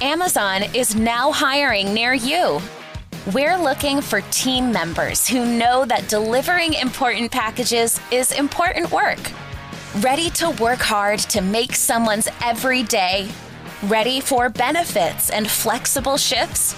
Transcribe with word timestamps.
Amazon 0.00 0.62
is 0.74 0.94
now 0.94 1.32
hiring 1.32 1.92
near 1.92 2.14
you. 2.14 2.60
We're 3.34 3.58
looking 3.58 4.00
for 4.00 4.20
team 4.30 4.70
members 4.70 5.26
who 5.26 5.44
know 5.44 5.84
that 5.86 6.08
delivering 6.08 6.74
important 6.74 7.32
packages 7.32 8.00
is 8.12 8.30
important 8.30 8.92
work. 8.92 9.18
Ready 9.96 10.30
to 10.30 10.50
work 10.60 10.78
hard 10.78 11.18
to 11.30 11.40
make 11.40 11.74
someone's 11.74 12.28
every 12.44 12.84
day? 12.84 13.28
Ready 13.84 14.20
for 14.20 14.48
benefits 14.48 15.30
and 15.30 15.50
flexible 15.50 16.16
shifts? 16.16 16.76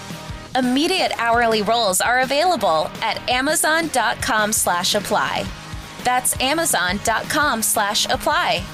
Immediate 0.57 1.13
hourly 1.19 1.61
roles 1.61 2.01
are 2.01 2.21
available 2.21 2.91
at 3.03 3.21
amazon.com 3.29 4.51
slash 4.55 4.95
apply. 4.95 5.45
That's 6.05 6.41
amazon.com 6.41 7.63
slash 7.63 8.07
apply. 8.07 8.65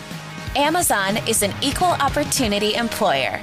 Amazon 0.54 1.16
is 1.28 1.42
an 1.42 1.52
equal 1.62 1.88
opportunity 1.88 2.74
employer. 2.74 3.42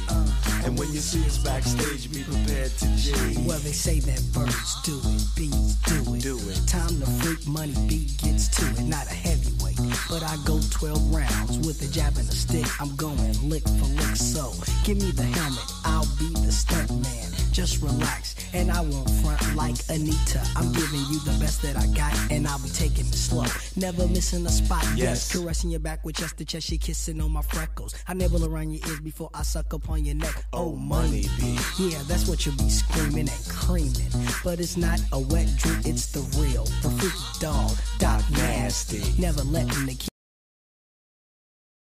And 0.63 0.77
when 0.77 0.91
you 0.93 0.99
see 0.99 1.25
us 1.25 1.37
backstage, 1.37 2.11
be 2.11 2.23
prepared 2.23 2.71
to 2.77 2.87
G. 2.95 3.11
Well, 3.47 3.59
they 3.59 3.71
say 3.71 3.99
that 3.99 4.21
birds 4.33 4.81
do 4.83 4.99
it, 5.03 5.23
bees 5.35 5.75
do 5.87 6.15
it. 6.15 6.21
Do 6.21 6.37
it. 6.37 6.67
Time 6.67 6.99
to 6.99 7.05
freak 7.21 7.47
money, 7.47 7.73
beat 7.87 8.17
gets 8.21 8.47
to 8.59 8.65
it. 8.69 8.85
Not 8.85 9.07
a 9.07 9.13
heavyweight, 9.13 9.77
but 10.09 10.23
I 10.23 10.37
go 10.45 10.59
12 10.69 11.13
rounds 11.13 11.65
with 11.65 11.81
a 11.81 11.91
jab 11.91 12.17
and 12.17 12.27
a 12.29 12.31
stick. 12.31 12.67
I'm 12.79 12.95
going 12.95 13.17
lick 13.49 13.63
for 13.63 13.89
lick, 13.97 14.15
so 14.15 14.53
give 14.83 14.97
me 14.97 15.11
the 15.11 15.23
helmet. 15.23 15.65
I'll 15.85 16.07
be 16.19 16.29
the 16.45 16.51
stunt 16.51 16.91
man. 16.91 17.30
Just 17.51 17.81
relax, 17.81 18.35
and 18.53 18.71
I 18.71 18.79
won't 18.79 19.09
front 19.09 19.55
like 19.57 19.75
Anita. 19.89 20.41
I'm 20.55 20.71
giving 20.71 21.01
you 21.11 21.19
the 21.19 21.35
best 21.37 21.61
that 21.63 21.75
I 21.75 21.85
got, 21.87 22.13
and 22.31 22.47
I'll 22.47 22.59
be 22.59 22.69
taking 22.69 23.05
it 23.05 23.13
slow. 23.13 23.45
Never 23.75 24.07
missing 24.07 24.45
a 24.45 24.49
spot. 24.49 24.85
Yes. 24.95 25.33
Caressing 25.33 25.69
your 25.69 25.81
back 25.81 26.05
with 26.05 26.15
chest 26.15 26.37
to 26.37 26.45
chest, 26.45 26.67
she 26.67 26.77
kissing 26.77 27.19
on 27.19 27.31
my 27.31 27.41
freckles. 27.41 27.93
I 28.07 28.13
nibble 28.13 28.45
around 28.45 28.71
your 28.71 28.87
ears 28.87 29.01
before 29.01 29.29
I 29.33 29.43
suck 29.43 29.73
upon 29.73 30.05
your 30.05 30.15
neck. 30.15 30.33
Oh, 30.53 30.69
oh 30.71 30.75
money 30.77 31.25
be. 31.39 31.57
yeah, 31.77 31.99
that's 32.07 32.25
what 32.29 32.45
you'll 32.45 32.55
be 32.55 32.69
screaming 32.69 33.27
and 33.27 33.45
creaming. 33.49 34.11
But 34.45 34.61
it's 34.61 34.77
not 34.77 35.01
a 35.11 35.19
wet 35.19 35.53
dream, 35.57 35.81
it's 35.83 36.07
the 36.07 36.21
real. 36.39 36.63
The 36.83 36.89
freaky 36.89 37.39
dog, 37.41 37.71
Doc 37.99 38.23
Nasty. 38.31 39.03
Never 39.21 39.43
letting 39.43 39.87
the 39.87 39.97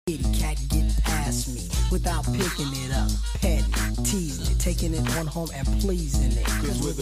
kitty 0.08 0.24
cat 0.34 0.58
get 0.70 1.04
past 1.04 1.54
me 1.54 1.70
without 1.92 2.26
picking 2.26 2.74
it 2.74 2.92
up, 2.92 3.12
petting, 3.40 4.04
teasing 4.04 4.49
taking 4.70 4.94
it 4.94 5.18
on 5.18 5.26
home 5.26 5.50
and 5.56 5.66
pleasing 5.82 6.32
it. 6.32 6.46
Cause 6.46 6.80
we're 6.84 6.94
the 6.94 7.02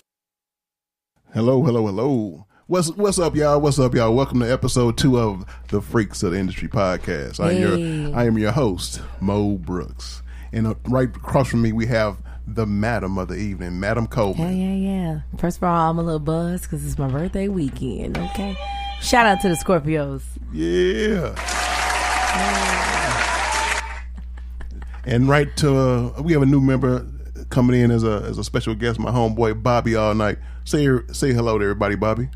Hello, 1.34 1.62
hello, 1.64 1.86
hello. 1.86 2.46
What's 2.68 2.96
what's 2.96 3.20
up, 3.20 3.36
y'all? 3.36 3.60
What's 3.60 3.78
up, 3.78 3.94
y'all? 3.94 4.14
Welcome 4.16 4.40
to 4.40 4.50
episode 4.50 4.98
two 4.98 5.20
of 5.20 5.44
the 5.68 5.82
Freaks 5.82 6.24
of 6.24 6.32
the 6.32 6.40
Industry 6.40 6.70
podcast. 6.70 7.42
I 7.44 7.52
am 7.52 7.62
your 7.62 8.16
I 8.18 8.24
am 8.26 8.38
your 8.38 8.54
host, 8.54 9.02
Mo 9.20 9.58
Brooks, 9.58 10.24
and 10.54 10.66
uh, 10.66 10.76
right 10.88 11.10
across 11.14 11.50
from 11.50 11.62
me 11.62 11.74
we 11.74 11.88
have 11.88 12.22
the 12.48 12.66
Madam 12.66 13.18
of 13.18 13.28
the 13.28 13.36
evening, 13.36 13.82
Madam 13.82 14.06
Yeah, 14.06 14.16
Coleman. 14.16 14.58
yeah, 14.58 14.92
yeah. 14.92 15.20
First 15.38 15.58
of 15.58 15.64
all, 15.64 15.90
I'm 15.92 16.00
a 16.00 16.04
little 16.04 16.20
buzzed 16.20 16.64
because 16.64 16.86
it's 16.86 16.98
my 16.98 17.10
birthday 17.10 17.50
weekend. 17.50 18.18
Okay. 18.18 18.56
Shout 19.02 19.26
out 19.26 19.42
to 19.42 19.50
the 19.50 19.56
Scorpios. 19.56 20.24
Yeah. 20.54 21.36
And 25.06 25.28
right 25.28 25.54
to 25.58 25.78
uh, 25.78 26.22
we 26.22 26.32
have 26.32 26.42
a 26.42 26.46
new 26.46 26.62
member 26.62 27.06
coming 27.50 27.80
in 27.82 27.92
as 27.92 28.04
a 28.04 28.24
as 28.26 28.38
a 28.38 28.44
special 28.44 28.76
guest, 28.76 29.00
my 29.00 29.12
homeboy 29.12 29.62
Bobby 29.62 29.96
all 29.96 30.14
night. 30.16 30.38
Say 30.66 30.88
say 31.12 31.34
hello 31.34 31.58
to 31.58 31.64
everybody, 31.64 31.96
Bobby. 31.96 32.30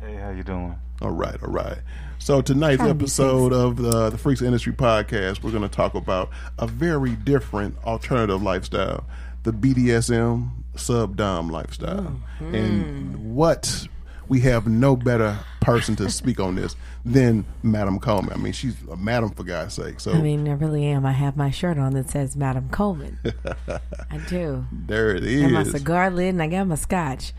Hey, 0.00 0.14
how 0.16 0.30
you 0.30 0.42
doing? 0.42 0.76
All 1.02 1.10
right, 1.10 1.42
all 1.42 1.50
right. 1.50 1.78
So 2.18 2.42
tonight's 2.42 2.76
Trying 2.78 2.88
to 2.90 2.94
be 2.94 3.04
episode 3.04 3.52
of 3.54 3.76
the, 3.76 4.10
the 4.10 4.18
Freaks 4.18 4.42
Industry 4.42 4.74
podcast, 4.74 5.42
we're 5.42 5.50
going 5.52 5.62
to 5.62 5.68
talk 5.70 5.94
about 5.94 6.28
a 6.58 6.66
very 6.66 7.12
different 7.12 7.76
alternative 7.84 8.42
lifestyle, 8.42 9.06
the 9.42 9.52
BDSM 9.52 10.50
sub 10.76 11.16
dom 11.16 11.48
lifestyle, 11.50 12.20
Mm-hmm. 12.40 12.54
and 12.54 13.34
what 13.34 13.86
we 14.28 14.40
have 14.40 14.66
no 14.66 14.96
better 14.96 15.38
person 15.60 15.96
to 15.96 16.10
speak 16.10 16.38
on 16.40 16.54
this 16.56 16.76
than 17.04 17.44
Madam 17.62 17.98
Coleman. 17.98 18.32
I 18.34 18.36
mean, 18.36 18.52
she's 18.52 18.76
a 18.90 18.96
madam 18.96 19.30
for 19.30 19.44
God's 19.44 19.74
sake. 19.74 20.00
So 20.00 20.12
I 20.12 20.20
mean, 20.20 20.48
I 20.48 20.52
really 20.52 20.84
am. 20.86 21.06
I 21.06 21.12
have 21.12 21.36
my 21.36 21.50
shirt 21.50 21.78
on 21.78 21.94
that 21.94 22.10
says 22.10 22.36
Madam 22.36 22.68
Coleman. 22.70 23.18
I 24.10 24.18
do. 24.28 24.66
there 24.72 25.14
it 25.14 25.24
is. 25.24 25.44
I 25.44 25.50
got 25.50 25.52
my 25.52 25.64
cigar 25.64 26.10
lid 26.10 26.30
and 26.30 26.42
I 26.42 26.48
got 26.48 26.66
my 26.66 26.74
scotch. 26.74 27.32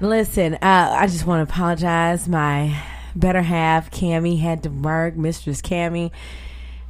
Listen, 0.00 0.54
uh, 0.54 0.96
I 0.98 1.06
just 1.06 1.26
want 1.26 1.46
to 1.46 1.52
apologize. 1.52 2.28
My 2.28 2.82
better 3.16 3.42
half, 3.42 3.90
Cammy, 3.90 4.38
had 4.38 4.62
to 4.64 4.68
work, 4.68 5.16
Mistress 5.16 5.62
Cammy. 5.62 6.10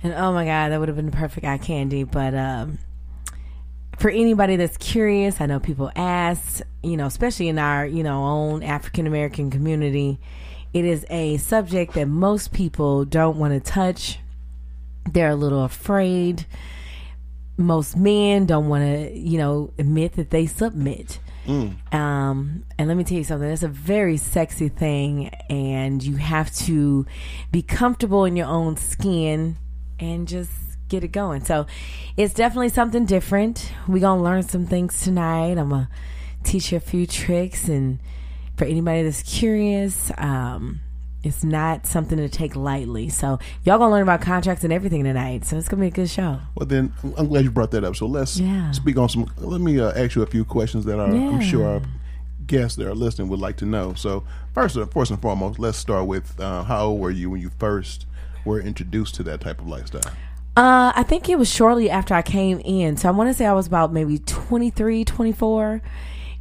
And 0.03 0.13
oh 0.15 0.33
my 0.33 0.45
God, 0.45 0.71
that 0.71 0.81
would 0.81 0.89
have 0.89 0.97
been 0.97 1.07
the 1.07 1.17
perfect 1.17 1.47
eye 1.47 1.59
candy. 1.59 2.05
But 2.05 2.35
um, 2.35 2.79
for 3.99 4.11
anybody 4.11 4.57
that's 4.57 4.77
curious, 4.77 5.41
I 5.41 5.47
know 5.47 5.61
people 5.61 5.91
ask, 5.97 6.61
you 6.83 6.97
know, 6.97 7.07
especially 7.07 7.49
in 7.49 7.59
our, 7.59 7.87
you 7.87 8.03
know, 8.03 8.25
own 8.25 8.63
African 8.63 9.07
American 9.07 9.51
community, 9.51 10.19
it 10.77 10.85
is 10.85 11.07
a 11.11 11.37
subject 11.39 11.95
that 11.95 12.07
most 12.07 12.53
people 12.53 13.05
don't 13.05 13.37
want 13.39 13.53
to 13.55 13.61
touch. 13.61 14.19
They're 15.11 15.31
a 15.31 15.37
little 15.37 15.65
afraid 15.65 16.47
most 17.57 17.97
men 17.97 18.47
don't 18.47 18.69
want 18.69 18.85
to, 18.85 19.17
you 19.17 19.39
know, 19.39 19.73
admit 19.79 20.13
that 20.15 20.31
they 20.31 20.47
submit. 20.47 21.19
Um, 21.93 22.65
and 22.79 22.89
let 22.89 22.97
me 22.97 23.05
tell 23.05 23.19
you 23.19 23.25
something. 23.25 23.49
It's 23.49 23.63
a 23.63 23.69
very 23.69 24.17
sexy 24.17 24.69
thing, 24.69 25.29
and 25.49 26.03
you 26.03 26.17
have 26.17 26.53
to 26.57 27.07
be 27.53 27.63
comfortable 27.63 28.25
in 28.25 28.37
your 28.37 28.49
own 28.49 28.77
skin 28.77 29.57
and 29.99 30.27
just 30.29 30.51
get 30.89 31.05
it 31.05 31.09
going. 31.09 31.45
So, 31.45 31.67
it's 32.17 32.35
definitely 32.35 32.69
something 32.71 33.07
different. 33.07 33.73
We 33.89 34.01
gonna 34.01 34.23
learn 34.23 34.43
some 34.43 34.67
things 34.67 35.01
tonight. 35.01 35.57
I'm 35.57 35.71
gonna 35.71 35.89
teach 36.45 36.73
you 36.73 36.79
a 36.79 36.81
few 36.81 37.07
tricks, 37.07 37.69
and 37.69 38.01
for 38.57 38.65
anybody 38.65 39.03
that's 39.03 39.23
curious, 39.23 40.11
um, 40.19 40.81
it's 41.23 41.43
not 41.43 41.87
something 41.87 42.19
to 42.19 42.29
take 42.29 42.55
lightly. 42.55 43.09
So, 43.09 43.39
y'all 43.65 43.79
gonna 43.79 43.93
learn 43.93 44.03
about 44.03 44.21
contracts 44.21 44.63
and 44.65 44.73
everything 44.73 45.03
tonight. 45.05 45.45
So, 45.45 45.57
it's 45.59 45.69
gonna 45.69 45.81
be 45.81 45.89
a 45.89 45.91
good 45.91 46.09
show. 46.11 46.39
Well, 46.55 46.67
then 46.67 46.93
I'm 47.19 47.29
glad 47.29 47.45
you 47.45 47.51
brought 47.51 47.73
that 47.73 47.85
up. 47.85 47.97
So 47.97 48.07
let's 48.07 48.39
Yeah. 48.39 48.71
speak 48.71 48.97
on 48.97 49.09
some. 49.09 49.27
Let 49.39 49.61
me 49.61 49.81
uh, 49.81 49.93
ask 49.97 50.15
you 50.15 50.23
a 50.23 50.27
few 50.27 50.45
questions 50.45 50.85
that 50.85 50.99
are, 51.01 51.11
I'm 51.13 51.41
sure 51.41 51.67
our 51.67 51.83
guests 52.47 52.77
that 52.77 52.87
are 52.87 52.95
listening 52.95 53.29
would 53.29 53.41
like 53.41 53.57
to 53.57 53.67
know. 53.67 53.95
So 53.95 54.23
first, 54.55 54.79
first 54.93 55.11
and 55.11 55.21
foremost, 55.21 55.59
let's 55.59 55.77
start 55.79 56.07
with 56.07 56.39
uh, 56.41 56.63
how 56.63 56.87
old 56.87 57.01
were 57.01 57.11
you 57.11 57.31
when 57.31 57.41
you 57.41 57.51
first 57.59 58.07
were 58.45 58.61
introduced 58.61 59.17
to 59.17 59.25
that 59.25 59.41
type 59.41 59.61
of 59.61 59.67
lifestyle? 59.67 60.13
Uh, 60.57 60.93
I 60.95 61.03
think 61.03 61.29
it 61.29 61.39
was 61.39 61.51
shortly 61.53 61.91
after 61.91 62.15
I 62.15 62.23
came 62.23 62.61
in. 62.61 62.97
So 62.97 63.09
I 63.09 63.11
want 63.11 63.29
to 63.29 63.35
say 63.35 63.45
I 63.47 63.53
was 63.53 63.67
about 63.67 63.93
maybe 63.93 64.19
23, 64.21 65.05
24. 65.05 65.83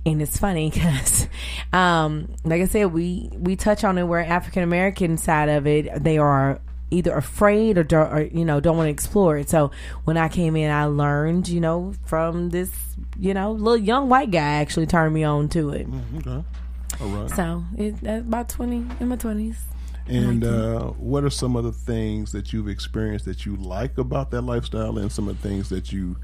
And 0.06 0.22
it's 0.22 0.38
funny 0.38 0.70
because, 0.74 1.28
um, 1.74 2.30
like 2.44 2.62
I 2.62 2.66
said, 2.66 2.94
we, 2.94 3.30
we 3.34 3.56
touch 3.56 3.84
on 3.84 3.98
it 3.98 4.04
where 4.04 4.24
African 4.24 4.64
American 4.64 5.18
side 5.18 5.50
of 5.50 5.66
it, 5.68 6.04
they 6.04 6.18
are 6.18 6.62
either 6.92 7.14
afraid 7.16 7.78
or, 7.78 8.06
or 8.06 8.22
you 8.22 8.46
know, 8.46 8.60
don't 8.60 8.78
want 8.78 8.88
to 8.88 8.92
explore 8.92 9.38
it. 9.38 9.50
So 9.50 9.72
when 10.04 10.18
I 10.18 10.30
came 10.30 10.56
in, 10.56 10.72
I 10.72 10.86
learned, 10.86 11.48
you 11.48 11.60
know, 11.60 11.94
from 12.06 12.50
this, 12.50 12.72
you 13.20 13.34
know, 13.34 13.52
little 13.52 13.78
young 13.78 14.10
white 14.10 14.32
guy 14.32 14.40
actually 14.40 14.86
turned 14.86 15.14
me 15.14 15.24
on 15.24 15.50
to 15.50 15.72
it. 15.72 15.88
Okay, 16.18 16.44
all 17.02 17.08
right. 17.08 17.30
So 17.32 17.64
it, 17.78 18.02
about 18.04 18.50
20, 18.50 18.76
in 19.00 19.08
my 19.08 19.18
20s. 19.18 19.58
And 20.08 20.44
uh, 20.44 20.90
what 20.92 21.24
are 21.24 21.32
some 21.32 21.56
of 21.56 21.64
the 21.64 21.72
things 21.72 22.32
that 22.32 22.54
you've 22.54 22.68
experienced 22.68 23.26
that 23.26 23.46
you 23.46 23.56
like 23.56 23.98
about 23.98 24.30
that 24.32 24.42
lifestyle, 24.42 25.00
and 25.00 25.12
some 25.12 25.28
of 25.28 25.42
the 25.42 25.48
things 25.48 25.70
that 25.70 25.92
you 25.92 26.16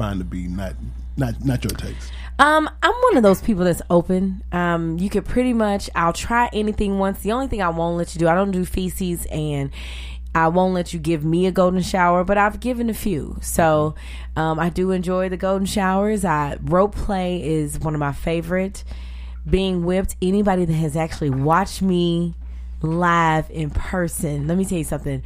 find 0.00 0.18
to 0.18 0.24
be 0.24 0.48
not 0.48 0.74
not 1.16 1.44
not 1.44 1.62
your 1.62 1.74
taste? 1.74 2.10
Um, 2.38 2.70
I'm 2.82 2.94
one 2.94 3.16
of 3.18 3.22
those 3.22 3.42
people 3.42 3.64
that's 3.64 3.82
open. 3.90 4.42
Um, 4.50 4.98
you 4.98 5.10
could 5.10 5.26
pretty 5.26 5.52
much, 5.52 5.90
I'll 5.94 6.14
try 6.14 6.48
anything 6.54 6.98
once. 6.98 7.20
The 7.20 7.32
only 7.32 7.48
thing 7.48 7.60
I 7.60 7.68
won't 7.68 7.98
let 7.98 8.14
you 8.14 8.18
do, 8.18 8.28
I 8.28 8.34
don't 8.34 8.50
do 8.50 8.64
feces 8.64 9.26
and 9.26 9.70
I 10.34 10.48
won't 10.48 10.72
let 10.72 10.94
you 10.94 11.00
give 11.00 11.22
me 11.22 11.44
a 11.44 11.52
golden 11.52 11.82
shower, 11.82 12.24
but 12.24 12.38
I've 12.38 12.60
given 12.60 12.88
a 12.88 12.94
few. 12.94 13.36
So, 13.42 13.94
um, 14.36 14.58
I 14.58 14.70
do 14.70 14.90
enjoy 14.90 15.28
the 15.28 15.36
golden 15.36 15.66
showers. 15.66 16.24
I, 16.24 16.56
rope 16.62 16.94
play 16.94 17.46
is 17.46 17.78
one 17.78 17.92
of 17.92 18.00
my 18.00 18.12
favorite. 18.12 18.84
Being 19.48 19.84
whipped, 19.84 20.16
anybody 20.22 20.64
that 20.64 20.72
has 20.72 20.96
actually 20.96 21.30
watched 21.30 21.82
me 21.82 22.34
live 22.80 23.50
in 23.50 23.68
person, 23.68 24.46
let 24.46 24.56
me 24.56 24.64
tell 24.64 24.78
you 24.78 24.84
something. 24.84 25.22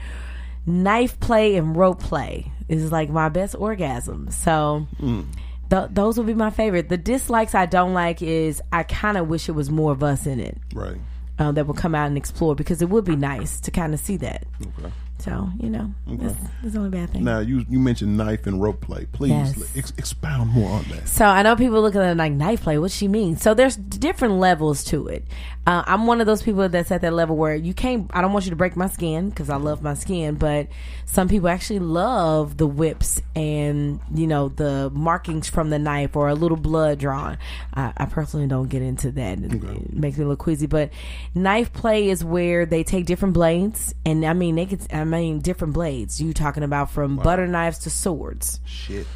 knife 0.67 1.21
play 1.21 1.55
and 1.55 1.77
rope 1.77 2.01
play 2.01 2.51
is 2.69 2.91
like 2.93 3.11
my 3.11 3.29
best 3.29 3.55
orgasm. 3.59 4.31
So 4.31 4.87
th- 5.71 5.89
those 5.91 6.17
would 6.19 6.27
be 6.27 6.35
my 6.35 6.51
favorite. 6.51 6.89
The 6.89 6.97
dislikes 6.97 7.55
I 7.55 7.67
don't 7.67 7.95
like 7.95 8.23
is 8.23 8.63
I 8.73 8.83
kind 8.85 9.17
of 9.17 9.29
wish 9.29 9.49
it 9.49 9.53
was 9.53 9.71
more 9.71 9.93
of 9.93 10.03
us 10.03 10.27
in 10.27 10.41
it 10.41 10.57
Right. 10.75 10.97
uh, 11.39 11.53
that 11.53 11.67
would 11.67 11.77
come 11.77 11.95
out 11.95 12.07
and 12.07 12.17
explore 12.17 12.55
because 12.55 12.81
it 12.83 12.89
would 12.89 13.05
be 13.05 13.17
nice 13.17 13.61
to 13.61 13.71
kind 13.71 13.93
of 13.95 14.01
see 14.01 14.17
that. 14.19 14.45
Okay. 14.63 14.93
So 15.19 15.49
you 15.59 15.71
know, 15.71 15.93
it's, 16.09 16.35
it's 16.63 16.73
the 16.73 16.79
only 16.79 16.91
bad 16.91 17.11
thing. 17.11 17.25
Now 17.25 17.39
you 17.39 17.65
you 17.69 17.79
mentioned 17.79 18.17
knife 18.17 18.47
and 18.47 18.61
rope 18.61 18.81
play. 18.81 19.07
Please 19.13 19.31
Yes. 19.31 19.77
ex- 19.77 19.93
expound 19.97 20.51
more 20.51 20.71
on 20.71 20.85
that. 20.91 21.09
So 21.09 21.25
I 21.25 21.43
know 21.43 21.57
people 21.57 21.81
look 21.81 21.95
at 21.97 22.03
it 22.03 22.17
like 22.17 22.33
knife 22.33 22.63
play. 22.63 22.79
What 22.79 22.91
she 22.91 23.09
mean? 23.09 23.37
So 23.37 23.55
there's 23.55 23.77
different 23.77 24.35
levels 24.35 24.85
to 24.85 25.07
it. 25.09 25.25
Uh, 25.67 25.83
I'm 25.87 26.07
one 26.07 26.21
of 26.21 26.27
those 26.27 26.43
people 26.43 26.69
that's 26.69 26.91
at 26.91 27.01
that 27.01 27.15
level 27.15 27.37
where 27.37 27.55
you 27.55 27.73
can't. 27.73 28.11
I 28.13 28.21
don't 28.21 28.33
want 28.35 28.45
you 28.45 28.51
to 28.51 28.57
break 28.57 28.77
my 28.77 28.89
skin 28.89 29.31
because 29.31 29.49
I 29.49 29.57
love 29.57 29.83
my 29.83 29.95
skin. 29.95 30.35
But 30.35 30.69
some 31.07 31.29
people 31.29 31.49
actually 31.49 31.79
love 31.79 32.57
the 32.59 32.67
whips 32.67 33.23
and 33.35 34.01
you 34.15 34.27
know 34.27 34.49
the 34.49 34.91
markings 34.93 35.49
from 35.49 35.71
the 35.71 35.79
knife 35.79 36.17
or 36.17 36.29
a 36.29 36.35
little 36.35 36.59
blood 36.59 36.99
drawn. 36.99 37.39
I, 37.73 37.93
I 37.97 38.05
personally 38.07 38.47
don't 38.47 38.69
get 38.69 38.83
into 38.83 39.11
that. 39.13 39.39
It, 39.39 39.55
it 39.55 39.93
makes 39.95 40.19
me 40.19 40.25
look 40.27 40.41
queasy. 40.41 40.67
But 40.67 40.91
knife 41.35 41.73
play 41.73 42.11
is 42.11 42.23
where 42.23 42.67
they 42.67 42.85
take 42.85 43.07
different 43.07 43.33
blades 43.33 43.95
and 44.05 44.25
I 44.27 44.33
mean 44.35 44.57
they 44.57 44.67
could. 44.67 44.83
I 44.93 45.04
mean 45.05 45.41
different 45.41 45.75
blades. 45.75 46.21
You 46.21 46.33
talking 46.33 46.63
about 46.63 46.91
from 46.91 47.17
butter 47.17 47.47
knives 47.47 47.79
to 47.81 47.91
swords 47.91 48.61
Shit. 48.65 49.07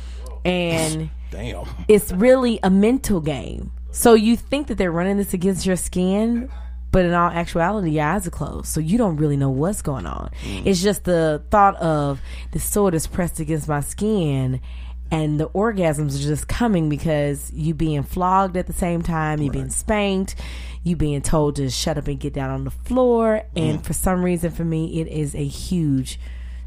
and 0.44 1.11
Damn. 1.31 1.67
it's 1.88 2.12
really 2.12 2.58
a 2.62 2.70
mental 2.70 3.20
game. 3.20 3.73
So 3.90 4.14
you 4.14 4.37
think 4.37 4.69
that 4.69 4.76
they're 4.79 4.93
running 4.93 5.17
this 5.17 5.35
against 5.35 5.67
your 5.67 5.76
skin, 5.76 6.50
but 6.93 7.05
in 7.05 7.12
all 7.14 7.31
actuality, 7.31 7.90
your 7.93 8.05
eyes 8.05 8.26
are 8.26 8.31
closed, 8.31 8.67
so 8.67 8.81
you 8.81 8.96
don't 8.99 9.17
really 9.17 9.37
know 9.37 9.50
what's 9.50 9.82
going 9.82 10.06
on. 10.06 10.31
Mm. 10.44 10.67
It's 10.67 10.82
just 10.82 11.05
the 11.05 11.43
thought 11.50 11.76
of 11.76 12.20
the 12.52 12.61
sword 12.61 12.94
is 12.94 13.06
pressed 13.06 13.41
against 13.41 13.69
my 13.69 13.81
skin, 13.81 14.61
and 15.10 15.40
the 15.40 15.49
orgasms 15.50 16.16
are 16.16 16.26
just 16.26 16.49
coming 16.49 16.88
because 16.88 17.50
you 17.52 17.75
being 17.75 18.02
flogged 18.02 18.56
at 18.56 18.66
the 18.66 18.72
same 18.72 19.02
time, 19.02 19.40
you 19.40 19.50
being 19.50 19.70
spanked, 19.70 20.34
you 20.82 20.96
being 20.96 21.22
told 21.22 21.56
to 21.56 21.70
shut 21.70 21.96
up 21.96 22.08
and 22.08 22.20
get 22.20 22.34
down 22.34 22.50
on 22.50 22.64
the 22.64 22.70
floor, 22.70 23.43
and 23.56 23.84
for 23.84 23.93
some 23.93 24.22
reason, 24.22 24.50
for 24.50 24.64
me, 24.64 25.00
it 25.00 25.08
is 25.08 25.34
a 25.34 25.44
huge 25.44 26.19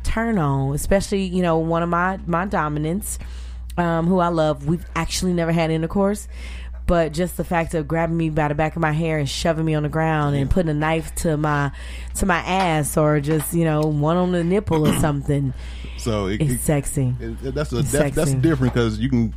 turn 0.04 0.38
on, 0.38 0.74
especially 0.74 1.24
you 1.24 1.42
know 1.42 1.58
one 1.58 1.84
of 1.84 1.90
my 1.90 2.20
my 2.26 2.46
dominants 2.46 3.20
um, 3.78 4.08
who 4.08 4.20
I 4.20 4.30
love. 4.30 4.66
We've 4.66 4.86
actually 4.96 5.34
never 5.34 5.52
had 5.52 5.72
intercourse, 5.72 6.28
but 6.92 7.14
just 7.14 7.38
the 7.38 7.44
fact 7.46 7.74
of 7.74 7.88
grabbing 7.88 8.18
me 8.18 8.30
by 8.30 8.50
the 8.50 8.54
back 8.54 8.76
of 8.76 8.82
my 8.82 8.92
hair 8.92 9.18
and 9.18 9.30
shoving 9.30 9.64
me 9.64 9.74
on 9.76 9.84
the 9.84 9.88
ground 9.88 10.36
and 10.36 10.50
putting 10.50 10.68
a 10.70 10.74
knife 10.74 11.16
to 11.16 11.38
my 11.38 11.72
to 12.16 12.26
my 12.26 12.40
ass 12.40 12.98
or 12.98 13.22
just 13.22 13.54
you 13.54 13.64
know 13.64 13.80
one 13.80 14.18
on 14.18 14.34
the 14.34 14.44
nipple 14.44 14.86
or 14.86 15.00
something. 15.00 15.54
So 15.98 16.26
it, 16.26 16.42
It's 16.42 16.54
it- 16.54 16.60
sexy. 16.62 17.16
it- 17.22 17.54
that's 17.56 17.72
a 17.72 17.80
It's 17.80 17.92
that's, 17.94 18.14
that's 18.14 18.34
different 18.34 18.74
because 18.74 19.00
you 19.00 19.08
can. 19.10 19.34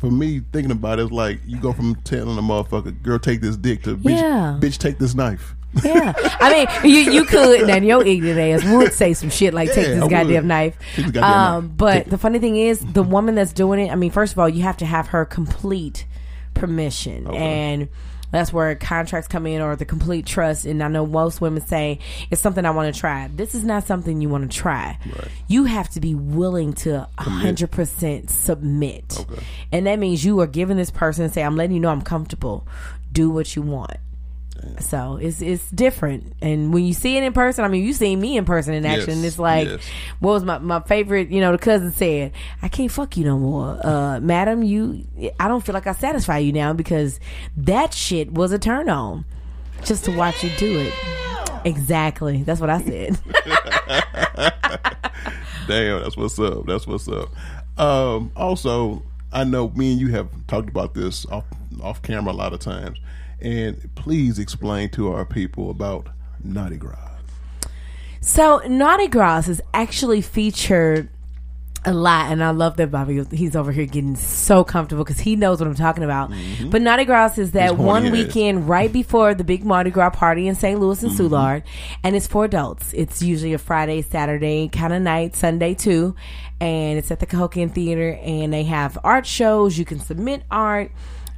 For 0.00 0.10
me, 0.10 0.42
thinking 0.52 0.72
about 0.72 0.98
it, 0.98 1.04
it's 1.04 1.12
like 1.12 1.40
you 1.46 1.58
go 1.58 1.72
from 1.72 1.94
telling 2.02 2.36
a 2.36 2.42
motherfucker, 2.42 3.00
"Girl, 3.02 3.18
take 3.20 3.40
this 3.40 3.56
dick," 3.56 3.84
to 3.84 3.96
"Bitch, 3.96 4.18
Yeah. 4.18 4.58
bitch 4.60 4.76
take 4.76 4.98
this 4.98 5.14
knife." 5.14 5.54
Yeah, 5.82 6.12
I 6.40 6.66
mean, 6.82 6.92
you 6.94 7.12
you 7.12 7.24
could, 7.24 7.68
and 7.70 7.86
your 7.86 8.04
ignorant 8.04 8.62
ass 8.62 8.72
would 8.72 8.92
say 8.92 9.14
some 9.14 9.30
shit 9.30 9.54
like 9.54 9.72
"take 9.72 9.86
Yeah, 9.88 9.94
this 9.94 10.02
I 10.04 10.08
goddamn 10.08 10.34
would. 10.34 10.44
knife." 10.44 10.76
This 10.96 11.04
goddamn 11.06 11.24
Um, 11.24 11.64
knife. 11.64 11.72
but 11.76 11.92
Take- 11.94 12.10
the 12.10 12.18
funny 12.18 12.38
thing 12.38 12.56
is, 12.56 12.80
the 12.80 13.02
woman 13.02 13.34
that's 13.36 13.52
doing 13.54 13.80
it. 13.80 13.90
I 13.90 13.94
mean, 13.94 14.10
first 14.10 14.32
of 14.34 14.38
all, 14.38 14.48
you 14.48 14.62
have 14.64 14.76
to 14.78 14.86
have 14.86 15.08
her 15.08 15.24
complete 15.24 16.04
permission, 16.54 17.26
and 17.28 17.88
that's 18.30 18.52
where 18.52 18.74
contracts 18.74 19.28
come 19.28 19.46
in 19.46 19.60
or 19.62 19.76
the 19.76 19.84
complete 19.84 20.24
trust. 20.26 20.64
And 20.66 20.82
I 20.82 20.88
know 20.88 21.06
most 21.06 21.40
women 21.40 21.64
say 21.66 21.98
it's 22.30 22.40
something 22.40 22.64
I 22.64 22.70
want 22.70 22.94
to 22.94 22.98
try. 23.00 23.28
This 23.34 23.54
is 23.54 23.64
not 23.64 23.86
something 23.86 24.20
you 24.20 24.28
want 24.28 24.50
to 24.50 24.56
try. 24.56 24.98
You 25.48 25.64
have 25.64 25.88
to 25.90 26.00
be 26.00 26.14
willing 26.14 26.72
to 26.84 27.06
hundred 27.18 27.70
percent 27.70 28.28
submit, 28.30 29.16
Okay. 29.30 29.42
and 29.72 29.86
that 29.86 29.98
means 29.98 30.24
you 30.24 30.38
are 30.40 30.46
giving 30.46 30.76
this 30.76 30.90
person 30.90 31.30
say, 31.30 31.42
"I'm 31.42 31.56
letting 31.56 31.74
you 31.74 31.80
know 31.80 31.90
I'm 31.90 32.02
comfortable. 32.02 32.66
Do 33.12 33.30
what 33.30 33.56
you 33.56 33.62
want." 33.62 33.92
So 34.80 35.16
it's 35.20 35.40
it's 35.42 35.70
different, 35.70 36.32
and 36.40 36.72
when 36.72 36.84
you 36.84 36.92
see 36.94 37.16
it 37.16 37.22
in 37.22 37.32
person, 37.32 37.64
I 37.64 37.68
mean, 37.68 37.84
you 37.84 37.92
seen 37.92 38.20
me 38.20 38.36
in 38.36 38.44
person 38.44 38.74
in 38.74 38.84
action. 38.86 39.16
Yes, 39.18 39.24
It's 39.24 39.38
like, 39.38 39.68
yes. 39.68 39.80
what 40.20 40.32
was 40.32 40.44
my 40.44 40.58
my 40.58 40.80
favorite? 40.80 41.30
You 41.30 41.40
know, 41.40 41.52
the 41.52 41.58
cousin 41.58 41.92
said, 41.92 42.32
"I 42.62 42.68
can't 42.68 42.90
fuck 42.90 43.16
you 43.16 43.24
no 43.24 43.38
more, 43.38 43.78
uh, 43.84 44.20
madam. 44.20 44.62
You, 44.62 45.04
I 45.40 45.48
don't 45.48 45.64
feel 45.64 45.72
like 45.74 45.86
I 45.86 45.92
satisfy 45.92 46.38
you 46.38 46.52
now 46.52 46.72
because 46.72 47.18
that 47.56 47.92
shit 47.94 48.32
was 48.32 48.52
a 48.52 48.58
turn 48.58 48.88
on, 48.88 49.24
just 49.84 50.04
to 50.06 50.16
watch 50.16 50.42
you 50.44 50.50
do 50.58 50.80
it." 50.80 50.92
Exactly, 51.64 52.42
that's 52.42 52.60
what 52.60 52.70
I 52.70 52.80
said. 52.82 53.18
Damn, 55.68 56.02
that's 56.02 56.16
what's 56.16 56.38
up. 56.38 56.66
That's 56.66 56.86
what's 56.86 57.08
up. 57.08 57.28
Um, 57.78 58.32
also, 58.36 59.02
I 59.32 59.44
know 59.44 59.68
me 59.70 59.92
and 59.92 60.00
you 60.00 60.08
have 60.08 60.28
talked 60.46 60.68
about 60.68 60.94
this 60.94 61.24
off 61.26 61.44
off 61.82 62.02
camera 62.02 62.32
a 62.32 62.34
lot 62.34 62.52
of 62.52 62.60
times, 62.60 62.98
and 63.42 63.94
please 63.94 64.38
explain 64.38 64.88
to 64.90 65.12
our 65.12 65.24
people 65.24 65.70
about 65.70 66.08
Naughti 66.46 66.78
Gras. 66.78 67.10
So 68.20 68.60
Naughti 68.60 69.10
Gras 69.10 69.48
is 69.48 69.60
actually 69.74 70.22
featured 70.22 71.08
a 71.84 71.92
lot, 71.92 72.30
and 72.30 72.44
I 72.44 72.50
love 72.50 72.76
that 72.76 72.92
Bobby. 72.92 73.24
He's 73.32 73.56
over 73.56 73.72
here 73.72 73.86
getting 73.86 74.14
so 74.14 74.62
comfortable 74.62 75.02
because 75.02 75.18
he 75.18 75.34
knows 75.34 75.58
what 75.58 75.66
I'm 75.66 75.74
talking 75.74 76.04
about. 76.04 76.30
Mm-hmm. 76.30 76.70
But 76.70 76.82
Naughti 76.82 77.04
Gras 77.04 77.38
is 77.38 77.52
that 77.52 77.76
one 77.76 78.06
ass. 78.06 78.12
weekend 78.12 78.68
right 78.68 78.92
before 78.92 79.34
the 79.34 79.42
big 79.42 79.64
Mardi 79.64 79.90
Gras 79.90 80.10
party 80.10 80.46
in 80.46 80.54
St. 80.54 80.78
Louis 80.78 81.02
and 81.02 81.10
mm-hmm. 81.10 81.34
Soulard, 81.34 81.64
and 82.04 82.14
it's 82.14 82.28
for 82.28 82.44
adults. 82.44 82.92
It's 82.92 83.22
usually 83.22 83.52
a 83.52 83.58
Friday, 83.58 84.02
Saturday 84.02 84.68
kind 84.68 84.92
of 84.92 85.02
night, 85.02 85.34
Sunday 85.34 85.74
too, 85.74 86.14
and 86.60 86.98
it's 86.98 87.10
at 87.10 87.18
the 87.18 87.26
Cahokian 87.26 87.72
Theater, 87.72 88.16
and 88.22 88.52
they 88.52 88.62
have 88.64 88.96
art 89.02 89.26
shows. 89.26 89.76
You 89.76 89.84
can 89.84 89.98
submit 89.98 90.44
art. 90.50 90.92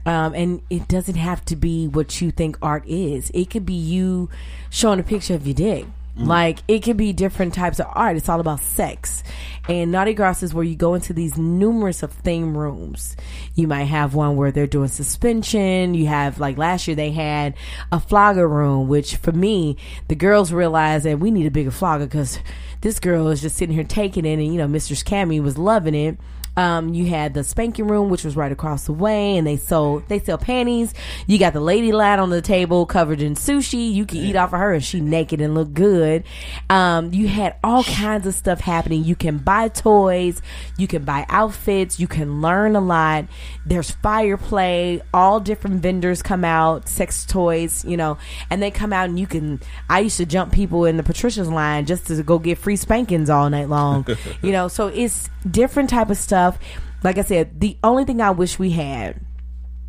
Um, 0.07 0.35
and 0.35 0.63
it 0.69 0.87
doesn't 0.89 1.15
have 1.15 1.45
to 1.47 1.57
be 1.57 1.89
what 1.89 2.21
you 2.21 2.31
think 2.31 2.59
art 2.61 2.87
is. 2.87 3.31
It 3.33 3.51
could 3.51 3.65
be 3.65 3.75
you 3.75 4.29
showing 4.71 5.01
a 5.01 5.03
picture 5.03 5.35
of 5.35 5.47
your 5.47 5.55
dick. 5.55 5.87
Like 6.17 6.61
it 6.69 6.85
could 6.85 6.97
be 6.97 7.13
different 7.13 7.55
types 7.55 7.81
of 7.81 7.87
art. 7.93 8.17
It's 8.17 8.29
all 8.29 8.39
about 8.39 8.61
sex. 8.61 9.25
And 9.69 9.93
Naughti 9.93 10.15
Gras 10.15 10.45
is 10.45 10.55
where 10.55 10.65
you 10.65 10.77
go 10.77 10.95
into 10.95 11.13
these 11.13 11.37
numerous 11.37 12.05
of 12.05 12.13
theme 12.13 12.57
rooms. 12.57 13.17
You 13.57 13.67
might 13.67 13.85
have 13.85 14.15
one 14.15 14.37
where 14.37 14.53
they're 14.53 14.69
doing 14.69 14.89
suspension. 14.89 15.95
You 15.95 16.07
have 16.07 16.39
like 16.39 16.57
last 16.57 16.87
year 16.87 16.95
they 16.95 17.11
had 17.11 17.55
a 17.91 17.99
flogger 17.99 18.47
room, 18.47 18.87
which 18.87 19.17
for 19.17 19.33
me, 19.33 19.77
the 20.07 20.15
girls 20.15 20.53
realized 20.53 21.05
that 21.05 21.19
we 21.19 21.33
need 21.33 21.47
a 21.47 21.51
bigger 21.51 21.73
flogger 21.73 22.07
because 22.07 22.39
this 22.83 23.01
girl 23.01 23.29
is 23.29 23.41
just 23.41 23.57
sitting 23.57 23.75
here 23.75 23.85
taking 23.85 24.25
it, 24.25 24.35
and 24.35 24.47
you 24.47 24.59
know, 24.59 24.69
Mistress 24.69 25.03
Cammy 25.03 25.43
was 25.43 25.59
loving 25.59 25.97
it. 25.97 26.17
Um, 26.57 26.95
you 26.95 27.07
had 27.07 27.35
the 27.35 27.43
spanking 27.43 27.89
room, 27.89 28.11
which 28.11 28.25
was 28.25 28.37
right 28.37 28.53
across 28.53 28.85
the 28.85 28.93
way, 28.93 29.37
and 29.37 29.47
they 29.47 29.57
sold 29.57 30.09
they 30.09 30.21
sell 30.21 30.39
panties. 30.39 30.95
You 31.27 31.39
got 31.39 31.53
the 31.53 31.61
lady 31.61 31.93
lad 31.93 32.19
on 32.19 32.31
the 32.31 32.43
table 32.43 32.87
covered 32.87 33.21
in 33.21 33.35
sushi. 33.35 33.93
You 33.93 34.07
can 34.07 34.19
eat 34.19 34.37
off 34.37 34.53
of 34.53 34.61
her, 34.61 34.73
and 34.73 34.85
she 34.85 35.01
naked 35.01 35.41
and 35.41 35.55
look 35.55 35.73
good. 35.73 36.25
Um, 36.71 37.13
you 37.13 37.29
had 37.29 37.57
all 37.65 37.83
kinds 37.85 38.27
of 38.27 38.35
stuff 38.35 38.61
happening. 38.61 39.05
You 39.05 39.17
can 39.17 39.39
buy 39.39 39.69
toys, 39.69 40.41
you 40.79 40.87
can 40.87 41.05
buy 41.05 41.27
outfits, 41.29 41.99
you 41.99 42.07
can 42.07 42.41
learn 42.41 42.77
a 42.77 42.81
lot. 42.81 43.25
There's 43.67 43.91
fire 43.91 44.37
play. 44.37 45.03
All 45.13 45.41
different 45.41 45.83
vendors 45.83 46.23
come 46.23 46.45
out, 46.45 46.89
sex 46.89 47.25
toys, 47.25 47.85
you 47.85 47.97
know, 47.97 48.19
and 48.51 48.63
they 48.63 48.71
come 48.71 48.93
out 48.93 49.09
and 49.09 49.19
you 49.19 49.27
can. 49.27 49.61
I 49.89 50.01
used 50.01 50.19
to 50.19 50.27
jump 50.27 50.53
people 50.53 50.85
in 50.85 50.97
the 50.97 51.03
Patricia's 51.03 51.49
line 51.49 51.87
just 51.87 52.07
to 52.07 52.23
go 52.23 52.39
get 52.39 52.59
free 52.59 52.77
spankings 52.77 53.31
all 53.31 53.49
night 53.51 53.69
long, 53.69 54.07
you 54.43 54.53
know. 54.53 54.69
So 54.69 54.89
it's 54.89 55.29
different 55.49 55.91
type 55.91 56.11
of 56.11 56.17
stuff. 56.17 56.59
Like 57.03 57.19
I 57.19 57.23
said, 57.23 57.61
the 57.61 57.77
only 57.83 58.05
thing 58.05 58.21
I 58.21 58.31
wish 58.31 58.59
we 58.59 58.71
had, 58.71 59.21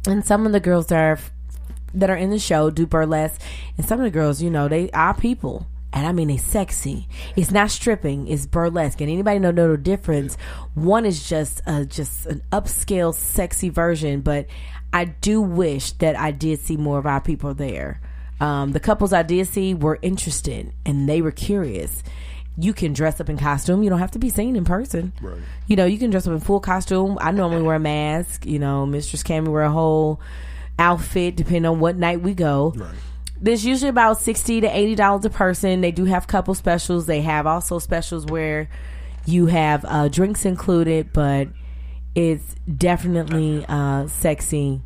and 0.07 0.25
some 0.25 0.45
of 0.45 0.51
the 0.51 0.59
girls 0.59 0.87
that 0.87 0.99
are 0.99 1.19
that 1.93 2.09
are 2.09 2.17
in 2.17 2.29
the 2.29 2.39
show 2.39 2.69
do 2.69 2.85
burlesque, 2.85 3.41
and 3.77 3.85
some 3.85 3.99
of 3.99 4.03
the 4.03 4.11
girls, 4.11 4.41
you 4.41 4.49
know, 4.49 4.67
they 4.67 4.89
are 4.91 5.13
people. 5.13 5.67
And 5.93 6.05
I 6.05 6.11
mean, 6.11 6.27
they 6.27 6.35
sexy. 6.35 7.07
It's 7.37 7.51
not 7.51 7.71
stripping. 7.71 8.27
It's 8.27 8.45
burlesque. 8.45 8.99
And 8.99 9.09
anybody 9.09 9.39
know 9.39 9.51
know 9.51 9.71
the 9.71 9.77
difference? 9.77 10.35
One 10.73 11.05
is 11.05 11.29
just 11.29 11.61
a 11.65 11.85
just 11.85 12.25
an 12.25 12.41
upscale, 12.51 13.13
sexy 13.13 13.69
version. 13.69 14.19
But 14.19 14.47
I 14.91 15.05
do 15.05 15.41
wish 15.41 15.93
that 15.93 16.17
I 16.17 16.31
did 16.31 16.59
see 16.59 16.75
more 16.75 16.99
of 16.99 17.05
our 17.05 17.21
people 17.21 17.53
there. 17.53 18.01
Um, 18.41 18.73
the 18.73 18.81
couples 18.81 19.13
I 19.13 19.23
did 19.23 19.47
see 19.47 19.73
were 19.73 19.97
interested 20.01 20.73
and 20.85 21.07
they 21.07 21.21
were 21.21 21.31
curious. 21.31 22.03
You 22.57 22.73
can 22.73 22.93
dress 22.93 23.19
up 23.19 23.29
in 23.29 23.37
costume. 23.37 23.83
You 23.83 23.89
don't 23.89 23.99
have 23.99 24.11
to 24.11 24.19
be 24.19 24.29
seen 24.29 24.55
in 24.55 24.63
person. 24.63 25.11
Right. 25.21 25.39
You 25.67 25.75
know, 25.75 25.85
you 25.85 25.97
can 25.97 26.09
dress 26.09 26.25
up 26.25 26.33
in 26.33 26.39
full 26.39 26.59
costume. 26.59 27.17
I 27.19 27.31
normally 27.31 27.61
wear 27.61 27.75
a 27.75 27.79
mask. 27.79 28.45
You 28.45 28.59
know, 28.59 28.85
Mistress 28.85 29.23
Cammy 29.23 29.49
wear 29.49 29.63
a 29.63 29.71
whole 29.71 30.21
outfit 30.79 31.35
depending 31.35 31.65
on 31.65 31.79
what 31.79 31.97
night 31.97 32.21
we 32.21 32.33
go. 32.33 32.73
Right. 32.75 32.95
There's 33.41 33.65
usually 33.65 33.89
about 33.89 34.21
sixty 34.21 34.61
to 34.61 34.67
eighty 34.67 34.95
dollars 34.95 35.25
a 35.25 35.29
person. 35.29 35.81
They 35.81 35.91
do 35.91 36.05
have 36.05 36.27
couple 36.27 36.55
specials. 36.55 37.05
They 37.05 37.21
have 37.21 37.45
also 37.45 37.79
specials 37.79 38.25
where 38.25 38.69
you 39.25 39.47
have 39.47 39.83
uh, 39.85 40.07
drinks 40.07 40.45
included, 40.45 41.11
but 41.11 41.49
it's 42.15 42.55
definitely 42.77 43.65
uh, 43.67 44.07
sexy 44.07 44.81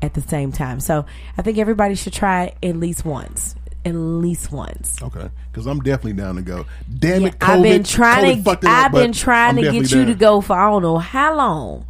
at 0.00 0.14
the 0.14 0.22
same 0.22 0.52
time. 0.52 0.80
So 0.80 1.04
I 1.36 1.42
think 1.42 1.58
everybody 1.58 1.94
should 1.94 2.14
try 2.14 2.44
it 2.44 2.56
at 2.62 2.76
least 2.76 3.04
once. 3.04 3.54
At 3.84 3.94
least 3.94 4.52
once. 4.52 5.00
Okay, 5.02 5.28
because 5.50 5.66
I'm 5.66 5.80
definitely 5.80 6.14
down 6.14 6.36
to 6.36 6.42
go. 6.42 6.66
Damn 6.98 7.22
Yeah, 7.22 7.28
it, 7.28 7.38
COVID. 7.38 7.48
I've 7.48 7.62
been 7.62 7.84
trying 7.84 8.42
COVID 8.42 8.44
to. 8.44 8.50
it 8.50 8.64
up, 8.64 8.84
I've 8.84 8.92
been 8.92 9.12
trying 9.12 9.56
to 9.56 9.62
get 9.62 9.90
you 9.90 10.04
to 10.06 10.14
go 10.14 10.40
for 10.40 10.54
I 10.58 10.70
don't 10.70 10.82
know 10.82 10.98
how 10.98 11.36
long. 11.36 11.86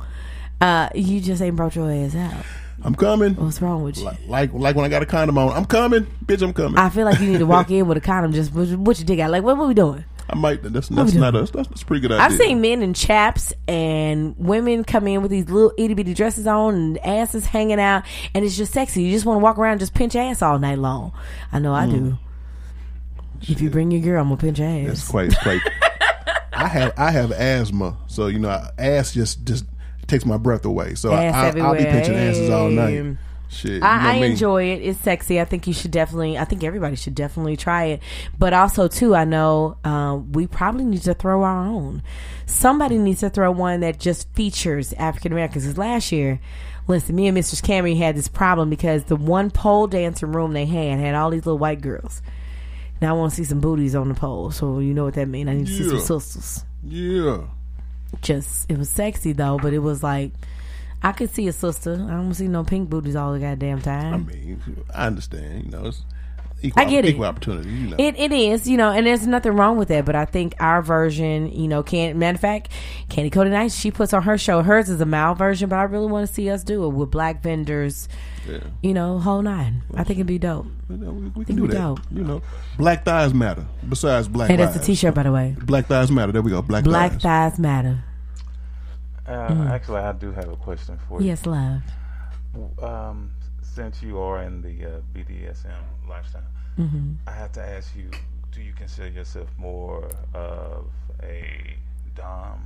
Uh, 0.60 0.88
you 0.94 1.20
just 1.20 1.42
ain't 1.42 1.56
brought 1.56 1.74
your 1.74 1.90
ass 1.90 2.14
out. 2.14 2.44
I'm 2.84 2.94
coming. 2.94 3.34
What's 3.36 3.60
wrong 3.62 3.82
with 3.84 3.98
you? 3.98 4.04
Like, 4.04 4.18
like 4.26 4.52
like 4.52 4.76
when 4.76 4.84
I 4.84 4.88
got 4.88 5.02
a 5.02 5.06
condom 5.06 5.38
on, 5.38 5.52
I'm 5.56 5.64
coming, 5.64 6.06
bitch. 6.24 6.42
I'm 6.42 6.52
coming. 6.52 6.78
I, 6.78 6.86
I 6.86 6.88
feel 6.90 7.04
like 7.04 7.20
you 7.20 7.30
need 7.30 7.38
to 7.38 7.46
walk 7.46 7.70
in 7.70 7.86
with 7.86 7.96
a 7.98 8.00
condom. 8.00 8.32
Just 8.32 8.52
what, 8.52 8.68
what 8.70 8.98
you 8.98 9.04
dig 9.04 9.20
out? 9.20 9.30
Like 9.30 9.42
what, 9.42 9.56
what 9.56 9.68
we 9.68 9.74
doing? 9.74 10.04
Might. 10.36 10.62
That's 10.62 10.90
oh, 10.90 10.94
we 10.94 11.02
that's 11.02 11.14
not 11.14 11.34
us. 11.34 11.50
That's, 11.50 11.68
that's 11.68 11.82
a 11.82 11.86
pretty 11.86 12.00
good 12.00 12.12
idea. 12.12 12.24
I've 12.24 12.32
seen 12.34 12.60
men 12.60 12.82
in 12.82 12.94
chaps 12.94 13.52
and 13.68 14.36
women 14.38 14.84
come 14.84 15.06
in 15.06 15.22
with 15.22 15.30
these 15.30 15.48
little 15.48 15.72
itty 15.78 15.94
bitty 15.94 16.14
dresses 16.14 16.46
on 16.46 16.74
and 16.74 16.98
asses 17.04 17.46
hanging 17.46 17.80
out, 17.80 18.04
and 18.34 18.44
it's 18.44 18.56
just 18.56 18.72
sexy. 18.72 19.02
You 19.02 19.12
just 19.12 19.26
want 19.26 19.38
to 19.38 19.42
walk 19.42 19.58
around 19.58 19.72
and 19.72 19.80
just 19.80 19.94
pinch 19.94 20.16
ass 20.16 20.42
all 20.42 20.58
night 20.58 20.78
long. 20.78 21.12
I 21.52 21.58
know 21.58 21.74
I 21.74 21.86
do. 21.86 21.98
Hmm. 21.98 22.12
If 23.42 23.60
you 23.60 23.70
bring 23.70 23.90
your 23.90 24.00
girl, 24.00 24.22
I'm 24.22 24.28
gonna 24.28 24.40
pinch 24.40 24.60
ass. 24.60 24.98
It's 24.98 25.08
quite 25.08 25.36
quite. 25.42 25.60
I 26.52 26.68
have 26.68 26.92
I 26.96 27.10
have 27.10 27.32
asthma, 27.32 27.96
so 28.06 28.28
you 28.28 28.38
know, 28.38 28.68
ass 28.78 29.12
just 29.12 29.44
just 29.44 29.64
takes 30.06 30.24
my 30.24 30.36
breath 30.36 30.64
away. 30.64 30.94
So 30.94 31.12
Ass 31.12 31.56
I, 31.56 31.58
I, 31.58 31.62
I'll 31.62 31.76
be 31.76 31.84
pinching 31.84 32.14
asses 32.14 32.50
all 32.50 32.68
night. 32.68 33.16
Shit, 33.52 33.70
you 33.72 33.80
know 33.80 33.86
I, 33.86 34.12
I 34.12 34.14
enjoy 34.24 34.64
it. 34.64 34.82
It's 34.82 34.98
sexy. 35.00 35.38
I 35.38 35.44
think 35.44 35.66
you 35.66 35.74
should 35.74 35.90
definitely. 35.90 36.38
I 36.38 36.44
think 36.44 36.64
everybody 36.64 36.96
should 36.96 37.14
definitely 37.14 37.56
try 37.56 37.84
it. 37.84 38.02
But 38.38 38.54
also, 38.54 38.88
too, 38.88 39.14
I 39.14 39.24
know 39.24 39.76
um, 39.84 40.32
we 40.32 40.46
probably 40.46 40.84
need 40.84 41.02
to 41.02 41.12
throw 41.14 41.42
our 41.42 41.66
own. 41.66 42.02
Somebody 42.46 42.96
needs 42.96 43.20
to 43.20 43.28
throw 43.30 43.50
one 43.50 43.80
that 43.80 44.00
just 44.00 44.32
features 44.32 44.94
African 44.94 45.32
Americans. 45.32 45.64
Because 45.64 45.76
last 45.76 46.12
year, 46.12 46.40
listen, 46.88 47.14
me 47.14 47.26
and 47.26 47.34
Mistress 47.34 47.60
Cammy 47.60 47.98
had 47.98 48.16
this 48.16 48.28
problem 48.28 48.70
because 48.70 49.04
the 49.04 49.16
one 49.16 49.50
pole 49.50 49.86
dancing 49.86 50.32
room 50.32 50.54
they 50.54 50.64
had 50.66 50.98
had 50.98 51.14
all 51.14 51.28
these 51.30 51.44
little 51.44 51.58
white 51.58 51.82
girls. 51.82 52.22
Now 53.02 53.14
I 53.14 53.18
want 53.18 53.32
to 53.32 53.36
see 53.36 53.44
some 53.44 53.60
booties 53.60 53.94
on 53.94 54.08
the 54.08 54.14
pole, 54.14 54.50
so 54.50 54.78
you 54.78 54.94
know 54.94 55.04
what 55.04 55.14
that 55.14 55.28
means. 55.28 55.50
I 55.50 55.54
need 55.54 55.66
to 55.66 55.72
see 55.72 55.88
some 55.88 56.00
sisters. 56.20 56.64
Yeah, 56.84 57.42
Just 58.22 58.70
it 58.70 58.78
was 58.78 58.88
sexy 58.88 59.32
though, 59.32 59.58
but 59.58 59.72
it 59.74 59.80
was 59.80 60.02
like 60.02 60.32
I 61.02 61.12
could 61.12 61.30
see 61.34 61.48
a 61.48 61.52
sister. 61.52 61.94
I 61.94 62.12
don't 62.12 62.32
see 62.34 62.48
no 62.48 62.64
pink 62.64 62.88
booties 62.88 63.16
all 63.16 63.32
the 63.32 63.40
goddamn 63.40 63.80
time. 63.82 64.14
I 64.14 64.16
mean, 64.18 64.60
I 64.94 65.06
understand. 65.08 65.64
You 65.64 65.70
know, 65.70 65.86
it's 65.86 66.02
equal, 66.62 66.80
I 66.80 66.84
get 66.88 67.04
it. 67.04 67.18
opportunity. 67.20 67.68
You 67.70 67.88
know, 67.88 67.96
It 67.98 68.14
it 68.18 68.30
is, 68.30 68.68
you 68.68 68.76
know, 68.76 68.90
and 68.92 69.04
there's 69.04 69.26
nothing 69.26 69.52
wrong 69.52 69.76
with 69.78 69.88
that. 69.88 70.04
But 70.04 70.14
I 70.14 70.24
think 70.26 70.54
our 70.60 70.80
version, 70.80 71.50
you 71.50 71.66
know, 71.66 71.82
can 71.82 72.18
matter 72.20 72.36
of 72.36 72.40
fact, 72.40 72.68
Candy 73.08 73.30
Cody 73.30 73.50
Nice, 73.50 73.76
she 73.76 73.90
puts 73.90 74.12
on 74.12 74.22
her 74.22 74.38
show. 74.38 74.62
Hers 74.62 74.88
is 74.88 75.00
a 75.00 75.06
male 75.06 75.34
version, 75.34 75.68
but 75.68 75.76
I 75.76 75.82
really 75.84 76.06
want 76.06 76.28
to 76.28 76.32
see 76.32 76.48
us 76.50 76.62
do 76.62 76.84
it 76.84 76.90
with 76.90 77.10
black 77.10 77.42
vendors. 77.42 78.08
yeah. 78.48 78.58
You 78.82 78.94
know, 78.94 79.18
whole 79.18 79.42
nine. 79.42 79.82
I 79.94 80.04
think 80.04 80.18
it'd 80.18 80.26
be 80.28 80.38
dope. 80.38 80.66
You 80.88 80.96
know, 80.98 81.10
we, 81.10 81.28
we 81.30 81.44
can 81.44 81.56
do 81.56 81.66
that. 81.66 81.74
dope. 81.76 82.00
You 82.12 82.22
know, 82.22 82.42
black 82.78 83.04
thighs 83.04 83.34
matter. 83.34 83.66
Besides 83.88 84.28
black, 84.28 84.50
Hey, 84.50 84.56
that's 84.56 84.76
a. 84.76 84.78
T-shirt, 84.78 85.14
by 85.14 85.24
the 85.24 85.32
way. 85.32 85.56
Black 85.64 85.86
thighs 85.86 86.12
matter. 86.12 86.30
There 86.30 86.42
we 86.42 86.52
go. 86.52 86.62
Black, 86.62 86.84
Black 86.84 87.12
thighs. 87.14 87.22
thighs 87.22 87.58
matter. 87.58 88.04
Uh, 89.26 89.68
Actually, 89.70 90.00
I 90.00 90.12
do 90.12 90.32
have 90.32 90.48
a 90.48 90.56
question 90.56 90.98
for 91.08 91.20
you. 91.20 91.28
Yes, 91.28 91.46
love. 91.46 91.82
Um, 92.82 93.30
since 93.62 94.02
you 94.02 94.18
are 94.18 94.42
in 94.42 94.60
the 94.62 94.96
uh, 94.96 95.00
BDSM 95.14 95.82
lifestyle, 96.08 96.42
Mm-hmm. 96.78 97.12
I 97.26 97.32
have 97.32 97.52
to 97.52 97.62
ask 97.62 97.94
you: 97.94 98.10
Do 98.50 98.62
you 98.62 98.72
consider 98.72 99.08
yourself 99.08 99.48
more 99.58 100.08
of 100.34 100.86
a 101.22 101.76
dom, 102.16 102.64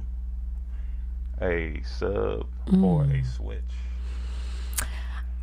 a 1.41 1.81
sub, 1.85 2.47
or 2.69 3.03
Mm. 3.05 3.21
a 3.21 3.25
switch? 3.27 3.61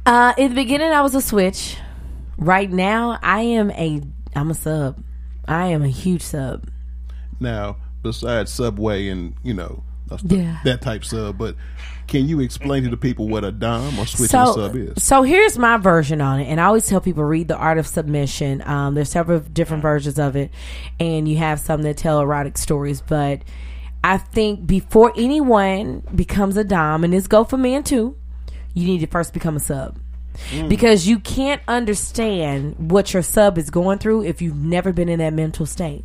Uh, 0.06 0.34
in 0.38 0.50
the 0.50 0.56
beginning, 0.56 0.92
I 0.92 1.02
was 1.02 1.14
a 1.16 1.22
switch. 1.22 1.78
Right 2.38 2.72
now, 2.72 3.20
I 3.22 3.42
am 3.42 3.70
a 3.72 4.02
I'm 4.36 4.50
a 4.50 4.54
sub. 4.56 5.02
I 5.48 5.68
am 5.68 5.84
a 5.84 5.88
huge 5.90 6.22
sub. 6.22 6.68
Now, 7.40 7.78
besides 8.02 8.52
Subway 8.52 9.10
and 9.10 9.36
you 9.44 9.54
know 9.54 9.72
that's 9.72 9.84
the- 9.84 9.93
Yeah. 10.24 10.60
that 10.64 10.82
type 10.82 11.06
sub, 11.06 11.38
but 11.38 11.56
can 12.08 12.28
you 12.28 12.42
explain 12.42 12.84
to 12.84 12.90
the 12.90 12.98
people 12.98 13.28
what 13.30 13.44
a 13.44 13.52
dom 13.52 13.98
or 13.98 14.06
switching 14.06 14.28
so, 14.28 14.54
sub 14.54 14.76
is? 14.76 15.02
So 15.04 15.24
here's 15.24 15.58
my 15.58 15.78
version 15.78 16.22
on 16.22 16.42
it, 16.42 16.46
and 16.46 16.60
I 16.60 16.66
always 16.66 16.88
tell 16.88 17.02
people 17.02 17.24
read 17.24 17.48
the 17.48 17.58
Art 17.58 17.78
of 17.78 17.88
Submission. 17.88 18.62
Um, 18.66 18.94
there's 18.94 19.10
several 19.10 19.40
different 19.40 19.82
versions 19.82 20.20
of 20.20 20.36
it, 20.36 20.52
and 21.00 21.28
you 21.28 21.38
have 21.38 21.60
some 21.60 21.82
that 21.84 21.98
tell 21.98 22.20
erotic 22.20 22.58
stories. 22.58 23.02
But 23.02 23.42
I 24.04 24.18
think 24.18 24.68
before 24.68 25.14
anyone 25.16 26.04
becomes 26.14 26.58
a 26.58 26.64
dom, 26.64 27.04
and 27.04 27.14
this 27.14 27.28
go 27.28 27.46
for 27.46 27.58
men 27.58 27.84
too, 27.84 28.18
you 28.74 28.86
need 28.86 29.00
to 29.00 29.08
first 29.08 29.34
become 29.34 29.56
a 29.56 29.60
sub. 29.60 29.98
Because 30.68 31.08
you 31.08 31.20
can't 31.20 31.62
understand 31.68 32.90
what 32.92 33.14
your 33.14 33.22
sub 33.22 33.60
is 33.60 33.70
going 33.70 34.00
through 34.00 34.24
if 34.24 34.42
you've 34.42 34.56
never 34.58 34.92
been 34.92 35.08
in 35.08 35.20
that 35.20 35.32
mental 35.32 35.68
state. 35.68 36.04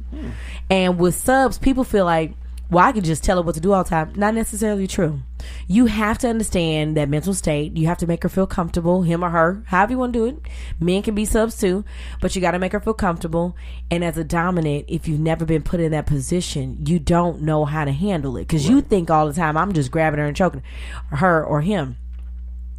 And 0.68 0.98
with 0.98 1.14
subs, 1.14 1.56
people 1.56 1.82
feel 1.82 2.04
like, 2.04 2.34
well, 2.70 2.84
I 2.84 2.92
can 2.92 3.02
just 3.02 3.24
tell 3.24 3.36
her 3.38 3.42
what 3.42 3.54
to 3.54 3.60
do 3.60 3.72
all 3.72 3.82
the 3.82 3.90
time. 3.90 4.12
Not 4.14 4.34
necessarily 4.34 4.86
true. 4.86 5.20
You 5.66 5.86
have 5.86 6.18
to 6.18 6.28
understand 6.28 6.96
that 6.96 7.08
mental 7.08 7.32
state. 7.32 7.76
You 7.76 7.86
have 7.86 7.98
to 7.98 8.06
make 8.06 8.22
her 8.22 8.28
feel 8.28 8.46
comfortable, 8.46 9.02
him 9.02 9.24
or 9.24 9.30
her, 9.30 9.62
however 9.66 9.92
you 9.92 9.98
want 9.98 10.12
to 10.12 10.18
do 10.18 10.24
it. 10.26 10.42
Men 10.78 11.02
can 11.02 11.14
be 11.14 11.24
subs 11.24 11.58
too, 11.58 11.84
but 12.20 12.34
you 12.34 12.42
got 12.42 12.50
to 12.50 12.58
make 12.58 12.72
her 12.72 12.80
feel 12.80 12.94
comfortable. 12.94 13.56
And 13.90 14.04
as 14.04 14.18
a 14.18 14.24
dominant, 14.24 14.84
if 14.88 15.08
you've 15.08 15.20
never 15.20 15.46
been 15.46 15.62
put 15.62 15.80
in 15.80 15.92
that 15.92 16.06
position, 16.06 16.84
you 16.86 16.98
don't 16.98 17.40
know 17.40 17.64
how 17.64 17.86
to 17.86 17.92
handle 17.92 18.36
it 18.36 18.42
because 18.42 18.68
you 18.68 18.82
think 18.82 19.10
all 19.10 19.26
the 19.26 19.32
time, 19.32 19.56
I'm 19.56 19.72
just 19.72 19.90
grabbing 19.90 20.18
her 20.18 20.26
and 20.26 20.36
choking 20.36 20.62
her 21.10 21.42
or 21.42 21.62
him 21.62 21.96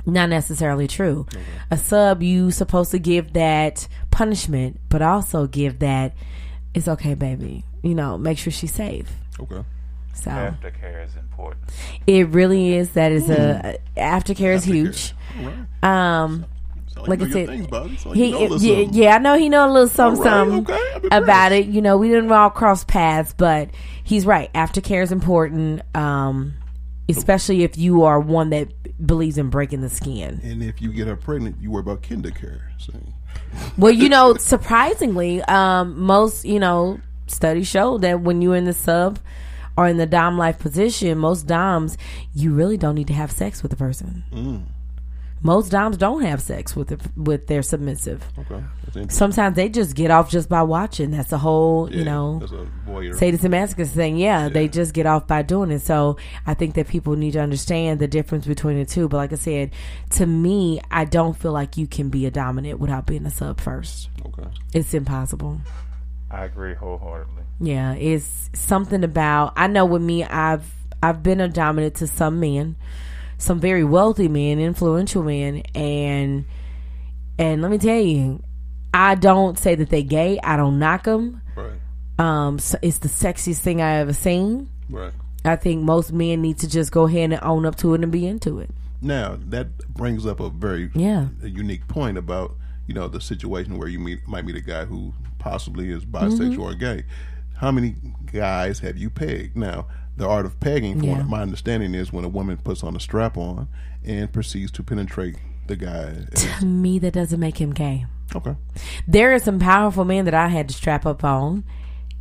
not 0.05 0.29
necessarily 0.29 0.87
true. 0.87 1.27
A 1.69 1.77
sub, 1.77 2.23
you 2.23 2.51
supposed 2.51 2.91
to 2.91 2.99
give 2.99 3.33
that 3.33 3.87
punishment, 4.11 4.79
but 4.89 5.01
also 5.01 5.45
give 5.45 5.79
that 5.79 6.13
it's 6.73 6.87
okay, 6.87 7.13
baby. 7.13 7.63
You 7.83 7.95
know, 7.95 8.17
make 8.17 8.37
sure 8.37 8.51
she's 8.51 8.73
safe. 8.73 9.11
Okay. 9.39 9.63
So 10.13 10.31
Aftercare 10.31 11.05
is 11.05 11.15
important. 11.15 11.63
it 12.05 12.27
really 12.29 12.75
is. 12.75 12.91
That 12.91 13.11
is 13.11 13.29
a 13.29 13.77
aftercare 13.95 14.53
is 14.53 14.63
huge. 14.65 15.13
All 15.39 15.45
right. 15.45 15.83
Um, 16.21 16.45
Sound 16.87 17.07
like 17.07 17.21
I 17.21 17.29
said, 17.29 17.47
things, 17.47 17.67
Bobby. 17.67 17.95
Sound 17.97 18.15
he 18.15 18.27
you 18.27 18.49
know 18.49 18.55
a 18.55 18.57
yeah, 18.59 18.87
yeah, 18.91 19.15
I 19.15 19.19
know 19.19 19.37
he 19.37 19.47
know 19.47 19.69
a 19.69 19.71
little 19.71 19.87
something, 19.87 20.27
All 20.27 20.45
right, 20.45 20.63
something 20.63 20.75
okay, 21.05 21.17
about 21.17 21.51
it. 21.53 21.67
You 21.67 21.81
know, 21.81 21.97
we 21.97 22.09
didn't 22.09 22.31
all 22.31 22.49
cross 22.49 22.83
paths, 22.83 23.33
but 23.37 23.69
he's 24.03 24.25
right. 24.25 24.51
Aftercare 24.53 25.03
is 25.03 25.11
important, 25.11 25.81
um, 25.95 26.55
especially 27.07 27.63
if 27.63 27.77
you 27.77 28.03
are 28.03 28.19
one 28.19 28.49
that 28.49 28.67
believes 29.05 29.37
in 29.37 29.49
breaking 29.49 29.81
the 29.81 29.89
skin. 29.89 30.41
And 30.43 30.61
if 30.61 30.81
you 30.81 30.91
get 30.91 31.07
her 31.07 31.15
pregnant, 31.15 31.61
you 31.61 31.71
worry 31.71 31.81
about 31.81 32.03
kinder 32.03 32.31
care. 32.31 32.73
See? 32.77 32.91
Well, 33.77 33.91
you 33.91 34.09
know, 34.09 34.33
surprisingly, 34.37 35.41
um, 35.43 36.01
most 36.01 36.43
you 36.43 36.59
know 36.59 36.99
studies 37.27 37.67
show 37.67 37.97
that 37.99 38.21
when 38.21 38.41
you're 38.41 38.55
in 38.55 38.65
the 38.65 38.73
sub 38.73 39.19
or 39.79 39.87
in 39.87 39.95
the 39.95 40.05
dom 40.05 40.37
life 40.37 40.59
position, 40.59 41.17
most 41.17 41.47
doms 41.47 41.97
you 42.33 42.53
really 42.53 42.75
don't 42.75 42.95
need 42.95 43.07
to 43.07 43.13
have 43.13 43.31
sex 43.31 43.63
with 43.63 43.71
the 43.71 43.77
person. 43.77 44.23
Mm. 44.29 44.63
Most 45.41 45.69
doms 45.69 45.95
don't 45.95 46.21
have 46.23 46.41
sex 46.41 46.75
with 46.75 46.89
the, 46.89 46.99
with 47.15 47.47
their 47.47 47.61
submissive. 47.61 48.21
Okay. 48.37 49.07
Sometimes 49.07 49.55
they 49.55 49.69
just 49.69 49.95
get 49.95 50.11
off 50.11 50.29
just 50.29 50.49
by 50.49 50.63
watching. 50.63 51.11
That's 51.11 51.29
the 51.29 51.37
whole 51.37 51.89
you 51.89 52.03
know 52.03 52.41
a 52.87 53.13
sadism 53.13 53.53
masochist 53.53 53.91
thing. 53.91 54.17
Yeah, 54.17 54.49
they 54.49 54.67
just 54.67 54.93
get 54.93 55.05
off 55.05 55.27
by 55.27 55.43
doing 55.43 55.71
it. 55.71 55.79
So 55.79 56.17
I 56.45 56.55
think 56.55 56.75
that 56.75 56.89
people 56.89 57.15
need 57.15 57.31
to 57.31 57.39
understand 57.39 58.01
the 58.01 58.07
difference 58.09 58.45
between 58.45 58.79
the 58.79 58.85
two. 58.85 59.07
But 59.07 59.15
like 59.15 59.31
I 59.31 59.37
said, 59.37 59.71
to 60.17 60.25
me, 60.25 60.81
I 60.91 61.05
don't 61.05 61.37
feel 61.37 61.53
like 61.53 61.77
you 61.77 61.87
can 61.87 62.09
be 62.09 62.25
a 62.25 62.31
dominant 62.31 62.79
without 62.79 63.05
being 63.05 63.25
a 63.25 63.31
sub 63.31 63.61
first. 63.61 64.09
Okay. 64.25 64.49
It's 64.73 64.93
impossible. 64.93 65.61
I 66.31 66.45
agree 66.45 66.73
wholeheartedly. 66.75 67.43
Yeah, 67.59 67.93
it's 67.93 68.49
something 68.53 69.03
about 69.03 69.53
I 69.57 69.67
know 69.67 69.85
with 69.85 70.01
me 70.01 70.23
I've 70.23 70.71
I've 71.01 71.23
been 71.23 71.41
a 71.41 71.47
dominant 71.47 71.95
to 71.95 72.07
some 72.07 72.39
men, 72.39 72.75
some 73.37 73.59
very 73.59 73.83
wealthy 73.83 74.27
men, 74.27 74.59
influential 74.59 75.23
men 75.23 75.63
and 75.75 76.45
and 77.37 77.61
let 77.61 77.71
me 77.71 77.77
tell 77.77 77.99
you, 77.99 78.43
I 78.93 79.15
don't 79.15 79.57
say 79.57 79.75
that 79.75 79.89
they 79.89 80.03
gay. 80.03 80.39
I 80.43 80.57
don't 80.57 80.77
knock 80.79 81.03
them. 81.05 81.41
Right. 81.55 81.79
Um 82.19 82.59
so 82.59 82.77
it's 82.81 82.99
the 82.99 83.09
sexiest 83.09 83.59
thing 83.59 83.81
I 83.81 83.95
ever 83.97 84.13
seen. 84.13 84.69
Right. 84.89 85.13
I 85.45 85.55
think 85.55 85.83
most 85.83 86.11
men 86.11 86.41
need 86.41 86.59
to 86.59 86.67
just 86.69 86.91
go 86.91 87.05
ahead 87.07 87.31
and 87.31 87.39
own 87.43 87.65
up 87.65 87.75
to 87.77 87.93
it 87.93 88.01
and 88.03 88.11
be 88.11 88.27
into 88.27 88.59
it. 88.59 88.69
Now 89.01 89.37
that 89.49 89.77
brings 89.93 90.25
up 90.25 90.39
a 90.39 90.49
very 90.49 90.91
Yeah. 90.93 91.27
a 91.41 91.49
unique 91.49 91.87
point 91.87 92.17
about 92.17 92.55
you 92.87 92.93
know 92.93 93.07
the 93.07 93.21
situation 93.21 93.77
where 93.77 93.87
you 93.87 93.99
meet 93.99 94.27
might 94.27 94.45
meet 94.45 94.55
a 94.55 94.61
guy 94.61 94.85
who 94.85 95.13
possibly 95.49 95.89
is 95.91 96.05
bisexual 96.05 96.39
Mm-hmm. 96.51 96.61
or 96.61 96.73
gay. 96.75 97.03
How 97.57 97.71
many 97.71 97.95
guys 98.31 98.79
have 98.79 98.97
you 98.97 99.09
pegged? 99.09 99.57
Now 99.57 99.87
the 100.17 100.27
art 100.27 100.45
of 100.45 100.59
pegging, 100.59 100.99
from 100.99 101.07
Yeah. 101.09 101.23
my 101.23 101.41
understanding 101.41 101.93
is, 101.95 102.11
when 102.11 102.25
a 102.25 102.29
woman 102.29 102.57
puts 102.57 102.83
on 102.83 102.95
a 102.95 102.99
strap 102.99 103.37
on 103.37 103.67
and 104.03 104.31
proceeds 104.31 104.71
to 104.73 104.83
penetrate 104.83 105.35
the 105.67 105.75
guy. 105.75 106.25
To 106.59 106.65
me 106.65 106.99
that 106.99 107.13
doesn't 107.13 107.39
make 107.39 107.57
him 107.59 107.71
gay. 107.73 108.05
okay. 108.35 108.55
there 109.07 109.33
are 109.33 109.39
some 109.39 109.59
powerful 109.59 110.05
men 110.05 110.25
that 110.25 110.33
I 110.33 110.47
had 110.49 110.67
to 110.69 110.73
strap 110.73 111.05
up 111.05 111.23
on, 111.23 111.63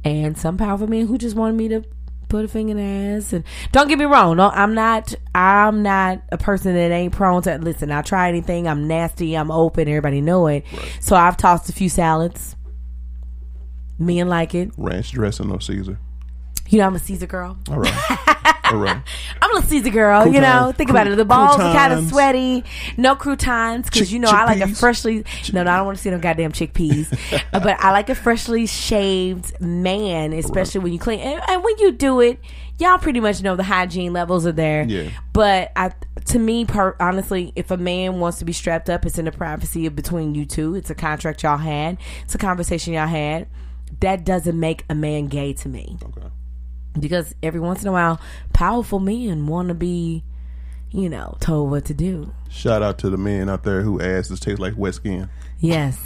and 0.05 0.39
some 0.39 0.57
powerful 0.57 0.87
men 0.87 1.07
who 1.07 1.19
just 1.19 1.35
wanted 1.37 1.57
me 1.57 1.69
to 1.69 1.83
put 2.29 2.45
a 2.45 2.49
finger 2.49 2.73
in 2.73 2.77
their 2.77 3.17
ass. 3.17 3.33
And 3.33 3.43
don't 3.73 3.89
get 3.89 3.99
me 3.99 4.05
wrong, 4.05 4.37
no, 4.37 4.49
I'm 4.51 4.75
not. 4.75 5.15
I'm 5.35 5.83
not 5.83 6.23
a 6.31 6.39
person 6.39 6.75
that 6.75 6.91
ain't 6.93 7.13
prone 7.15 7.43
to 7.43 7.59
listen. 7.59 7.91
I 7.91 8.03
try 8.03 8.29
anything. 8.29 8.69
I'm 8.69 8.87
nasty. 8.87 9.35
I'm 9.37 9.51
open. 9.51 9.89
Everybody 9.89 10.21
know 10.21 10.47
it. 10.47 10.65
So 11.01 11.17
I've 11.17 11.37
tossed 11.37 11.69
a 11.69 11.73
few 11.73 11.89
salads. 11.89 12.55
Men 13.99 14.29
like 14.29 14.55
it. 14.55 14.71
Ranch 14.77 15.13
dressing 15.13 15.51
or 15.51 15.61
Caesar. 15.61 15.99
You 16.69 16.79
know, 16.79 16.87
I'm 16.87 16.95
a 16.95 16.99
Caesar 16.99 17.27
girl. 17.27 17.57
All 17.71 17.79
right. 17.79 18.45
All 18.71 18.77
right. 18.77 19.03
I'm 19.41 19.57
a 19.57 19.63
Caesar 19.67 19.89
girl. 19.89 20.27
you 20.27 20.41
know, 20.41 20.59
Croutons. 20.59 20.77
think 20.77 20.91
about 20.91 21.07
it. 21.07 21.17
The 21.17 21.25
balls 21.25 21.59
are 21.59 21.73
kind 21.73 21.93
of 21.93 22.07
sweaty. 22.09 22.65
No 22.99 23.17
croutons 23.17 23.89
because 23.89 24.13
you 24.13 24.19
know 24.19 24.29
I 24.29 24.45
like 24.45 24.61
a 24.61 24.65
chickpeas. 24.65 24.79
freshly. 24.81 25.25
No, 25.55 25.63
no, 25.63 25.71
I 25.71 25.77
don't 25.77 25.87
want 25.87 25.97
to 25.97 26.03
see 26.03 26.11
no 26.11 26.19
goddamn 26.19 26.53
chickpeas. 26.53 27.11
Uh, 27.33 27.39
but 27.61 27.81
I 27.81 27.93
like 27.93 28.11
a 28.11 28.15
freshly 28.15 28.67
shaved 28.67 29.59
man, 29.61 30.35
especially 30.35 30.83
when 30.83 30.93
you 30.93 30.99
clean. 30.99 31.21
And, 31.21 31.41
and 31.49 31.65
when 31.65 31.79
you 31.79 31.93
do 31.93 32.21
it, 32.21 32.39
y'all 32.79 32.99
pretty 32.99 33.21
much 33.21 33.43
know 33.43 33.57
the 33.57 33.63
hygiene 33.63 34.13
levels 34.13 34.47
are 34.47 34.53
there. 34.53 34.85
Yeah. 34.87 35.09
But 35.33 35.73
I, 35.75 35.93
to 36.27 36.39
me, 36.39 36.67
per, 36.67 36.95
honestly, 37.01 37.55
if 37.57 37.71
a 37.71 37.79
man 37.79 38.21
wants 38.21 38.39
to 38.41 38.45
be 38.45 38.53
strapped 38.53 38.91
up, 38.91 39.07
it's 39.07 39.19
in 39.19 39.25
the 39.25 39.33
privacy 39.33 39.87
of 39.87 39.97
between 39.97 40.35
you 40.35 40.45
two. 40.45 40.75
It's 40.75 40.91
a 40.91 40.95
contract 40.95 41.43
y'all 41.43 41.57
had. 41.57 41.97
It's 42.25 42.35
a 42.35 42.39
conversation 42.39 42.93
y'all 42.93 43.07
had. 43.07 43.49
That 44.01 44.25
doesn't 44.25 44.59
make 44.59 44.85
a 44.89 44.95
man 44.95 45.27
gay 45.27 45.53
to 45.55 45.69
me 45.69 45.97
Okay. 46.03 46.29
because 46.99 47.35
every 47.43 47.61
once 47.61 47.83
in 47.83 47.89
a 47.89 47.93
while, 47.93 48.21
powerful 48.53 49.01
men 49.01 49.47
want 49.47 49.69
to 49.69 49.75
be, 49.75 50.25
you 50.91 51.09
know, 51.09 51.37
told 51.41 51.71
what 51.71 51.85
to 51.87 51.95
do. 51.95 52.33
Shout 52.51 52.83
out 52.83 52.99
to 52.99 53.11
the 53.11 53.17
men 53.19 53.49
out 53.49 53.65
there 53.65 53.83
who 53.83 54.01
asses 54.01 54.41
taste 54.41 54.59
like 54.61 54.75
wet 54.77 54.95
skin. 54.95 55.29
Yes. 55.61 55.99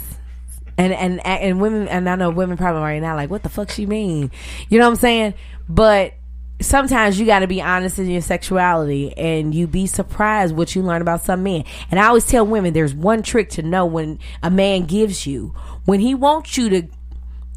And 0.77 0.91
and 0.91 1.23
and 1.25 1.61
women 1.61 1.87
and 1.87 2.09
I 2.09 2.15
know 2.15 2.31
women 2.31 2.57
probably 2.57 2.81
right 2.81 2.99
now 3.01 3.15
like 3.15 3.29
what 3.29 3.43
the 3.43 3.49
fuck 3.49 3.69
she 3.69 3.85
mean, 3.85 4.31
you 4.69 4.79
know 4.79 4.85
what 4.85 4.91
I'm 4.93 4.99
saying? 4.99 5.33
But 5.69 6.13
sometimes 6.61 7.19
you 7.19 7.25
got 7.25 7.39
to 7.39 7.47
be 7.47 7.61
honest 7.61 7.99
in 7.99 8.09
your 8.09 8.21
sexuality 8.21 9.15
and 9.17 9.53
you 9.53 9.67
be 9.67 9.85
surprised 9.85 10.55
what 10.55 10.75
you 10.75 10.81
learn 10.81 11.01
about 11.01 11.21
some 11.21 11.43
men. 11.43 11.63
And 11.91 11.99
I 11.99 12.07
always 12.07 12.25
tell 12.25 12.45
women 12.47 12.73
there's 12.73 12.93
one 12.95 13.21
trick 13.21 13.49
to 13.51 13.61
know 13.61 13.85
when 13.85 14.17
a 14.41 14.49
man 14.49 14.85
gives 14.85 15.27
you 15.27 15.53
when 15.85 15.99
he 15.99 16.15
wants 16.15 16.57
you 16.57 16.69
to 16.69 16.87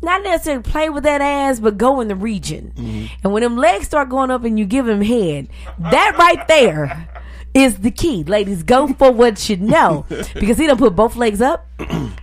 not 0.03 0.23
necessarily 0.23 0.62
play 0.62 0.88
with 0.91 1.05
that 1.05 1.21
ass, 1.21 1.61
but 1.61 1.79
go 1.79 2.00
in 2.00 2.09
the 2.09 2.17
region. 2.17 2.73
Mm-hmm. 2.76 3.07
And 3.25 3.33
when 3.33 3.43
them 3.43 3.57
legs 3.57 3.87
start 3.87 4.09
going 4.09 4.31
up 4.31 4.45
and 4.45 4.59
you 4.59 4.65
give 4.65 4.87
him 4.88 5.00
head, 5.00 5.49
that 5.79 6.17
right 6.19 6.47
there 6.49 7.09
is 7.55 7.79
the 7.79 7.91
key. 7.91 8.23
Ladies, 8.25 8.62
go 8.62 8.88
for 8.88 9.11
what 9.11 9.49
you 9.49 9.57
know. 9.57 10.05
Because 10.35 10.59
he 10.59 10.67
done 10.67 10.76
put 10.76 10.95
both 10.95 11.17
legs 11.17 11.41
up 11.41 11.67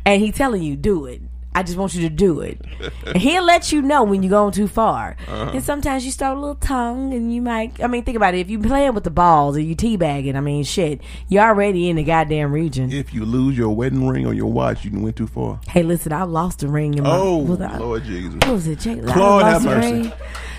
and 0.05 0.21
he 0.21 0.31
telling 0.31 0.61
you, 0.61 0.75
do 0.75 1.05
it. 1.05 1.21
I 1.55 1.63
just 1.63 1.77
want 1.77 1.93
you 1.93 2.01
to 2.01 2.09
do 2.09 2.41
it. 2.41 2.59
And 3.05 3.17
he'll 3.17 3.43
let 3.43 3.71
you 3.71 3.81
know 3.81 4.03
when 4.03 4.23
you're 4.23 4.29
going 4.29 4.51
too 4.51 4.67
far. 4.67 5.15
Uh-huh. 5.27 5.51
And 5.53 5.63
sometimes 5.63 6.05
you 6.05 6.11
start 6.11 6.37
a 6.37 6.39
little 6.39 6.55
tongue 6.55 7.13
and 7.13 7.33
you 7.33 7.41
might, 7.41 7.81
I 7.83 7.87
mean, 7.87 8.03
think 8.03 8.17
about 8.17 8.33
it. 8.33 8.39
If 8.39 8.49
you're 8.49 8.61
playing 8.61 8.93
with 8.93 9.03
the 9.03 9.11
balls 9.11 9.55
or 9.57 9.59
you 9.61 9.75
teabagging, 9.75 10.35
I 10.35 10.39
mean, 10.39 10.63
shit, 10.63 11.01
you're 11.27 11.43
already 11.43 11.89
in 11.89 11.95
the 11.97 12.03
goddamn 12.03 12.51
region. 12.51 12.91
If 12.91 13.13
you 13.13 13.25
lose 13.25 13.57
your 13.57 13.69
wedding 13.69 14.07
ring 14.07 14.25
or 14.25 14.33
your 14.33 14.51
watch, 14.51 14.83
you 14.85 14.99
went 14.99 15.15
too 15.15 15.27
far. 15.27 15.59
Hey, 15.67 15.83
listen, 15.83 16.11
I 16.11 16.23
lost 16.23 16.63
a 16.63 16.67
ring 16.67 16.95
in 16.95 17.03
my. 17.03 17.15
Oh, 17.15 17.37
was 17.37 17.61
I- 17.61 17.77
Lord 17.77 18.03
Jesus. 18.03 18.33
What 18.35 18.49
was 18.49 18.67
it? 18.67 18.79
Jake? 18.79 19.07
I 19.07 19.15
Lord 19.15 19.43
have 19.43 19.63
mercy. 19.63 19.91
ring. 19.91 20.11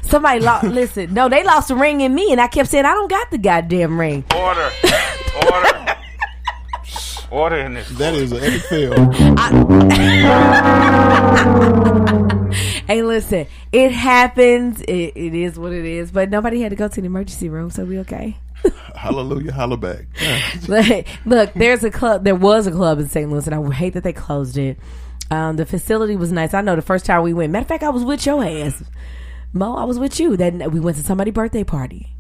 Somebody 0.03 0.41
lost. 0.41 0.65
listen, 0.67 1.15
no, 1.15 1.29
they 1.29 1.43
lost 1.45 1.71
a 1.71 1.75
ring 1.75 2.01
in 2.03 2.15
me, 2.15 2.31
and 2.31 2.41
I 2.41 2.47
kept 2.47 2.69
saying 2.69 2.85
I 2.85 2.93
don't 2.93 3.11
got 3.11 3.31
the 3.31 3.39
goddamn 3.39 3.99
ring. 3.99 4.25
Order. 4.35 4.71
Order. 5.53 5.84
Order 7.31 7.57
in 7.57 7.75
this. 7.75 7.89
That 7.91 8.15
court. 8.15 8.33
an 8.33 8.45
epic 8.45 8.63
fail. 8.63 8.95
Hey, 12.87 13.03
listen, 13.03 13.47
it 13.73 13.93
happens. 13.93 14.81
It, 14.83 15.13
it 15.17 15.35
is 15.35 15.59
what 15.59 15.73
it 15.73 15.85
is. 15.87 16.13
But 16.13 16.31
nobody 16.31 16.61
had 16.61 16.71
to 16.71 16.77
go 16.77 16.87
to 16.87 17.01
the 17.01 17.07
emergency 17.07 17.49
room, 17.49 17.71
so 17.71 17.85
we 17.85 17.99
okay. 18.01 18.37
Hallelujah, 18.95 19.53
holla 19.53 19.77
back. 19.77 20.07
Look, 20.69 21.07
look, 21.25 21.53
there's 21.55 21.83
a 21.83 21.91
club. 21.91 22.25
There 22.25 22.35
was 22.35 22.67
a 22.67 22.71
club 22.71 22.99
in 22.99 23.09
St. 23.09 23.31
Louis, 23.31 23.47
and 23.47 23.55
I 23.55 23.73
hate 23.75 23.95
that 23.95 24.05
they 24.05 24.13
closed 24.13 24.57
it. 24.57 24.79
Um, 25.31 25.57
the 25.57 25.67
facility 25.67 26.17
was 26.17 26.31
nice. 26.33 26.55
I 26.55 26.61
know 26.61 26.77
the 26.77 26.83
first 26.83 27.05
time 27.05 27.23
we 27.23 27.35
went. 27.35 27.53
Matter 27.53 27.63
of 27.63 27.69
fact, 27.69 27.83
I 27.83 27.91
was 27.91 28.05
with 28.05 28.25
your 28.25 28.45
ass, 28.45 28.83
Mo. 29.53 29.77
I 29.77 29.85
was 29.85 29.99
with 29.99 30.21
you. 30.21 30.37
Then 30.37 30.71
we 30.71 30.81
went 30.81 30.97
to 30.99 31.03
somebody's 31.03 31.35
birthday 31.35 31.65
party, 31.65 32.14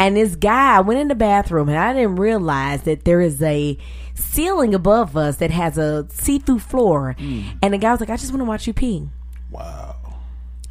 and 0.00 0.16
this 0.16 0.34
guy 0.34 0.76
I 0.76 0.80
went 0.80 0.98
in 0.98 1.08
the 1.08 1.14
bathroom, 1.14 1.68
and 1.68 1.78
I 1.78 1.92
didn't 1.92 2.16
realize 2.16 2.82
that 2.82 3.04
there 3.04 3.20
is 3.20 3.40
a 3.42 3.76
ceiling 4.14 4.74
above 4.74 5.16
us 5.16 5.36
that 5.36 5.50
has 5.50 5.78
a 5.78 6.06
see-through 6.10 6.58
floor. 6.58 7.14
Mm. 7.18 7.44
And 7.62 7.74
the 7.74 7.78
guy 7.78 7.90
was 7.92 8.00
like, 8.00 8.10
"I 8.10 8.16
just 8.16 8.32
want 8.32 8.40
to 8.40 8.46
watch 8.46 8.66
you 8.66 8.72
pee," 8.72 9.08
Wow. 9.50 9.96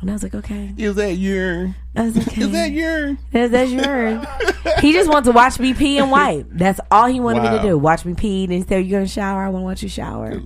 and 0.02 0.10
I 0.10 0.14
was 0.14 0.24
like, 0.24 0.34
"Okay." 0.36 0.74
Is 0.78 0.96
that 0.96 1.16
urine? 1.18 1.76
I 1.96 2.04
was 2.06 2.18
okay. 2.18 2.42
Is 2.42 2.52
that 2.52 2.72
urine? 2.72 3.20
That's, 3.32 3.52
that's 3.52 3.72
yours. 3.72 4.26
he 4.82 4.94
just 4.94 5.10
wants 5.10 5.28
to 5.28 5.32
watch 5.32 5.60
me 5.60 5.74
pee 5.74 6.00
and 6.00 6.10
wipe. 6.12 6.48
That's 6.50 6.80
all 6.90 7.06
he 7.06 7.20
wanted 7.20 7.44
me 7.44 7.50
to 7.58 7.62
do. 7.62 7.78
Watch 7.78 8.06
me 8.06 8.16
pee. 8.16 8.46
And 8.46 8.54
he 8.54 8.62
said, 8.64 8.86
you're 8.86 9.00
gonna 9.00 9.08
shower? 9.08 9.44
I 9.44 9.50
want 9.50 9.62
to 9.62 9.66
watch 9.66 9.84
you 9.84 9.90
shower." 9.90 10.42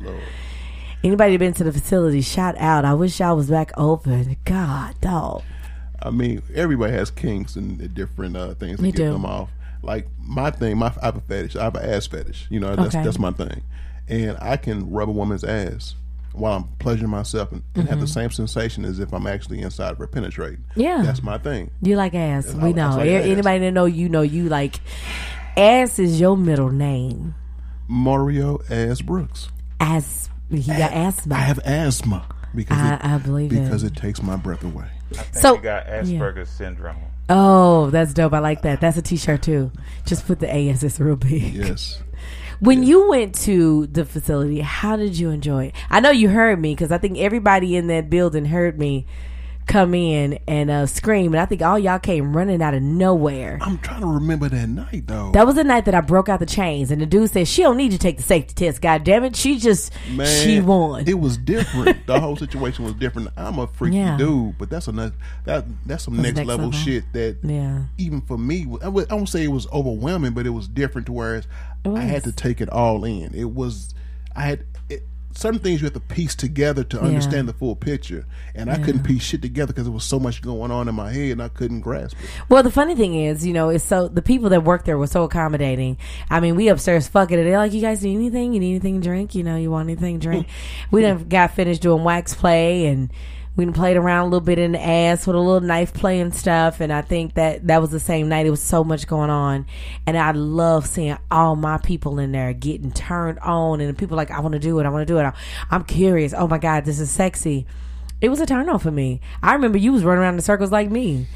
Anybody 1.05 1.36
been 1.36 1.53
to 1.55 1.63
the 1.65 1.73
facility? 1.73 2.21
Shout 2.21 2.58
out! 2.58 2.86
I 2.86 2.93
wish 2.93 3.19
y'all 3.19 3.36
was 3.36 3.49
back 3.49 3.71
open. 3.77 4.38
God, 4.45 4.95
dog. 5.01 5.43
I 6.03 6.09
mean, 6.11 6.41
everybody 6.53 6.91
has 6.93 7.09
kinks 7.09 7.55
and 7.55 7.93
different 7.93 8.35
uh, 8.37 8.53
things 8.55 8.79
We 8.79 8.91
get 8.91 8.97
do. 9.05 9.11
them 9.13 9.25
off. 9.25 9.49
Like 9.81 10.07
my 10.19 10.51
thing, 10.51 10.77
my 10.77 10.93
I 11.01 11.05
have 11.05 11.17
a 11.17 11.21
fetish. 11.21 11.55
I 11.55 11.63
have 11.63 11.75
an 11.75 11.89
ass 11.89 12.07
fetish. 12.07 12.47
You 12.49 12.59
know, 12.59 12.75
that's 12.75 12.93
Okay. 12.95 13.03
that's 13.03 13.19
my 13.19 13.31
thing. 13.31 13.61
And 14.07 14.37
I 14.41 14.57
can 14.57 14.91
rub 14.91 15.07
a 15.09 15.11
woman's 15.11 15.43
ass 15.43 15.95
while 16.33 16.57
I'm 16.57 16.63
pleasuring 16.79 17.09
myself 17.11 17.51
and, 17.51 17.63
and 17.75 17.87
have 17.89 17.99
the 18.01 18.07
same 18.07 18.31
sensation 18.31 18.85
as 18.85 18.99
if 18.99 19.13
I'm 19.13 19.27
actually 19.27 19.61
inside 19.61 19.91
of 19.91 19.97
her 19.99 20.07
penetrating. 20.07 20.59
Mm-hmm. 20.71 20.81
Yeah. 20.81 21.01
that's 21.03 21.21
my 21.23 21.37
thing. 21.37 21.69
You 21.81 21.95
like 21.95 22.13
ass? 22.15 22.53
We 22.53 22.69
I 22.69 22.71
know. 22.73 22.89
like 22.97 23.07
A- 23.07 23.19
ass. 23.19 23.25
Anybody 23.25 23.59
that 23.59 23.71
know 23.71 23.85
you 23.85 24.09
know 24.09 24.21
you 24.23 24.49
like 24.49 24.79
ass 25.57 25.99
is 25.99 26.19
your 26.19 26.35
middle 26.37 26.69
name. 26.71 27.35
Mario 27.87 28.59
Ass 28.69 29.01
Brooks. 29.01 29.49
As 29.79 30.29
he 30.49 30.61
got 30.63 30.91
asthma. 30.93 31.35
I 31.35 31.39
have 31.39 31.59
asthma 31.59 32.25
because 32.55 32.77
I- 32.79 32.93
it, 32.95 33.05
I 33.05 33.17
believe 33.17 33.51
it. 33.51 33.63
because 33.63 33.83
it 33.83 33.95
takes 33.95 34.21
my 34.21 34.35
breath 34.37 34.63
away. 34.63 34.87
I 35.17 35.21
think 35.23 35.36
So- 35.36 35.56
you 35.56 35.62
got 35.62 35.86
Asperger's 35.88 36.49
syndrome. 36.49 36.97
oh, 37.30 37.89
that's 37.89 38.13
dope. 38.13 38.34
I 38.34 38.39
like 38.39 38.62
that. 38.63 38.82
That's 38.82 38.97
a 38.97 39.02
T-shirt 39.02 39.41
too. 39.43 39.71
Just 40.06 40.26
put 40.28 40.39
the 40.39 40.54
AS. 40.54 40.84
It's 40.84 40.99
real 40.99 41.15
big. 41.15 41.54
Yes. 41.54 42.02
When 42.60 42.84
you 42.84 43.10
went 43.10 43.36
to 43.41 43.88
the 43.88 44.06
facility, 44.06 44.62
how 44.62 44.95
did 44.95 45.17
you 45.19 45.32
enjoy 45.32 45.65
it? 45.65 45.76
I 45.89 45.99
know 45.99 46.12
you 46.12 46.30
heard 46.30 46.62
me 46.62 46.73
because 46.73 46.93
I 46.93 46.97
think 46.97 47.17
everybody 47.17 47.76
in 47.76 47.88
that 47.88 48.10
building 48.10 48.45
heard 48.45 48.80
me 48.80 49.06
come 49.67 49.93
in 49.93 50.39
and 50.47 50.69
uh, 50.69 50.86
scream, 50.86 51.34
and 51.34 51.41
I 51.41 51.45
think 51.45 51.62
all 51.62 51.78
y'all 51.80 51.99
came 51.99 52.36
running 52.36 52.62
out 52.62 52.73
of 52.73 52.82
nowhere. 52.82 53.60
I'm 53.62 53.78
trying 53.80 54.02
to 54.02 54.08
remember 54.08 54.49
that 54.49 54.67
night 54.67 55.08
though. 55.08 55.32
That 55.32 55.45
was 55.45 55.56
the 55.56 55.63
night 55.63 55.86
that 55.86 55.95
I 55.95 56.02
broke 56.02 56.30
out 56.30 56.39
the 56.39 56.45
chains, 56.45 56.91
and 56.91 57.02
the 57.02 57.06
dude 57.06 57.32
said 57.32 57.47
she 57.47 57.62
don't 57.62 57.78
need 57.78 57.91
to 57.91 57.97
take 57.97 58.17
the 58.17 58.23
safety 58.23 58.54
test. 58.54 58.82
God 58.82 59.04
damn 59.04 59.23
it, 59.23 59.36
she 59.36 59.58
just 59.58 59.91
Man, 60.12 60.43
she 60.43 60.60
won. 60.60 61.08
It 61.08 61.19
was 61.19 61.38
different. 61.38 62.06
the 62.08 62.19
whole 62.19 62.36
situation 62.36 62.86
was 62.86 62.93
different. 62.95 63.30
I'm 63.38 63.60
a 63.60 63.67
freaky 63.67 63.97
Yeah. 63.97 64.17
dude, 64.17 64.58
but 64.58 64.69
that's 64.69 64.88
a 64.88 64.91
that 64.91 65.13
that's 65.86 66.04
some 66.04 66.15
That's 66.15 66.23
next, 66.28 66.38
next 66.38 66.47
level, 66.47 66.65
level. 66.67 66.80
shit 66.80 67.04
that 67.13 67.38
yeah, 67.43 67.84
even 67.97 68.21
for 68.21 68.38
me, 68.38 68.67
I 68.82 68.88
won't 68.89 69.30
say 69.30 69.43
it 69.43 69.47
was 69.47 69.67
overwhelming, 69.71 70.34
but 70.34 70.45
it 70.45 70.52
was 70.52 70.67
different 70.67 71.08
to 71.08 71.13
where 71.13 71.41
I 71.86 72.02
had 72.02 72.23
to 72.23 72.32
take 72.32 72.62
it 72.62 72.69
all 72.69 73.04
in. 73.04 73.34
It 73.34 73.52
was 73.52 73.93
I 74.36 74.41
had 74.41 74.65
certain 75.36 75.60
things 75.60 75.82
you 75.82 75.86
have 75.86 75.93
to 75.93 76.00
piece 76.00 76.36
together 76.36 76.84
to 76.84 77.02
understand 77.02 77.48
the 77.50 77.54
full 77.54 77.76
picture, 77.76 78.26
and 78.56 78.69
I 78.69 78.78
couldn't 78.78 79.04
piece 79.04 79.24
shit 79.24 79.41
together 79.41 79.74
because 79.74 79.86
there 79.86 79.93
was 79.93 80.04
so 80.04 80.19
much 80.19 80.41
going 80.41 80.72
on 80.72 80.88
in 80.88 80.96
my 80.96 81.12
head, 81.12 81.32
and 81.32 81.41
I 81.41 81.50
couldn't 81.50 81.82
grasp 81.82 82.15
it. 82.22 82.30
Well, 82.50 82.63
the 82.63 82.72
funny 82.72 82.96
thing 82.96 83.15
is, 83.15 83.46
you 83.46 83.54
know, 83.54 83.69
it's 83.69 83.84
so 83.84 84.08
the 84.08 84.22
people 84.22 84.50
that 84.50 84.63
work 84.63 84.86
there 84.86 84.98
were 84.98 85.08
so 85.08 85.24
accommodating. 85.24 85.98
I 86.30 86.39
mean, 86.39 86.56
we 86.56 86.67
upstairs 86.67 87.08
fucking 87.08 87.38
it. 87.38 87.43
They're 87.43 87.58
like, 87.58 87.74
"You 87.74 87.82
guys 87.82 88.04
need 88.04 88.15
anything? 88.15 88.54
You 88.54 88.60
need 88.60 88.72
anything 88.72 89.02
to 89.02 89.08
drink? 89.08 89.36
You 89.36 89.43
know, 89.43 89.56
you 89.56 89.72
want 89.72 89.89
anything 89.89 90.19
to 90.19 90.24
drink?" 90.24 90.48
we 90.91 91.02
done 91.02 91.28
got 91.28 91.52
finished 91.52 91.82
doing 91.82 92.04
wax 92.04 92.34
play 92.34 92.88
and 92.88 93.12
we 93.55 93.65
played 93.67 93.97
around 93.97 94.21
a 94.21 94.23
little 94.25 94.41
bit 94.41 94.57
in 94.57 94.71
the 94.71 94.81
ass 94.83 95.27
with 95.27 95.35
a 95.35 95.39
little 95.39 95.61
knife 95.61 95.93
play 95.93 96.19
and 96.19 96.33
stuff. 96.33 96.81
And 96.81 96.91
I 96.91 97.01
think 97.01 97.35
that 97.35 97.67
that 97.67 97.81
was 97.81 97.91
the 97.91 97.99
same 97.99 98.27
night. 98.29 98.45
It 98.45 98.49
was 98.51 98.61
so 98.61 98.83
much 98.83 99.07
going 99.07 99.29
on, 99.29 99.65
and 100.07 100.17
I 100.17 100.31
love 100.31 100.87
seeing 100.87 101.17
all 101.29 101.55
my 101.55 101.77
people 101.77 102.19
in 102.19 102.31
there 102.31 102.53
getting 102.53 102.91
turned 102.91 103.39
on, 103.39 103.79
and 103.79 103.89
the 103.89 103.93
people 103.93 104.17
like, 104.17 104.31
"I 104.31 104.39
want 104.39 104.53
to 104.53 104.59
do 104.59 104.79
it. 104.79 104.85
I 104.85 104.89
want 104.89 105.07
to 105.07 105.13
do 105.13 105.19
it. 105.19 105.33
I'm 105.69 105.83
curious. 105.83 106.33
Oh 106.35 106.47
my 106.47 106.57
god, 106.57 106.85
this 106.85 106.99
is 106.99 107.11
sexy." 107.11 107.65
It 108.21 108.29
was 108.29 108.39
a 108.39 108.45
turn 108.45 108.69
on 108.69 108.79
for 108.79 108.91
me. 108.91 109.19
I 109.41 109.53
remember 109.53 109.77
you 109.77 109.91
was 109.91 110.03
running 110.05 110.21
around 110.23 110.35
in 110.35 110.41
circles 110.41 110.71
like 110.71 110.89
me. 110.89 111.27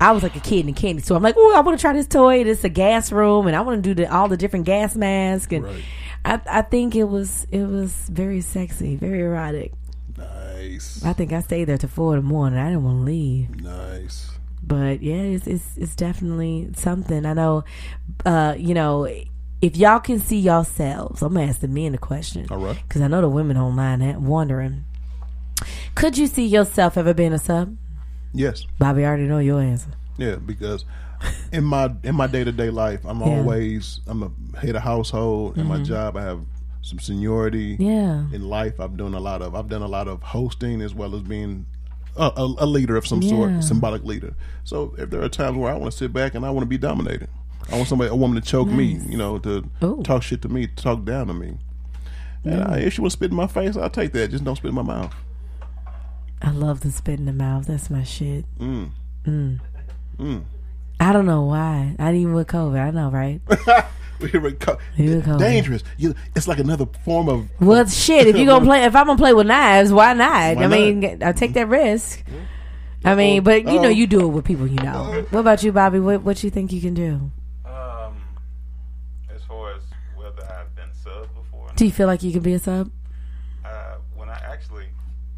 I 0.00 0.10
was 0.10 0.24
like 0.24 0.34
a 0.34 0.40
kid 0.40 0.66
in 0.66 0.70
a 0.70 0.72
candy 0.72 1.00
store. 1.00 1.16
I'm 1.16 1.22
like, 1.22 1.36
oh, 1.38 1.54
I 1.54 1.60
want 1.60 1.78
to 1.78 1.80
try 1.80 1.92
this 1.92 2.08
toy. 2.08 2.42
It's 2.42 2.64
a 2.64 2.68
gas 2.68 3.12
room, 3.12 3.46
and 3.46 3.54
I 3.54 3.60
want 3.60 3.82
to 3.84 3.94
do 3.94 4.02
the, 4.02 4.12
all 4.12 4.26
the 4.26 4.36
different 4.36 4.66
gas 4.66 4.96
masks. 4.96 5.52
And 5.52 5.64
Right. 5.64 5.84
I, 6.24 6.40
I 6.50 6.62
think 6.62 6.96
it 6.96 7.04
was 7.04 7.46
it 7.52 7.62
was 7.62 7.92
very 8.10 8.40
sexy, 8.40 8.96
very 8.96 9.20
erotic. 9.20 9.72
Nice, 10.72 11.04
I 11.04 11.12
think 11.12 11.32
I 11.32 11.40
stayed 11.40 11.64
there 11.64 11.78
till 11.78 11.88
four 11.88 12.16
in 12.16 12.22
the 12.22 12.26
morning. 12.28 12.58
I 12.58 12.68
didn't 12.70 12.84
want 12.84 12.98
to 13.00 13.04
leave, 13.04 13.62
nice. 13.62 14.30
but 14.62 15.02
yeah, 15.02 15.14
it's 15.16 15.46
it's, 15.46 15.76
it's 15.76 15.94
definitely 15.94 16.70
something. 16.76 17.24
I 17.26 17.32
know, 17.34 17.64
uh, 18.24 18.54
you 18.56 18.74
know, 18.74 19.04
if 19.62 19.76
y'all 19.76 20.00
can 20.00 20.18
see 20.20 20.38
yourselves, 20.38 21.22
I'm 21.22 21.34
gonna 21.34 21.46
ask 21.46 21.60
the 21.60 21.68
men 21.68 21.92
the 21.92 21.98
question 21.98 22.46
All 22.50 22.58
right. 22.58 22.78
because 22.86 23.02
I 23.02 23.08
know 23.08 23.20
the 23.20 23.28
women 23.28 23.56
online 23.56 24.00
ha- 24.00 24.18
wondering. 24.18 24.84
Could 25.94 26.18
you 26.18 26.26
see 26.26 26.44
yourself 26.46 26.96
ever 26.98 27.14
being 27.14 27.32
a 27.32 27.38
sub? 27.38 27.76
Yes. 28.32 28.66
Bobby, 28.78 29.04
I 29.04 29.08
already 29.08 29.24
know 29.24 29.38
your 29.38 29.60
answer. 29.60 29.90
Yeah, 30.18 30.36
because 30.36 30.84
in 31.52 31.64
my 31.64 31.92
in 32.02 32.14
my 32.16 32.26
day 32.26 32.42
to 32.44 32.52
day 32.52 32.70
life, 32.70 33.00
I'm 33.04 33.20
Yeah. 33.20 33.26
Mm-hmm. 33.26 33.38
always 33.38 34.00
I'm 34.06 34.22
a 34.24 34.58
head 34.58 34.76
of 34.76 34.82
household. 34.82 35.56
In 35.56 35.66
my 35.66 35.82
job, 35.82 36.16
I 36.16 36.22
have 36.22 36.40
some 36.84 36.98
seniority 36.98 37.76
Yeah. 37.78 38.26
in 38.32 38.48
life. 38.48 38.78
I've 38.78 38.96
done 38.96 39.14
a 39.14 39.20
lot 39.20 39.40
of 39.42 39.54
I've 39.54 39.68
done 39.68 39.82
a 39.82 39.88
lot 39.88 40.06
of 40.06 40.22
hosting 40.22 40.80
as 40.82 40.94
well 40.94 41.14
as 41.14 41.22
being 41.22 41.66
a, 42.16 42.30
a, 42.36 42.54
a 42.58 42.66
leader 42.66 42.96
of 42.96 43.06
some 43.06 43.22
Yeah. 43.22 43.30
sort, 43.30 43.64
symbolic 43.64 44.04
leader. 44.04 44.34
So 44.64 44.94
if 44.98 45.10
there 45.10 45.22
are 45.22 45.28
times 45.28 45.56
where 45.56 45.72
I 45.72 45.76
want 45.76 45.90
to 45.92 45.96
sit 45.98 46.12
back 46.12 46.34
and 46.34 46.44
I 46.44 46.50
want 46.50 46.62
to 46.62 46.68
be 46.68 46.78
dominated, 46.78 47.28
I 47.72 47.76
want 47.76 47.88
somebody, 47.88 48.10
a 48.10 48.14
woman 48.14 48.40
to 48.40 48.46
choke 48.46 48.68
me, 48.68 49.00
you 49.08 49.16
know, 49.16 49.38
to 49.38 49.64
Ooh. 49.82 50.02
talk 50.04 50.22
shit 50.22 50.42
to 50.42 50.48
me, 50.48 50.66
to 50.66 50.74
talk 50.76 51.04
down 51.04 51.28
to 51.28 51.34
me. 51.34 51.56
And 52.44 52.62
I, 52.62 52.76
if 52.80 52.92
she 52.92 53.00
want 53.00 53.12
to 53.12 53.16
spit 53.16 53.30
in 53.30 53.36
my 53.36 53.46
face, 53.46 53.74
I'll 53.76 53.88
take 53.88 54.12
that. 54.12 54.30
Just 54.30 54.44
don't 54.44 54.56
spit 54.56 54.68
in 54.68 54.74
my 54.74 54.82
mouth. 54.82 55.14
I 56.42 56.50
love 56.50 56.80
the 56.80 56.90
spit 56.92 57.18
in 57.18 57.24
the 57.24 57.32
mouth. 57.32 57.66
That's 57.66 57.88
my 57.88 58.02
shit. 58.04 58.44
Mm. 58.58 58.90
Mm. 59.24 59.60
Mm. 60.18 60.44
I 61.00 61.12
don't 61.14 61.24
know 61.24 61.42
why. 61.42 61.96
Not 61.98 62.14
even 62.14 62.34
with 62.34 62.48
COVID. 62.48 62.78
I 62.78 62.90
know, 62.90 63.10
right? 63.10 63.40
We 64.20 64.28
hear 64.28 64.50
co- 64.52 64.78
Here 64.94 65.18
it 65.18 65.24
comes. 65.24 65.40
dangerous. 65.42 65.82
You, 65.96 66.14
it's 66.36 66.46
like 66.48 66.58
another 66.58 66.86
form 67.04 67.28
of 67.28 67.48
Well, 67.60 67.86
shit. 67.86 68.26
If 68.26 68.36
you 68.36 68.46
gonna 68.46 68.64
play, 68.70 68.84
if 68.84 68.94
I'm 68.96 69.06
gonna 69.06 69.18
play 69.18 69.34
with 69.34 69.46
knives, 69.46 69.92
why 69.92 70.12
not? 70.14 70.30
Why 70.30 70.50
I 70.50 70.54
not? 70.54 70.70
mean, 70.70 71.22
I 71.22 71.32
take 71.32 71.52
that 71.54 71.68
risk. 71.68 72.22
I 73.04 73.14
mean, 73.14 73.42
but 73.42 73.64
you 73.66 73.80
know, 73.80 73.88
you 73.90 74.06
do 74.06 74.20
it 74.22 74.28
with 74.28 74.44
people 74.44 74.66
you 74.66 74.76
know. 74.76 75.26
What 75.30 75.40
about 75.40 75.62
you, 75.62 75.72
Bobby? 75.72 76.00
What 76.00 76.22
what 76.22 76.42
you 76.44 76.50
think 76.50 76.72
you 76.72 76.80
can 76.80 76.94
do? 76.94 77.30
Um, 77.66 78.16
as 79.34 79.42
far 79.42 79.74
as 79.74 79.82
whether 80.16 80.42
I've 80.44 80.74
been 80.74 80.88
subbed 81.04 81.34
before, 81.34 81.68
Do 81.76 81.84
you 81.84 81.92
feel 81.92 82.06
like 82.06 82.22
you 82.22 82.32
can 82.32 82.40
be 82.42 82.54
a 82.54 82.58
sub? 82.58 82.90
uh, 83.64 83.96
when 84.14 84.28
I 84.30 84.40
actually, 84.44 84.86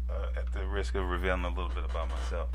uh, 0.09 0.27
at 0.39 0.51
the 0.53 0.65
risk 0.67 0.95
of 0.95 1.05
revealing 1.09 1.43
a 1.43 1.49
little 1.49 1.69
bit 1.69 1.83
about 1.83 2.09
myself, 2.09 2.49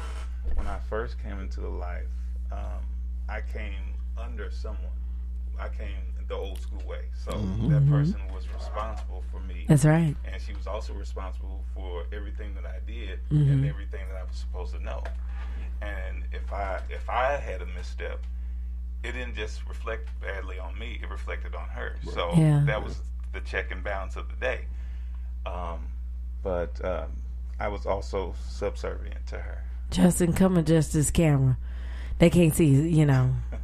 when 0.54 0.66
I 0.66 0.78
first 0.88 1.22
came 1.22 1.38
into 1.40 1.61
the 1.61 1.68
life, 1.68 2.08
um, 2.50 2.80
I 3.28 3.40
came 3.40 3.94
under 4.16 4.50
someone. 4.50 4.78
I 5.58 5.68
came 5.68 6.12
the 6.28 6.35
old 6.35 6.61
school 6.61 6.82
way, 6.87 7.04
so 7.24 7.30
that 7.68 7.88
person 7.88 8.20
was 8.35 8.44
responsible 8.54 9.22
for 9.30 9.40
me, 9.40 9.64
That's 9.68 9.85
right. 9.85 10.14
and 10.24 10.40
she 10.42 10.52
was 10.54 10.66
also 10.66 10.92
responsible 10.94 11.62
for 11.74 12.04
everything 12.12 12.54
that 12.54 12.64
I 12.66 12.78
did 12.87 13.18
Mm-hmm. 13.30 13.50
and 13.52 13.64
everything 13.66 14.00
that 14.11 14.16
I 14.18 14.24
was 14.24 14.37
supposed 14.37 14.74
to 14.74 14.82
know. 14.82 15.02
And 15.80 16.24
if 16.32 16.52
I 16.52 16.80
if 16.90 17.08
I 17.11 17.37
had 17.37 17.61
a 17.62 17.66
misstep, 17.66 18.20
it 19.02 19.12
didn't 19.12 19.35
just 19.35 19.66
reflect 19.68 20.08
badly 20.20 20.58
on 20.58 20.78
me; 20.78 21.00
it 21.02 21.08
reflected 21.11 21.54
on 21.54 21.68
her. 21.68 21.96
So 22.12 22.30
Yeah. 22.37 22.62
that 22.66 22.82
was 22.85 22.98
the 23.32 23.40
check 23.40 23.70
and 23.72 23.82
balance 23.82 24.16
of 24.16 24.28
the 24.28 24.37
day. 24.37 24.66
Um, 25.46 25.88
but 26.42 26.82
um, 26.85 27.12
I 27.58 27.68
was 27.68 27.85
also 27.87 28.35
subservient 28.48 29.26
to 29.28 29.37
her. 29.38 29.64
Justin, 29.90 30.32
come 30.32 30.56
adjust 30.56 30.92
this 30.92 31.11
camera. 31.11 31.56
They 32.18 32.30
can't 32.30 32.54
see, 32.54 32.66
you 32.66 33.04
know. 33.06 33.35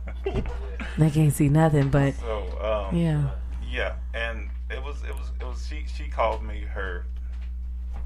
they 0.99 1.11
can't 1.11 1.33
see 1.33 1.49
nothing, 1.49 1.89
but 1.91 2.15
So 2.15 2.87
um, 2.89 2.97
yeah. 2.97 3.31
yeah, 3.71 3.95
and 4.15 4.49
it 4.71 4.83
was 4.83 5.03
it 5.05 5.15
was 5.15 5.31
it 5.41 5.45
was 5.47 5.67
she 5.67 5.85
she 5.93 6.09
called 6.09 6.43
me 6.45 6.61
her 6.61 7.05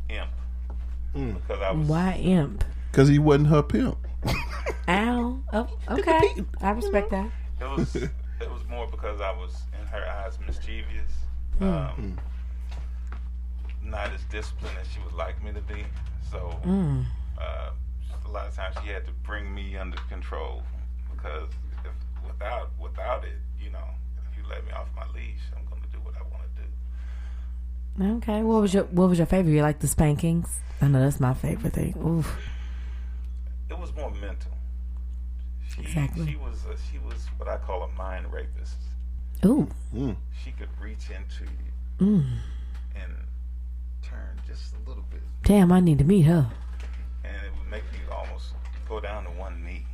imp 0.09 0.31
because 1.15 1.61
I 1.61 1.71
was 1.73 1.89
Why 1.89 2.15
imp? 2.23 2.65
because 2.91 3.09
he 3.09 3.19
wasn't 3.19 3.49
her 3.49 3.63
pimp. 3.63 3.97
Ow. 4.89 5.39
Oh, 5.53 5.69
okay. 5.91 6.35
I 6.61 6.71
respect 6.71 7.11
that. 7.11 7.31
It 7.61 7.65
was 7.69 7.95
it 7.97 8.11
was 8.51 8.63
more 8.69 8.87
because 8.91 9.21
I 9.21 9.31
was 9.33 9.63
in 9.81 9.87
her 9.89 10.05
eyes 10.09 10.39
mischievous, 10.47 11.13
um, 11.61 12.19
not 13.85 14.11
as 14.13 14.23
disciplined 14.31 14.77
as 14.81 14.89
she 14.89 14.99
would 15.05 15.15
like 15.15 15.43
me 15.43 15.53
to 15.53 15.61
be. 15.63 15.85
So 16.31 16.59
Mm. 16.65 17.05
uh, 17.39 17.71
a 18.25 18.29
lot 18.31 18.47
of 18.47 18.55
times 18.57 18.77
she 18.85 18.91
had 18.91 19.05
to 19.07 19.13
bring 19.25 19.53
me 19.55 19.77
under 19.77 19.99
control 20.09 20.63
because 21.15 21.49
if, 21.72 21.72
without 22.27 22.71
without 22.81 23.25
it, 23.25 23.39
you 23.61 23.71
know, 23.71 23.85
if 24.31 24.37
you 24.39 24.45
let 24.49 24.65
me 24.65 24.73
off 24.73 24.89
my 24.97 25.07
leash, 25.15 25.41
I'm 25.57 25.65
going 25.69 25.83
to 25.83 25.89
do 25.89 25.99
what 26.03 26.15
I 26.17 26.23
want 26.23 26.43
to 26.57 26.63
do. 28.05 28.17
Okay. 28.17 28.43
What 28.43 28.61
was 28.63 28.75
your 28.75 28.85
What 28.85 29.09
was 29.09 29.19
your 29.19 29.27
favorite? 29.27 29.53
You 29.53 29.63
like 29.63 29.79
the 29.81 29.89
spankings? 29.89 30.49
I 30.81 30.89
know 30.89 31.01
that's 31.01 31.21
my 31.21 31.35
favorite 31.35 31.73
thing. 31.75 31.95
Oof. 32.05 32.37
It 33.71 33.79
was 33.79 33.95
more 33.95 34.11
mental. 34.11 34.51
She, 35.75 35.83
Exactly. 35.83 36.27
She 36.27 36.37
was 36.37 36.65
a, 36.67 36.77
she 36.91 36.99
was 36.99 37.27
what 37.39 37.49
I 37.49 37.57
call 37.57 37.83
a 37.85 37.89
mind 37.97 38.31
rapist. 38.33 38.77
Ooh. 39.47 39.69
She 40.45 40.51
could 40.53 40.69
reach 40.81 41.09
into 41.11 41.45
you 41.45 42.07
Mm. 42.07 42.25
and 42.97 43.13
turn 44.03 44.41
just 44.47 44.75
a 44.75 44.89
little 44.89 45.05
bit 45.11 45.21
Damn, 45.45 45.71
I 45.73 45.79
need 45.81 45.99
to 45.99 46.05
meet 46.05 46.23
her. 46.23 46.51
and 47.25 47.37
it 47.47 47.53
would 47.59 47.71
make 47.71 47.85
you 47.93 48.13
almost 48.13 48.55
go 48.89 48.99
down 49.01 49.25
to 49.25 49.31
one 49.31 49.65
knee. 49.65 49.87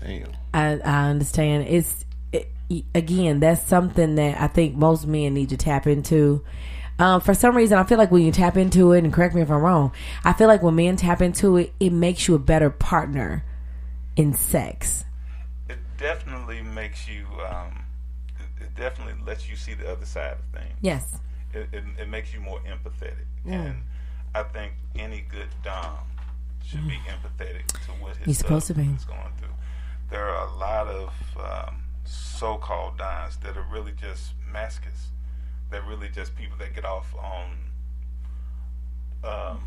Damn. 0.00 0.32
I 0.54 0.78
I 0.84 1.08
understand. 1.10 1.66
It's 1.68 2.04
it, 2.32 2.50
again 2.94 3.40
that's 3.40 3.62
something 3.66 4.16
that 4.16 4.40
I 4.40 4.46
think 4.46 4.76
most 4.76 5.06
men 5.06 5.34
need 5.34 5.48
to 5.50 5.56
tap 5.56 5.86
into. 5.86 6.44
Um, 6.98 7.20
for 7.20 7.32
some 7.32 7.56
reason, 7.56 7.78
I 7.78 7.84
feel 7.84 7.96
like 7.96 8.10
when 8.10 8.22
you 8.22 8.32
tap 8.32 8.56
into 8.56 8.90
it, 8.92 9.04
and 9.04 9.12
correct 9.12 9.32
me 9.34 9.40
if 9.40 9.50
I'm 9.50 9.60
wrong, 9.60 9.92
I 10.24 10.32
feel 10.32 10.48
like 10.48 10.62
when 10.62 10.74
men 10.74 10.96
tap 10.96 11.22
into 11.22 11.56
it, 11.56 11.72
it 11.78 11.90
makes 11.90 12.26
you 12.26 12.34
a 12.34 12.40
better 12.40 12.70
partner 12.70 13.44
in 14.16 14.34
sex. 14.34 15.04
It 15.68 15.78
definitely 15.96 16.60
makes 16.60 17.08
you. 17.08 17.24
Um, 17.48 17.84
it, 18.40 18.64
it 18.64 18.74
definitely 18.74 19.14
lets 19.24 19.48
you 19.48 19.54
see 19.54 19.74
the 19.74 19.90
other 19.90 20.04
side 20.06 20.38
of 20.38 20.60
things. 20.60 20.74
Yes. 20.80 21.20
It, 21.54 21.68
it, 21.72 21.84
it 22.00 22.08
makes 22.08 22.34
you 22.34 22.40
more 22.40 22.60
empathetic, 22.60 23.26
and 23.46 23.76
I 24.34 24.42
think 24.42 24.72
any 24.96 25.24
good 25.30 25.48
dom 25.62 25.98
should 26.64 26.86
be 26.86 26.98
empathetic 27.06 27.66
to 27.68 27.92
what 28.02 28.16
his 28.16 28.26
He's 28.26 28.38
supposed 28.38 28.66
to 28.66 28.74
be. 28.74 28.82
is 28.82 29.04
going 29.04 29.20
through. 29.38 29.48
There 30.10 30.28
are 30.28 30.46
a 30.48 30.54
lot 30.56 30.86
of 30.88 31.12
um, 31.38 31.82
so-called 32.04 32.98
doms 32.98 33.36
that 33.38 33.56
are 33.56 33.66
really 33.70 33.92
just 33.92 34.32
masochists. 34.52 35.08
They're 35.70 35.82
really 35.82 36.08
just 36.08 36.34
people 36.36 36.56
that 36.58 36.74
get 36.74 36.84
off 36.84 37.14
on 37.16 37.58
um, 39.24 39.60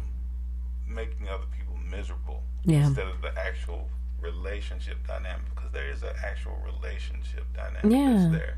making 0.88 1.28
other 1.30 1.46
people 1.56 1.76
miserable 1.90 2.42
Yeah. 2.64 2.88
instead 2.88 3.08
of 3.08 3.22
the 3.22 3.38
actual 3.38 3.88
relationship 4.20 5.06
dynamic 5.08 5.46
because 5.56 5.72
there 5.72 5.90
is 5.90 6.04
an 6.04 6.14
actual 6.24 6.58
relationship 6.66 7.46
dynamic 7.56 7.92
Yeah. 7.92 8.18
that's 8.18 8.32
there. 8.32 8.58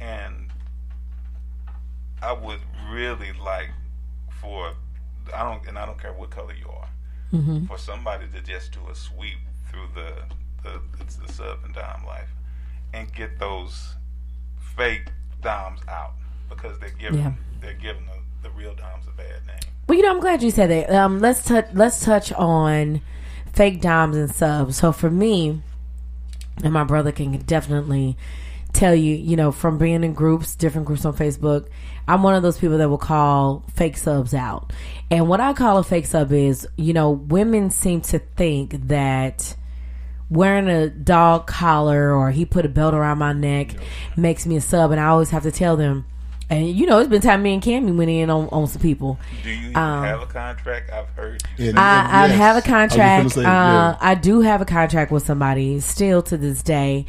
And 0.00 0.50
I 2.22 2.32
would 2.32 2.60
really 2.90 3.32
like 3.32 3.70
for 4.40 4.72
I 5.34 5.42
don't 5.44 5.66
and 5.68 5.78
I 5.78 5.86
don't 5.86 6.00
care 6.00 6.12
what 6.12 6.30
color 6.30 6.54
you 6.54 6.68
are 6.68 6.88
Mm-hmm. 7.32 7.66
for 7.66 7.76
somebody 7.76 8.26
to 8.28 8.40
just 8.40 8.70
do 8.72 8.78
a 8.88 8.94
sweep 8.94 9.38
through 9.68 9.88
the 9.94 10.12
the, 10.62 10.80
the, 10.98 11.26
the 11.26 11.32
sub 11.32 11.58
and 11.64 11.74
dom 11.74 12.04
life 12.06 12.28
and 12.92 13.12
get 13.14 13.38
those 13.38 13.94
fake 14.76 15.08
doms 15.42 15.80
out 15.88 16.12
because 16.48 16.78
they're 16.78 16.90
giving 16.90 17.20
Yeah. 17.20 17.32
they're 17.60 17.74
giving 17.74 18.06
the, 18.06 18.48
the 18.48 18.50
real 18.54 18.74
doms 18.74 19.06
a 19.06 19.16
bad 19.16 19.46
name. 19.46 19.58
Well, 19.88 19.96
you 19.96 20.02
know, 20.02 20.10
I'm 20.10 20.20
glad 20.20 20.42
you 20.42 20.50
said 20.50 20.70
that. 20.70 20.90
Um, 20.90 21.20
let's 21.20 21.44
touch 21.44 21.68
let's 21.74 22.04
touch 22.04 22.32
on 22.32 23.00
fake 23.52 23.80
dimes 23.80 24.16
and 24.16 24.30
subs. 24.34 24.76
So 24.76 24.92
for 24.92 25.10
me, 25.10 25.62
and 26.62 26.72
my 26.72 26.84
brother 26.84 27.12
can 27.12 27.38
definitely 27.38 28.16
tell 28.72 28.94
you, 28.94 29.14
you 29.14 29.36
know, 29.36 29.52
from 29.52 29.78
being 29.78 30.04
in 30.04 30.12
groups, 30.12 30.54
different 30.54 30.86
groups 30.86 31.04
on 31.04 31.14
Facebook, 31.14 31.66
I'm 32.08 32.22
one 32.22 32.34
of 32.34 32.42
those 32.42 32.58
people 32.58 32.78
that 32.78 32.88
will 32.88 32.98
call 32.98 33.64
fake 33.74 33.96
subs 33.96 34.34
out. 34.34 34.72
And 35.10 35.28
what 35.28 35.40
I 35.40 35.52
call 35.54 35.78
a 35.78 35.84
fake 35.84 36.06
sub 36.06 36.32
is, 36.32 36.66
you 36.76 36.92
know, 36.92 37.10
women 37.10 37.70
seem 37.70 38.00
to 38.02 38.18
think 38.18 38.88
that 38.88 39.56
wearing 40.30 40.68
a 40.68 40.88
dog 40.88 41.46
collar 41.46 42.12
or 42.12 42.30
he 42.32 42.44
put 42.44 42.64
a 42.64 42.68
belt 42.68 42.94
around 42.94 43.18
my 43.18 43.32
neck 43.32 43.74
makes 44.16 44.44
me 44.46 44.56
a 44.56 44.60
sub 44.60 44.90
and 44.90 45.00
I 45.00 45.06
always 45.06 45.30
have 45.30 45.42
to 45.44 45.52
tell 45.52 45.76
them 45.76 46.04
and 46.48 46.68
you 46.68 46.86
know, 46.86 47.00
it's 47.00 47.08
been 47.08 47.20
time 47.22 47.42
me 47.42 47.54
and 47.54 47.62
Cammy 47.62 47.96
went 47.96 48.08
in 48.08 48.30
on, 48.30 48.48
on 48.50 48.68
some 48.68 48.80
people. 48.80 49.18
Do 49.42 49.50
you 49.50 49.68
Um, 49.74 50.04
have 50.04 50.22
a 50.22 50.26
contract? 50.26 50.90
I've 50.92 51.08
heard. 51.16 51.42
Yeah, 51.58 51.72
say- 51.72 51.76
I, 51.76 52.24
I 52.24 52.26
Yes. 52.28 52.36
have 52.36 52.40
I 52.40 52.50
a 52.50 52.54
was 52.54 52.62
just 52.62 52.66
gonna 52.66 52.88
contract. 52.88 53.30
say, 53.32 53.40
uh, 53.40 53.44
yeah. 53.44 53.96
I 54.00 54.14
do 54.14 54.40
have 54.42 54.60
a 54.60 54.64
contract 54.64 55.10
with 55.10 55.26
somebody 55.26 55.80
still 55.80 56.22
to 56.22 56.36
this 56.36 56.62
day. 56.62 57.04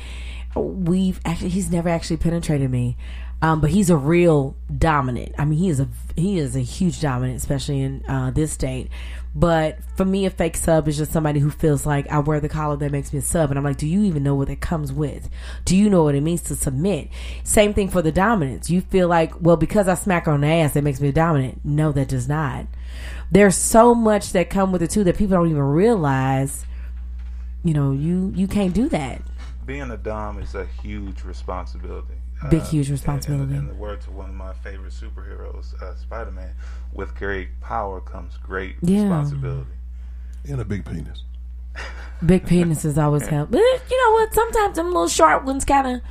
We've 0.56 1.20
actually 1.24 1.50
he's 1.50 1.72
never 1.72 1.88
actually 1.88 2.18
penetrated 2.18 2.72
me, 2.72 2.98
um, 3.44 3.62
but 3.62 3.70
he's 3.70 3.92
a 3.92 3.96
real 3.98 4.56
dominant. 4.76 5.34
I 5.38 5.46
mean, 5.46 5.60
he 5.60 5.70
is 5.70 5.80
a 5.80 5.88
he 6.16 6.40
is 6.40 6.56
a 6.56 6.62
huge 6.62 7.00
dominant, 7.00 7.38
especially 7.38 7.82
in 7.82 8.04
uh, 8.08 8.32
this 8.32 8.52
state. 8.54 8.90
But 9.40 9.78
for 9.96 10.04
me, 10.04 10.26
a 10.26 10.32
fake 10.32 10.58
sub 10.58 10.88
is 10.88 10.98
just 10.98 11.12
somebody 11.12 11.40
who 11.40 11.52
feels 11.52 11.86
like 11.86 12.10
I 12.10 12.20
wear 12.20 12.40
the 12.40 12.50
collar 12.50 12.76
that 12.78 12.92
makes 12.92 13.14
me 13.14 13.20
a 13.20 13.22
sub, 13.22 13.52
and 13.52 13.58
I'm 13.58 13.64
like, 13.64 13.78
do 13.78 13.86
you 13.86 14.02
even 14.04 14.24
know 14.24 14.34
what 14.34 14.50
it 14.50 14.62
comes 14.62 14.92
with? 14.92 15.30
Do 15.64 15.78
you 15.78 15.90
know 15.90 16.04
what 16.04 16.16
it 16.16 16.22
means 16.22 16.42
to 16.44 16.56
submit? 16.56 17.10
Same 17.44 17.74
thing 17.74 17.90
for 17.90 18.02
the 18.02 18.12
dominance. 18.12 18.70
You 18.72 18.82
feel 18.82 19.08
like, 19.08 19.40
well, 19.40 19.58
because 19.58 19.88
I 19.88 19.94
smack 19.94 20.26
her 20.26 20.32
on 20.32 20.42
the 20.42 20.48
ass, 20.48 20.74
that 20.74 20.84
makes 20.84 21.00
me 21.00 21.10
a 21.10 21.14
dominant. 21.14 21.62
No, 21.64 21.92
that 21.92 22.08
does 22.08 22.28
not 22.28 22.66
there's 23.32 23.56
so 23.56 23.94
much 23.94 24.32
that 24.32 24.50
come 24.50 24.72
with 24.72 24.82
it 24.82 24.90
too 24.90 25.04
that 25.04 25.18
people 25.18 25.38
don't 25.38 25.50
even 25.50 25.62
realize 25.62 26.66
you 27.64 27.74
know 27.74 27.92
you 27.92 28.32
you 28.36 28.48
can't 28.48 28.74
do 28.74 28.88
that 28.90 29.22
Being 29.66 29.92
a 29.92 29.98
dom 29.98 30.40
is 30.40 30.56
a 30.56 30.66
huge 30.82 31.24
responsibility. 31.24 32.14
Big, 32.50 32.62
Uh, 32.62 32.66
huge 32.66 32.88
in- 32.88 32.94
responsibility. 32.94 33.54
In, 33.54 33.60
in 33.62 33.68
the 33.68 33.74
words 33.74 34.06
of 34.08 34.14
one 34.16 34.30
of 34.30 34.36
my 34.36 34.54
favorite 34.54 34.94
superheroes, 34.94 35.74
uh, 35.82 35.96
Spider-Man, 35.96 36.52
with 36.94 37.16
great 37.16 37.60
power 37.62 38.00
comes 38.00 38.38
great 38.38 38.76
Yeah. 38.82 39.02
responsibility. 39.04 39.72
And 40.48 40.62
a 40.62 40.66
big 40.66 40.86
penis. 40.86 41.24
big 42.26 42.46
penises 42.46 42.98
always 42.98 43.28
help 43.36 43.52
but 43.52 43.60
you 43.60 44.06
know 44.06 44.12
what 44.14 44.34
sometimes 44.34 44.76
them 44.76 44.88
little 44.88 45.08
short 45.08 45.44
ones 45.46 45.64
kind 45.64 45.86
of 45.88 46.02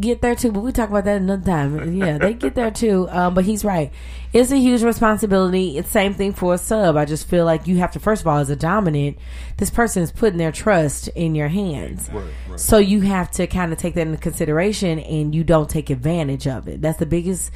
get 0.00 0.22
there 0.22 0.34
too, 0.34 0.52
but 0.52 0.60
we 0.60 0.72
talk 0.72 0.88
about 0.88 1.04
that 1.04 1.20
another 1.20 1.44
time. 1.44 1.94
Yeah, 1.94 2.18
they 2.18 2.34
get 2.34 2.54
there 2.54 2.70
too. 2.70 3.08
Um, 3.10 3.34
but 3.34 3.44
he's 3.44 3.64
right. 3.64 3.92
It's 4.32 4.50
a 4.50 4.56
huge 4.56 4.82
responsibility. 4.82 5.76
It's 5.76 5.90
same 5.90 6.14
thing 6.14 6.32
for 6.32 6.54
a 6.54 6.58
sub. 6.58 6.96
I 6.96 7.04
just 7.04 7.28
feel 7.28 7.44
like 7.44 7.66
you 7.66 7.76
have 7.78 7.92
to 7.92 8.00
first 8.00 8.22
of 8.22 8.28
all, 8.28 8.38
as 8.38 8.50
a 8.50 8.56
dominant, 8.56 9.18
this 9.58 9.70
person 9.70 10.02
is 10.02 10.10
putting 10.10 10.38
their 10.38 10.52
trust 10.52 11.08
in 11.08 11.34
your 11.34 11.48
hands. 11.48 12.08
Right, 12.10 12.24
right. 12.48 12.60
So 12.60 12.78
you 12.78 13.02
have 13.02 13.30
to 13.32 13.46
kind 13.46 13.72
of 13.72 13.78
take 13.78 13.94
that 13.94 14.06
into 14.06 14.18
consideration, 14.18 14.98
and 14.98 15.34
you 15.34 15.44
don't 15.44 15.68
take 15.68 15.90
advantage 15.90 16.46
of 16.46 16.68
it. 16.68 16.80
That's 16.80 16.98
the 16.98 17.06
biggest. 17.06 17.50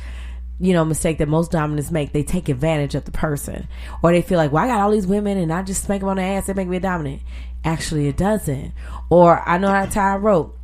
You 0.58 0.72
know, 0.72 0.86
mistake 0.86 1.18
that 1.18 1.28
most 1.28 1.50
dominants 1.50 1.90
make. 1.90 2.12
They 2.12 2.22
take 2.22 2.48
advantage 2.48 2.94
of 2.94 3.04
the 3.04 3.10
person, 3.10 3.68
or 4.02 4.10
they 4.10 4.22
feel 4.22 4.38
like, 4.38 4.52
"Well, 4.52 4.64
I 4.64 4.68
got 4.68 4.80
all 4.80 4.90
these 4.90 5.06
women, 5.06 5.36
and 5.36 5.52
I 5.52 5.62
just 5.62 5.84
smack 5.84 6.00
them 6.00 6.08
on 6.08 6.16
the 6.16 6.22
ass. 6.22 6.46
They 6.46 6.54
make 6.54 6.66
me 6.66 6.78
a 6.78 6.80
dominant." 6.80 7.20
Actually, 7.62 8.08
it 8.08 8.16
doesn't. 8.16 8.72
Or 9.10 9.46
I 9.46 9.58
know 9.58 9.68
how 9.68 9.84
to 9.84 9.90
tie 9.90 10.14
a 10.14 10.18
rope. 10.18 10.56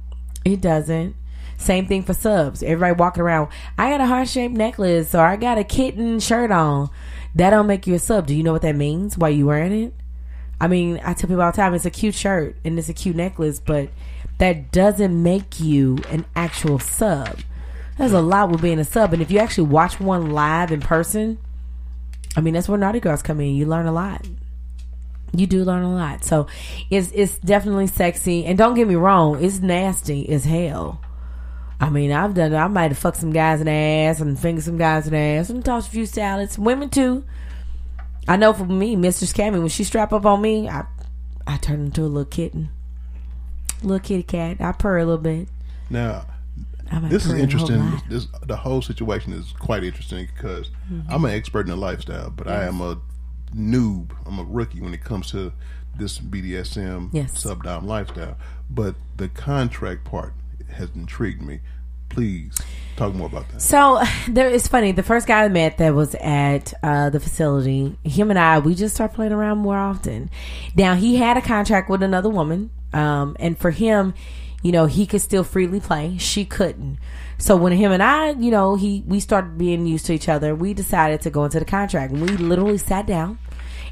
It 0.47 0.63
doesn't. 0.63 1.15
Same 1.63 1.87
thing 1.87 2.03
for 2.03 2.15
subs. 2.15 2.63
Everybody 2.63 2.95
walking 2.99 3.23
around. 3.23 3.49
I 3.79 3.91
got 3.91 4.01
a 4.01 4.07
heart 4.07 4.29
shaped 4.29 4.55
necklace 4.55 5.15
or 5.15 5.21
I 5.21 5.37
got 5.37 5.59
a 5.59 5.65
kitten 5.65 6.21
shirt 6.21 6.51
on. 6.51 6.91
That 7.35 7.51
don't 7.51 7.67
make 7.67 7.87
you 7.87 7.95
a 7.95 7.99
sub. 7.99 8.27
Do 8.27 8.35
you 8.35 8.43
know 8.43 8.53
what 8.53 8.63
that 8.63 8.77
means? 8.77 9.17
Why 9.17 9.31
you 9.31 9.47
wearing 9.47 9.73
it? 9.73 9.95
I 10.61 10.69
mean, 10.69 11.01
I 11.05 11.15
tell 11.15 11.29
people 11.29 11.43
all 11.43 11.51
the 11.51 11.57
time 11.57 11.75
it's 11.75 11.87
a 11.87 11.91
cute 11.91 12.15
shirt 12.15 12.57
and 12.65 12.79
it's 12.79 12.89
a 12.89 12.95
cute 12.95 13.17
necklace, 13.17 13.59
but 13.59 13.89
that 14.39 14.71
doesn't 14.71 15.23
make 15.23 15.59
you 15.59 15.99
an 16.09 16.25
actual 16.37 16.79
sub. 16.79 17.41
There's 17.99 18.13
a 18.13 18.21
lot 18.21 18.51
with 18.51 18.63
being 18.63 18.79
a 18.79 18.85
sub, 18.85 19.13
and 19.13 19.21
if 19.21 19.31
you 19.31 19.39
actually 19.39 19.69
watch 19.69 20.01
one 20.01 20.31
live 20.31 20.73
in 20.73 20.81
person, 20.81 21.39
I 22.37 22.41
mean 22.41 22.55
that's 22.55 22.69
where 22.69 22.79
Naughty 22.79 23.01
Girls 23.01 23.23
come 23.23 23.41
in. 23.41 23.55
You 23.55 23.67
learn 23.67 23.87
a 23.87 23.93
lot. 23.93 24.27
You 25.35 25.47
do 25.47 25.65
learn 25.65 25.83
a 25.83 25.95
lot. 25.95 26.25
So 26.25 26.47
it's 26.91 27.11
it's 27.13 27.39
definitely 27.39 27.87
sexy. 27.87 28.45
And 28.45 28.57
don't 28.57 28.75
get 28.75 28.89
me 28.89 28.95
wrong, 28.95 29.43
it's 29.45 29.59
nasty 29.59 30.29
as 30.29 30.45
hell. 30.45 31.01
I 31.83 31.91
mean, 31.91 32.13
I've 32.13 32.35
done 32.35 32.53
it. 32.53 32.57
I 32.57 32.69
might 32.69 32.93
have 32.93 32.99
fucked 32.99 33.17
some 33.19 33.33
guys 33.33 33.61
in 33.61 33.67
the 33.67 33.73
ass 33.73 34.21
and 34.21 34.39
fingered 34.39 34.65
some 34.65 34.79
guys 34.79 35.07
in 35.07 35.13
the 35.13 35.19
ass 35.19 35.51
and 35.51 35.65
tossed 35.65 35.89
a 35.89 35.91
few 35.91 36.07
salads. 36.07 36.57
Women 36.59 36.89
too. 36.91 37.25
I 38.29 38.37
know 38.37 38.53
for 38.53 38.65
me, 38.65 38.95
Mistress 38.95 39.33
Cammy, 39.33 39.59
when 39.59 39.69
she 39.69 39.83
strap 39.83 40.13
up 40.13 40.25
on 40.25 40.41
me, 40.41 40.69
I 40.69 40.85
I 41.47 41.57
turn 41.57 41.87
into 41.87 42.03
a 42.03 42.05
little 42.05 42.25
kitten. 42.25 42.69
Little 43.83 43.99
kitty 43.99 44.23
cat. 44.23 44.61
I 44.61 44.71
purr 44.73 44.99
a 44.99 45.05
little 45.05 45.19
bit. 45.21 45.49
Now, 45.91 46.27
this 47.09 47.27
is 47.27 47.33
purr 47.33 47.35
a 47.35 47.37
whole 47.37 47.43
interesting. 47.43 48.03
This 48.09 48.27
the 48.47 48.57
whole 48.57 48.81
situation 48.81 49.33
is 49.33 49.53
quite 49.59 49.83
interesting 49.83 50.29
because 50.35 50.71
Mm-hmm. 50.93 51.11
I'm 51.13 51.25
an 51.25 51.33
expert 51.33 51.63
in 51.67 51.71
the 51.71 51.77
lifestyle, 51.77 52.31
but 52.31 52.47
I 52.47 52.65
am 52.65 52.81
a 52.81 53.01
noob. 53.57 54.11
I'm 54.25 54.39
a 54.39 54.45
rookie 54.45 54.81
when 54.81 54.95
it 54.95 55.03
comes 55.03 55.31
to 55.33 55.53
this 55.97 56.19
BDSM 56.21 57.09
Yes. 57.13 57.43
subdom 57.45 57.85
lifestyle. 57.87 58.37
But 58.71 58.95
the 59.17 59.29
contract 59.29 60.05
part 60.05 60.33
has 60.73 60.91
intrigued 60.95 61.43
me. 61.43 61.61
Please 62.09 62.59
talk 62.97 63.15
more 63.15 63.27
about 63.27 63.49
that. 63.51 63.63
So 63.63 64.03
there 64.29 64.49
it's 64.49 64.69
funny. 64.69 64.93
The 64.93 65.03
first 65.03 65.27
guy 65.27 65.45
I 65.45 65.49
met 65.49 65.79
that 65.79 65.95
was 65.95 66.15
at 66.17 66.75
uh, 66.83 67.11
the 67.11 67.21
facility, 67.21 67.97
him 68.05 68.31
and 68.31 68.39
I, 68.39 68.59
we 68.59 68.75
just 68.75 68.95
start 68.95 69.15
playing 69.15 69.33
around 69.33 69.59
more 69.59 69.77
often. 69.79 70.31
Now 70.77 70.95
he 70.95 71.17
had 71.17 71.37
a 71.37 71.43
contract 71.43 71.89
with 71.89 72.03
another 72.03 72.29
woman, 72.29 72.71
um, 72.93 73.37
and 73.41 73.59
for 73.59 73.71
him, 73.71 74.15
you 74.63 74.73
know, 74.73 74.87
he 74.87 75.07
could 75.07 75.21
still 75.21 75.45
freely 75.45 75.81
play. 75.81 76.17
She 76.19 76.45
couldn't. 76.45 76.99
So 77.39 77.57
when 77.57 77.73
him 77.73 77.91
and 77.91 78.03
I, 78.03 78.31
you 78.31 78.51
know, 78.51 78.77
he 78.77 79.03
we 79.07 79.19
started 79.19 79.59
being 79.59 79.87
used 79.87 80.07
to 80.07 80.13
each 80.13 80.29
other. 80.29 80.55
We 80.55 80.75
decided 80.75 81.23
to 81.23 81.31
go 81.31 81.45
into 81.45 81.59
the 81.59 81.65
contract. 81.65 82.13
We 82.13 82.29
literally 82.29 82.79
sat 82.79 83.07
down. 83.07 83.39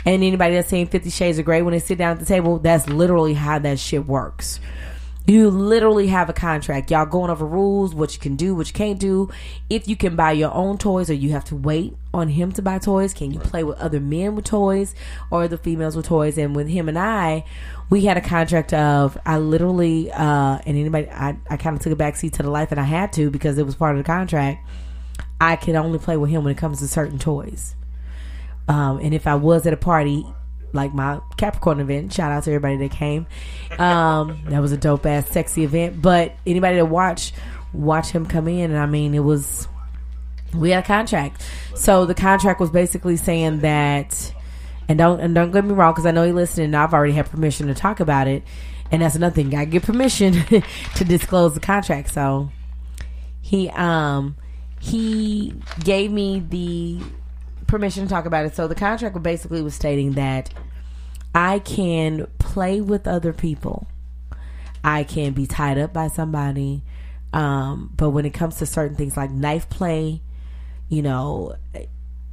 And 0.06 0.22
anybody 0.22 0.54
that's 0.54 0.68
seen 0.68 0.86
Fifty 0.86 1.10
Shades 1.10 1.38
of 1.38 1.44
Grey, 1.44 1.60
when 1.60 1.72
they 1.72 1.78
sit 1.78 1.98
down 1.98 2.12
at 2.12 2.20
the 2.20 2.24
table, 2.24 2.58
that's 2.58 2.88
literally 2.88 3.34
how 3.34 3.58
that 3.58 3.78
shit 3.78 4.06
works. 4.06 4.60
You 5.26 5.50
literally 5.50 6.08
have 6.08 6.28
a 6.28 6.32
contract. 6.32 6.90
Y'all 6.90 7.06
going 7.06 7.30
over 7.30 7.46
rules, 7.46 7.94
what 7.94 8.14
you 8.14 8.20
can 8.20 8.36
do, 8.36 8.54
what 8.54 8.66
you 8.66 8.72
can't 8.72 8.98
do. 8.98 9.30
If 9.68 9.86
you 9.86 9.94
can 9.94 10.16
buy 10.16 10.32
your 10.32 10.52
own 10.52 10.78
toys 10.78 11.08
or 11.08 11.14
you 11.14 11.30
have 11.30 11.44
to 11.46 11.56
wait 11.56 11.94
on 12.12 12.28
him 12.28 12.50
to 12.52 12.62
buy 12.62 12.78
toys. 12.78 13.14
Can 13.14 13.32
you 13.32 13.38
play 13.38 13.62
with 13.62 13.78
other 13.78 14.00
men 14.00 14.34
with 14.34 14.46
toys 14.46 14.94
or 15.30 15.46
the 15.46 15.58
females 15.58 15.94
with 15.94 16.06
toys? 16.06 16.36
And 16.36 16.56
with 16.56 16.68
him 16.68 16.88
and 16.88 16.98
I, 16.98 17.44
we 17.90 18.04
had 18.06 18.16
a 18.16 18.20
contract 18.20 18.72
of 18.72 19.16
I 19.24 19.38
literally 19.38 20.10
uh 20.10 20.58
and 20.66 20.76
anybody 20.76 21.08
I, 21.10 21.38
I 21.48 21.56
kind 21.56 21.76
of 21.76 21.82
took 21.82 21.92
a 21.92 21.96
backseat 21.96 22.32
to 22.34 22.42
the 22.42 22.50
life 22.50 22.70
and 22.72 22.80
I 22.80 22.84
had 22.84 23.12
to 23.14 23.30
because 23.30 23.58
it 23.58 23.66
was 23.66 23.76
part 23.76 23.96
of 23.96 24.02
the 24.02 24.06
contract. 24.06 24.66
I 25.40 25.56
can 25.56 25.76
only 25.76 25.98
play 25.98 26.16
with 26.16 26.30
him 26.30 26.44
when 26.44 26.52
it 26.52 26.58
comes 26.58 26.80
to 26.80 26.88
certain 26.88 27.18
toys. 27.18 27.74
Um, 28.68 28.98
and 28.98 29.14
if 29.14 29.26
I 29.26 29.34
was 29.34 29.66
at 29.66 29.72
a 29.72 29.76
party, 29.76 30.24
like 30.72 30.94
my 30.94 31.20
Capricorn 31.36 31.80
event, 31.80 32.12
shout 32.12 32.30
out 32.30 32.44
to 32.44 32.50
everybody 32.50 32.76
that 32.76 32.96
came. 32.96 33.26
Um, 33.78 34.40
that 34.46 34.60
was 34.60 34.72
a 34.72 34.76
dope 34.76 35.06
ass, 35.06 35.28
sexy 35.30 35.64
event. 35.64 36.00
But 36.00 36.34
anybody 36.46 36.76
that 36.76 36.86
watch, 36.86 37.32
watch 37.72 38.10
him 38.10 38.26
come 38.26 38.48
in, 38.48 38.70
and 38.70 38.78
I 38.78 38.86
mean, 38.86 39.14
it 39.14 39.20
was 39.20 39.68
we 40.54 40.70
had 40.70 40.84
a 40.84 40.86
contract. 40.86 41.42
So 41.74 42.06
the 42.06 42.14
contract 42.14 42.60
was 42.60 42.70
basically 42.70 43.16
saying 43.16 43.60
that, 43.60 44.34
and 44.88 44.98
don't 44.98 45.20
and 45.20 45.34
don't 45.34 45.50
get 45.50 45.64
me 45.64 45.72
wrong, 45.72 45.92
because 45.92 46.06
I 46.06 46.10
know 46.10 46.24
you're 46.24 46.34
listening. 46.34 46.74
I've 46.74 46.94
already 46.94 47.12
had 47.12 47.30
permission 47.30 47.66
to 47.68 47.74
talk 47.74 48.00
about 48.00 48.28
it, 48.28 48.42
and 48.90 49.02
that's 49.02 49.14
another 49.14 49.34
thing. 49.34 49.54
I 49.54 49.64
get 49.64 49.82
permission 49.82 50.32
to 50.96 51.04
disclose 51.04 51.54
the 51.54 51.60
contract. 51.60 52.12
So 52.12 52.50
he 53.40 53.68
um 53.70 54.36
he 54.80 55.54
gave 55.82 56.10
me 56.10 56.40
the 56.40 57.00
permission 57.70 58.04
to 58.04 58.10
talk 58.10 58.26
about 58.26 58.44
it. 58.44 58.54
So 58.54 58.68
the 58.68 58.74
contract 58.74 59.22
basically 59.22 59.62
was 59.62 59.74
stating 59.74 60.12
that 60.12 60.50
I 61.34 61.60
can 61.60 62.26
play 62.38 62.80
with 62.80 63.06
other 63.06 63.32
people. 63.32 63.86
I 64.82 65.04
can 65.04 65.32
be 65.32 65.46
tied 65.46 65.78
up 65.78 65.92
by 65.92 66.08
somebody. 66.08 66.82
Um, 67.32 67.92
but 67.96 68.10
when 68.10 68.26
it 68.26 68.30
comes 68.30 68.56
to 68.56 68.66
certain 68.66 68.96
things 68.96 69.16
like 69.16 69.30
knife 69.30 69.68
play, 69.70 70.20
you 70.88 71.02
know, 71.02 71.54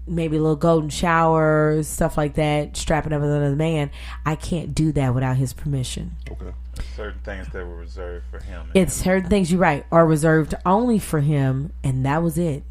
maybe 0.08 0.38
a 0.38 0.42
little 0.42 0.56
golden 0.56 0.90
shower, 0.90 1.84
stuff 1.84 2.18
like 2.18 2.36
that, 2.36 2.76
strapping 2.76 3.14
up 3.14 3.22
another 3.22 3.56
man, 3.56 3.92
I 4.26 4.36
can't 4.36 4.74
do 4.74 4.92
that 4.94 5.14
without 5.14 5.38
his 5.38 5.54
permission. 5.54 6.16
Okay. 6.32 6.52
Certain 6.96 7.20
things 7.20 7.48
that 7.50 7.66
were 7.66 7.76
reserved 7.76 8.26
for 8.32 8.40
him. 8.40 8.72
It's 8.74 8.94
certain 8.94 9.30
things 9.30 9.52
you're 9.52 9.62
right 9.62 9.86
are 9.92 10.06
reserved 10.06 10.56
only 10.66 11.00
for 11.00 11.20
him, 11.20 11.74
and 11.84 12.06
that 12.06 12.24
was 12.24 12.38
it. 12.38 12.64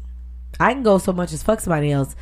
I 0.59 0.73
can 0.73 0.83
go 0.83 0.97
so 0.97 1.13
much 1.13 1.33
as 1.33 1.43
fuck 1.43 1.59
somebody 1.59 1.91
else, 1.91 2.15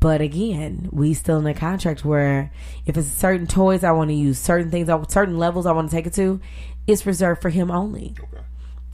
but 0.00 0.20
again, 0.20 0.88
we 0.92 1.14
still 1.14 1.38
in 1.38 1.46
a 1.46 1.54
contract 1.54 2.04
where 2.04 2.52
if 2.86 2.96
it's 2.96 3.08
certain 3.08 3.46
toys 3.46 3.82
I 3.82 3.92
want 3.92 4.10
to 4.10 4.14
use, 4.14 4.38
certain 4.38 4.70
things, 4.70 4.88
I- 4.88 5.02
certain 5.08 5.38
levels 5.38 5.66
I 5.66 5.72
want 5.72 5.90
to 5.90 5.96
take 5.96 6.06
it 6.06 6.12
to, 6.14 6.40
it's 6.86 7.04
reserved 7.04 7.42
for 7.42 7.50
him 7.50 7.70
only. 7.70 8.14
Okay. 8.18 8.42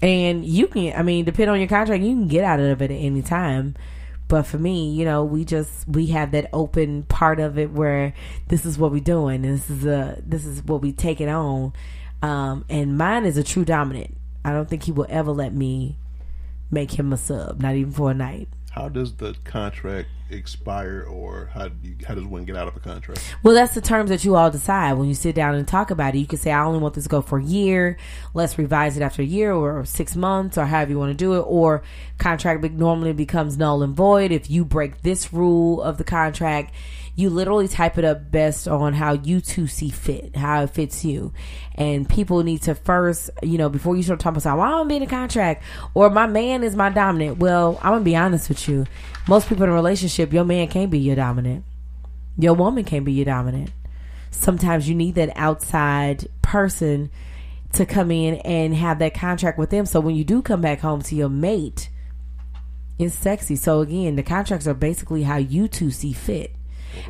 And 0.03 0.45
you 0.45 0.67
can, 0.67 0.95
I 0.99 1.03
mean, 1.03 1.25
depending 1.25 1.51
on 1.51 1.59
your 1.59 1.69
contract, 1.69 2.03
you 2.03 2.15
can 2.15 2.29
get 2.29 2.45
out 2.45 2.61
of 2.61 2.83
it 2.83 2.91
at 2.91 2.95
any 2.95 3.23
time. 3.23 3.75
But 4.27 4.45
for 4.45 4.59
me, 4.59 4.91
you 4.91 5.05
know, 5.05 5.23
we 5.23 5.45
just 5.45 5.87
we 5.87 6.07
have 6.07 6.31
that 6.33 6.49
open 6.53 7.03
part 7.05 7.39
of 7.39 7.59
it 7.59 7.71
where 7.71 8.15
this 8.49 8.65
is 8.65 8.79
what 8.79 8.91
we're 8.91 9.01
doing. 9.01 9.45
And 9.45 9.59
this 9.59 9.69
is 9.69 9.85
a 9.85 10.21
this 10.25 10.47
is 10.47 10.65
what 10.65 10.81
we 10.81 10.93
take 10.93 11.21
it 11.21 11.29
on. 11.29 11.75
Um, 12.23 12.65
and 12.71 12.97
mine 12.97 13.27
is 13.27 13.37
a 13.37 13.45
true 13.45 13.67
dominant. 13.67 14.17
I 14.45 14.53
don't 14.53 14.69
think 14.69 14.85
he 14.85 14.93
will 14.93 15.07
ever 15.11 15.31
let 15.31 15.55
me 15.55 15.99
make 16.71 16.99
him 16.99 17.13
a 17.13 17.19
sub, 17.19 17.61
not 17.61 17.75
even 17.75 17.93
for 17.93 18.11
a 18.11 18.15
night. 18.15 18.49
How 18.71 18.89
does 18.89 19.15
the 19.17 19.37
contract 19.45 20.09
expire, 20.31 21.05
or 21.09 21.51
how 21.53 21.69
do 21.69 21.89
you, 21.89 21.97
how 22.07 22.15
does 22.15 22.25
one 22.25 22.45
get 22.45 22.57
out 22.57 22.69
of 22.69 22.77
a 22.77 22.81
contract? 22.81 23.23
Well, 23.43 23.55
that's 23.55 23.75
the 23.75 23.81
terms 23.81 24.11
that 24.11 24.25
you 24.25 24.37
all 24.37 24.51
decide 24.51 24.95
when 24.95 25.09
you 25.09 25.15
sit 25.15 25.35
down 25.35 25.55
and 25.55 25.67
talk 25.67 25.91
about 25.91 26.15
it. 26.15 26.19
You 26.19 26.27
can 26.27 26.39
say, 26.39 26.53
I 26.53 26.65
only 26.65 26.79
want 26.79 26.95
this 26.95 27.05
to 27.05 27.11
go 27.11 27.21
for 27.21 27.39
a 27.39 27.45
year. 27.45 27.97
Let's 28.33 28.59
revise 28.59 28.97
it 28.97 29.03
after 29.03 29.23
a 29.23 29.27
year 29.27 29.53
or 29.53 29.85
six 29.85 30.17
months 30.17 30.59
or 30.59 30.67
however 30.67 30.93
you 30.93 30.99
want 30.99 31.11
to 31.11 31.17
do 31.17 31.35
it. 31.35 31.41
Or 31.41 31.83
contract 32.19 32.63
normally 32.63 33.13
becomes 33.13 33.57
null 33.57 33.83
and 33.83 33.95
void 33.95 34.33
if 34.33 34.51
you 34.51 34.65
break 34.65 35.03
this 35.03 35.33
rule 35.33 35.83
of 35.83 35.99
the 35.99 36.05
contract. 36.05 36.75
You 37.17 37.31
literally 37.31 37.69
type 37.69 37.97
it 37.97 38.05
up 38.05 38.31
best 38.31 38.67
on 38.67 38.93
how 38.93 39.13
you 39.13 39.41
two 39.41 39.67
see 39.67 39.91
fit, 39.91 40.35
how 40.35 40.63
it 40.63 40.71
fits 40.71 41.05
you. 41.05 41.33
And 41.77 42.09
people 42.09 42.43
need 42.43 42.63
to 42.63 42.75
first, 42.75 43.31
you 43.43 43.57
know, 43.57 43.69
before 43.69 43.97
you 43.97 44.03
start 44.03 44.21
talking 44.21 44.43
about, 44.43 44.59
well, 44.59 44.81
I'm 44.81 44.89
being 44.89 45.03
a 45.03 45.07
contract 45.07 45.63
or 45.95 46.11
my 46.11 46.27
man 46.27 46.65
is 46.65 46.75
my 46.75 46.91
dominant. 46.91 47.39
Well, 47.39 47.79
I'm 47.83 47.99
to 47.99 48.05
be 48.05 48.17
honest 48.17 48.49
with 48.49 48.69
you. 48.69 48.87
Most 49.29 49.49
people 49.49 49.65
in 49.65 49.71
a 49.71 49.75
relationship, 49.75 50.33
your 50.33 50.45
man 50.45 50.67
can't 50.69 50.91
be 50.91 50.99
your 50.99 51.17
dominant. 51.17 51.65
Your 52.37 52.55
woman 52.55 52.85
can't 52.85 53.05
be 53.05 53.13
your 53.13 53.27
dominant. 53.27 53.71
Sometimes 54.33 54.89
you 54.89 54.97
need 54.97 55.15
that 55.15 55.33
outside 55.37 56.27
person 56.43 57.11
to 57.73 57.87
come 57.87 58.11
in 58.11 58.35
and 58.37 58.75
have 58.75 58.99
that 58.99 59.15
contract 59.15 59.59
with 59.59 59.71
them. 59.71 59.87
So 59.87 60.01
when 60.01 60.17
you 60.17 60.25
do 60.25 60.43
come 60.43 60.61
back 60.61 60.81
home 60.81 61.03
to 61.03 61.15
your 61.15 61.29
mate, 61.29 61.91
it's 62.99 63.15
sexy. 63.15 63.57
So 63.57 63.81
again, 63.81 64.17
the 64.17 64.23
contracts 64.23 64.67
are 64.67 64.75
basically 64.75 65.23
how 65.23 65.37
you 65.37 65.69
two 65.69 65.91
see 65.91 66.13
fit. 66.13 66.54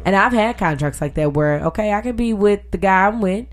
And 0.05 0.15
I've 0.17 0.33
had 0.33 0.59
contracts 0.59 1.01
like 1.01 1.15
that 1.15 1.33
where, 1.33 1.61
okay, 1.67 1.93
I 1.93 2.01
can 2.01 2.17
be 2.17 2.33
with 2.33 2.71
the 2.71 2.79
guy 2.79 3.07
I'm 3.07 3.21
with, 3.21 3.47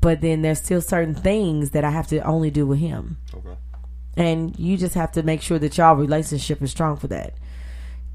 but 0.00 0.20
then 0.20 0.42
there's 0.42 0.60
still 0.60 0.80
certain 0.80 1.14
things 1.14 1.70
that 1.70 1.84
I 1.84 1.90
have 1.90 2.08
to 2.08 2.20
only 2.20 2.50
do 2.50 2.66
with 2.66 2.78
him. 2.78 3.18
Okay. 3.34 3.56
And 4.16 4.58
you 4.58 4.76
just 4.76 4.94
have 4.94 5.12
to 5.12 5.22
make 5.22 5.42
sure 5.42 5.58
that 5.58 5.78
y'all 5.78 5.96
relationship 5.96 6.60
is 6.62 6.70
strong 6.70 6.96
for 6.96 7.06
that. 7.08 7.34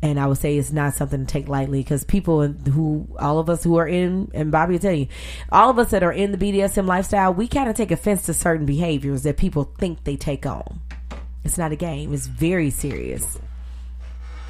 And 0.01 0.19
I 0.19 0.27
would 0.27 0.37
say 0.37 0.57
it's 0.57 0.71
not 0.71 0.93
something 0.93 1.25
to 1.25 1.31
take 1.31 1.47
lightly 1.47 1.79
because 1.79 2.03
people 2.03 2.47
who, 2.47 3.07
all 3.17 3.39
of 3.39 3.49
us 3.49 3.63
who 3.63 3.77
are 3.77 3.87
in, 3.87 4.29
and 4.33 4.51
Bobby 4.51 4.73
will 4.73 4.79
tell 4.79 4.93
you, 4.93 5.07
all 5.51 5.71
of 5.71 5.79
us 5.79 5.89
that 5.89 6.03
are 6.03 6.11
in 6.11 6.31
the 6.31 6.37
BDSM 6.37 6.85
lifestyle, 6.85 7.33
we 7.33 7.47
kind 7.47 7.67
of 7.67 7.75
take 7.75 7.89
offense 7.89 8.23
to 8.27 8.33
certain 8.33 8.67
behaviors 8.67 9.23
that 9.23 9.37
people 9.37 9.63
think 9.79 10.03
they 10.03 10.15
take 10.15 10.45
on. 10.45 10.81
It's 11.43 11.57
not 11.57 11.71
a 11.71 11.75
game. 11.75 12.13
It's 12.13 12.27
very 12.27 12.69
serious. 12.69 13.39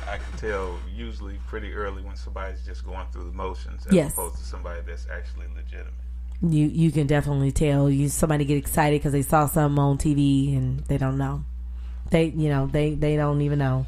I 0.10 0.18
can 0.18 0.38
tell 0.38 0.80
usually 0.96 1.38
pretty 1.48 1.74
early 1.74 2.02
when 2.02 2.16
somebody's 2.16 2.66
just 2.66 2.86
going 2.86 3.06
through 3.12 3.26
the 3.26 3.32
motions 3.34 3.86
as 3.88 3.94
Yes. 3.94 4.14
opposed 4.14 4.38
to 4.38 4.44
somebody 4.44 4.80
that's 4.86 5.06
actually 5.12 5.48
legitimate. 5.56 5.94
You 6.42 6.68
you 6.68 6.92
can 6.92 7.08
definitely 7.08 7.52
tell 7.52 7.90
you 7.90 8.10
somebody 8.10 8.46
get 8.46 8.58
excited 8.58 9.00
because 9.00 9.12
they 9.12 9.24
saw 9.24 9.48
something 9.48 9.80
on 9.80 9.98
TV 9.98 10.56
and 10.56 10.80
they 10.82 10.98
don't 10.98 11.18
know. 11.18 11.44
They 12.12 12.26
you 12.26 12.50
know 12.50 12.68
they 12.68 12.94
they 12.94 13.16
don't 13.16 13.42
even 13.42 13.60
know. 13.60 13.88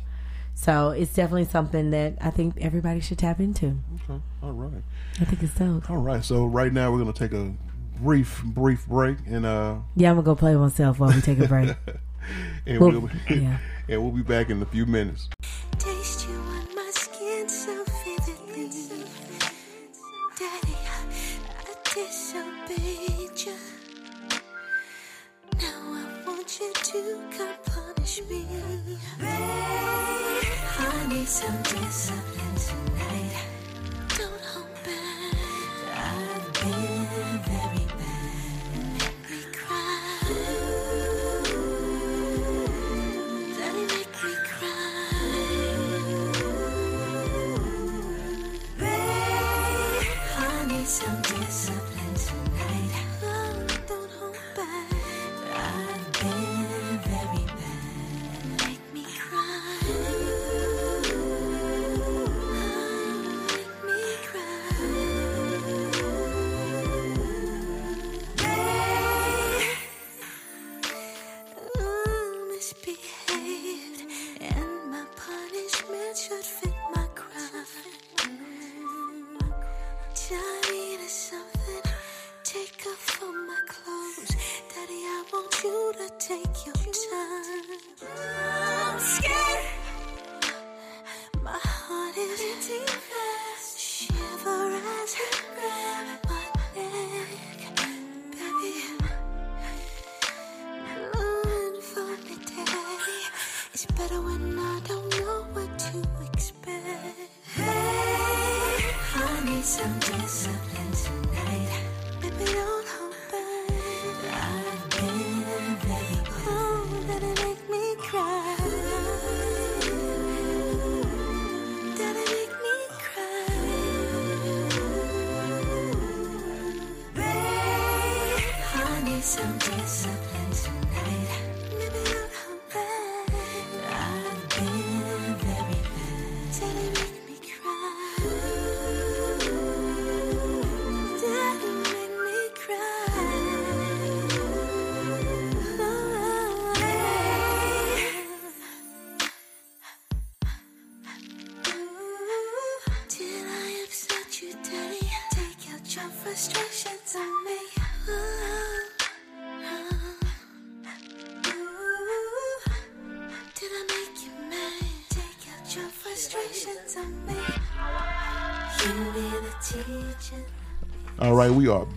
So 0.55 0.89
it's 0.89 1.13
definitely 1.13 1.45
something 1.45 1.91
that 1.91 2.17
I 2.19 2.31
think 2.31 2.55
everybody 2.59 2.99
should 2.99 3.19
tap 3.19 3.39
into. 3.39 3.77
Okay. 4.03 4.21
All 4.43 4.51
right. 4.51 4.83
I 5.21 5.25
think 5.25 5.41
it's 5.43 5.53
dope. 5.53 5.89
All 5.89 5.97
right. 5.97 6.23
So 6.23 6.45
right 6.45 6.73
now 6.73 6.91
we're 6.91 6.97
gonna 6.97 7.13
take 7.13 7.31
a 7.33 7.53
brief 8.01 8.41
brief 8.43 8.85
break 8.87 9.17
and 9.27 9.45
uh 9.45 9.75
Yeah, 9.95 10.09
I'm 10.09 10.15
gonna 10.17 10.25
go 10.25 10.35
play 10.35 10.55
myself 10.55 10.99
while 10.99 11.13
we 11.13 11.21
take 11.21 11.39
a 11.39 11.47
break. 11.47 11.69
and 12.65 12.79
Well, 12.79 12.91
we'll 12.91 13.09
yeah. 13.37 13.57
And 13.89 14.01
we'll 14.01 14.11
be 14.11 14.21
back 14.21 14.49
in 14.49 14.61
a 14.61 14.65
few 14.65 14.85
minutes. 14.85 15.29
Taste 15.79 16.27
you 16.27 16.39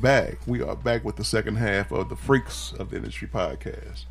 back. 0.03 0.39
We 0.47 0.61
are 0.61 0.75
back 0.77 1.05
with 1.05 1.15
the 1.17 1.25
second 1.25 1.57
half 1.57 1.93
of 1.93 2.09
the 2.09 2.17
Freaks 2.17 2.73
of 2.79 2.91
the 2.91 2.97
Industry 2.97 3.29
podcast. 3.29 4.05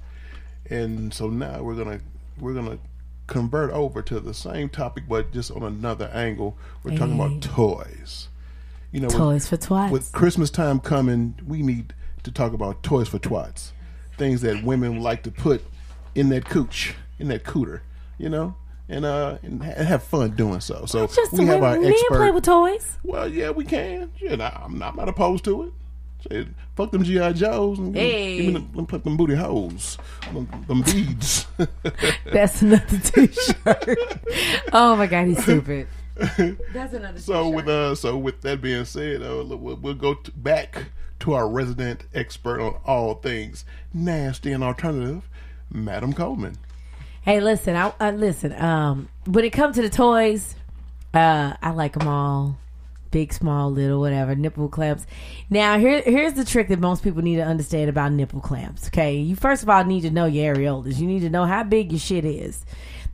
And 0.69 1.13
so 1.13 1.29
now 1.29 1.61
we're 1.61 1.75
gonna 1.75 1.99
we're 2.39 2.53
gonna 2.53 2.79
convert 3.27 3.71
over 3.71 4.01
to 4.01 4.19
the 4.21 4.33
same 4.33 4.69
topic, 4.69 5.03
but 5.09 5.31
just 5.33 5.51
on 5.51 5.63
another 5.63 6.07
angle. 6.13 6.57
We're 6.83 6.97
talking 6.97 7.15
about 7.19 7.41
toys. 7.41 8.29
You 8.93 9.01
know, 9.01 9.07
with- 9.07 9.17
Toys 9.17 9.47
for 9.49 9.57
twats. 9.57 9.91
with 9.91 10.11
Christmas 10.13 10.49
time 10.49 10.79
coming, 10.79 11.35
we 11.45 11.61
need 11.61 11.93
to 12.23 12.31
talk 12.31 12.53
about 12.53 12.83
toys 12.83 13.07
for 13.09 13.19
twats, 13.19 13.71
things 14.17 14.41
that 14.41 14.63
women 14.63 15.01
like 15.01 15.23
to 15.23 15.31
put 15.31 15.63
in 16.15 16.29
that 16.29 16.45
cooch, 16.45 16.93
in 17.19 17.27
that 17.29 17.43
cooter, 17.43 17.81
you 18.17 18.29
know, 18.29 18.55
and 18.89 19.03
uh, 19.05 19.37
and 19.43 19.61
ha- 19.63 19.83
have 19.83 20.03
fun 20.03 20.31
doing 20.31 20.59
so. 20.61 20.85
So 20.85 21.05
Just 21.07 21.33
we 21.33 21.45
have 21.47 21.63
our 21.63 21.75
expert. 21.83 22.07
play 22.17 22.31
with 22.31 22.43
toys. 22.45 22.97
well, 23.03 23.27
yeah, 23.27 23.49
we 23.49 23.65
can. 23.65 24.11
Yeah, 24.19 24.33
I'm, 24.33 24.77
not, 24.77 24.89
I'm 24.91 24.95
not 24.97 25.09
opposed 25.09 25.43
to 25.45 25.63
it. 25.63 25.73
Say, 26.29 26.47
fuck 26.75 26.91
them 26.91 27.03
GI 27.03 27.33
Joes 27.33 27.79
and 27.79 27.93
give 27.93 28.03
me- 28.03 28.09
Hey. 28.09 28.37
give 28.37 28.45
me 28.47 28.53
them, 28.53 28.71
them, 28.75 28.85
put 28.85 29.03
them 29.03 29.17
booty 29.17 29.35
holes, 29.35 29.97
them, 30.33 30.47
them 30.67 30.81
beads. 30.83 31.47
That's 32.31 32.61
another 32.61 32.97
T-shirt. 32.99 33.99
oh 34.73 34.95
my 34.95 35.07
god, 35.07 35.27
he's 35.27 35.41
stupid. 35.43 35.87
That's 36.15 36.93
another. 36.93 37.19
So 37.19 37.43
t-shirt. 37.45 37.55
with 37.55 37.67
uh, 37.67 37.95
so 37.95 38.17
with 38.17 38.41
that 38.41 38.61
being 38.61 38.85
said, 38.85 39.21
uh, 39.23 39.43
we'll, 39.45 39.75
we'll 39.77 39.93
go 39.95 40.13
to, 40.15 40.31
back 40.31 40.85
to 41.21 41.33
our 41.33 41.47
resident 41.49 42.03
expert 42.13 42.59
on 42.61 42.75
all 42.85 43.15
things 43.15 43.65
nasty 43.93 44.51
and 44.51 44.63
alternative, 44.63 45.27
Madam 45.71 46.13
Coleman. 46.13 46.57
Hey, 47.23 47.39
listen, 47.39 47.75
I 47.75 47.93
uh, 47.99 48.11
listen. 48.11 48.53
Um, 48.53 49.09
when 49.25 49.45
it 49.45 49.51
comes 49.51 49.75
to 49.77 49.81
the 49.81 49.89
toys, 49.89 50.55
uh, 51.13 51.53
I 51.61 51.69
like 51.71 51.93
them 51.93 52.07
all, 52.07 52.57
big, 53.11 53.33
small, 53.33 53.71
little, 53.71 53.99
whatever. 53.99 54.35
Nipple 54.35 54.69
clamps. 54.69 55.05
Now, 55.49 55.77
here, 55.77 56.01
here's 56.01 56.33
the 56.33 56.45
trick 56.45 56.69
that 56.69 56.79
most 56.79 57.03
people 57.03 57.21
need 57.21 57.35
to 57.35 57.43
understand 57.43 57.89
about 57.89 58.13
nipple 58.13 58.41
clamps. 58.41 58.87
Okay, 58.87 59.17
you 59.17 59.35
first 59.35 59.61
of 59.63 59.69
all 59.69 59.83
need 59.83 60.01
to 60.01 60.09
know 60.09 60.25
your 60.25 60.55
areolas. 60.55 60.97
You 60.97 61.07
need 61.07 61.21
to 61.21 61.29
know 61.29 61.45
how 61.45 61.63
big 61.63 61.91
your 61.91 61.99
shit 61.99 62.25
is. 62.25 62.65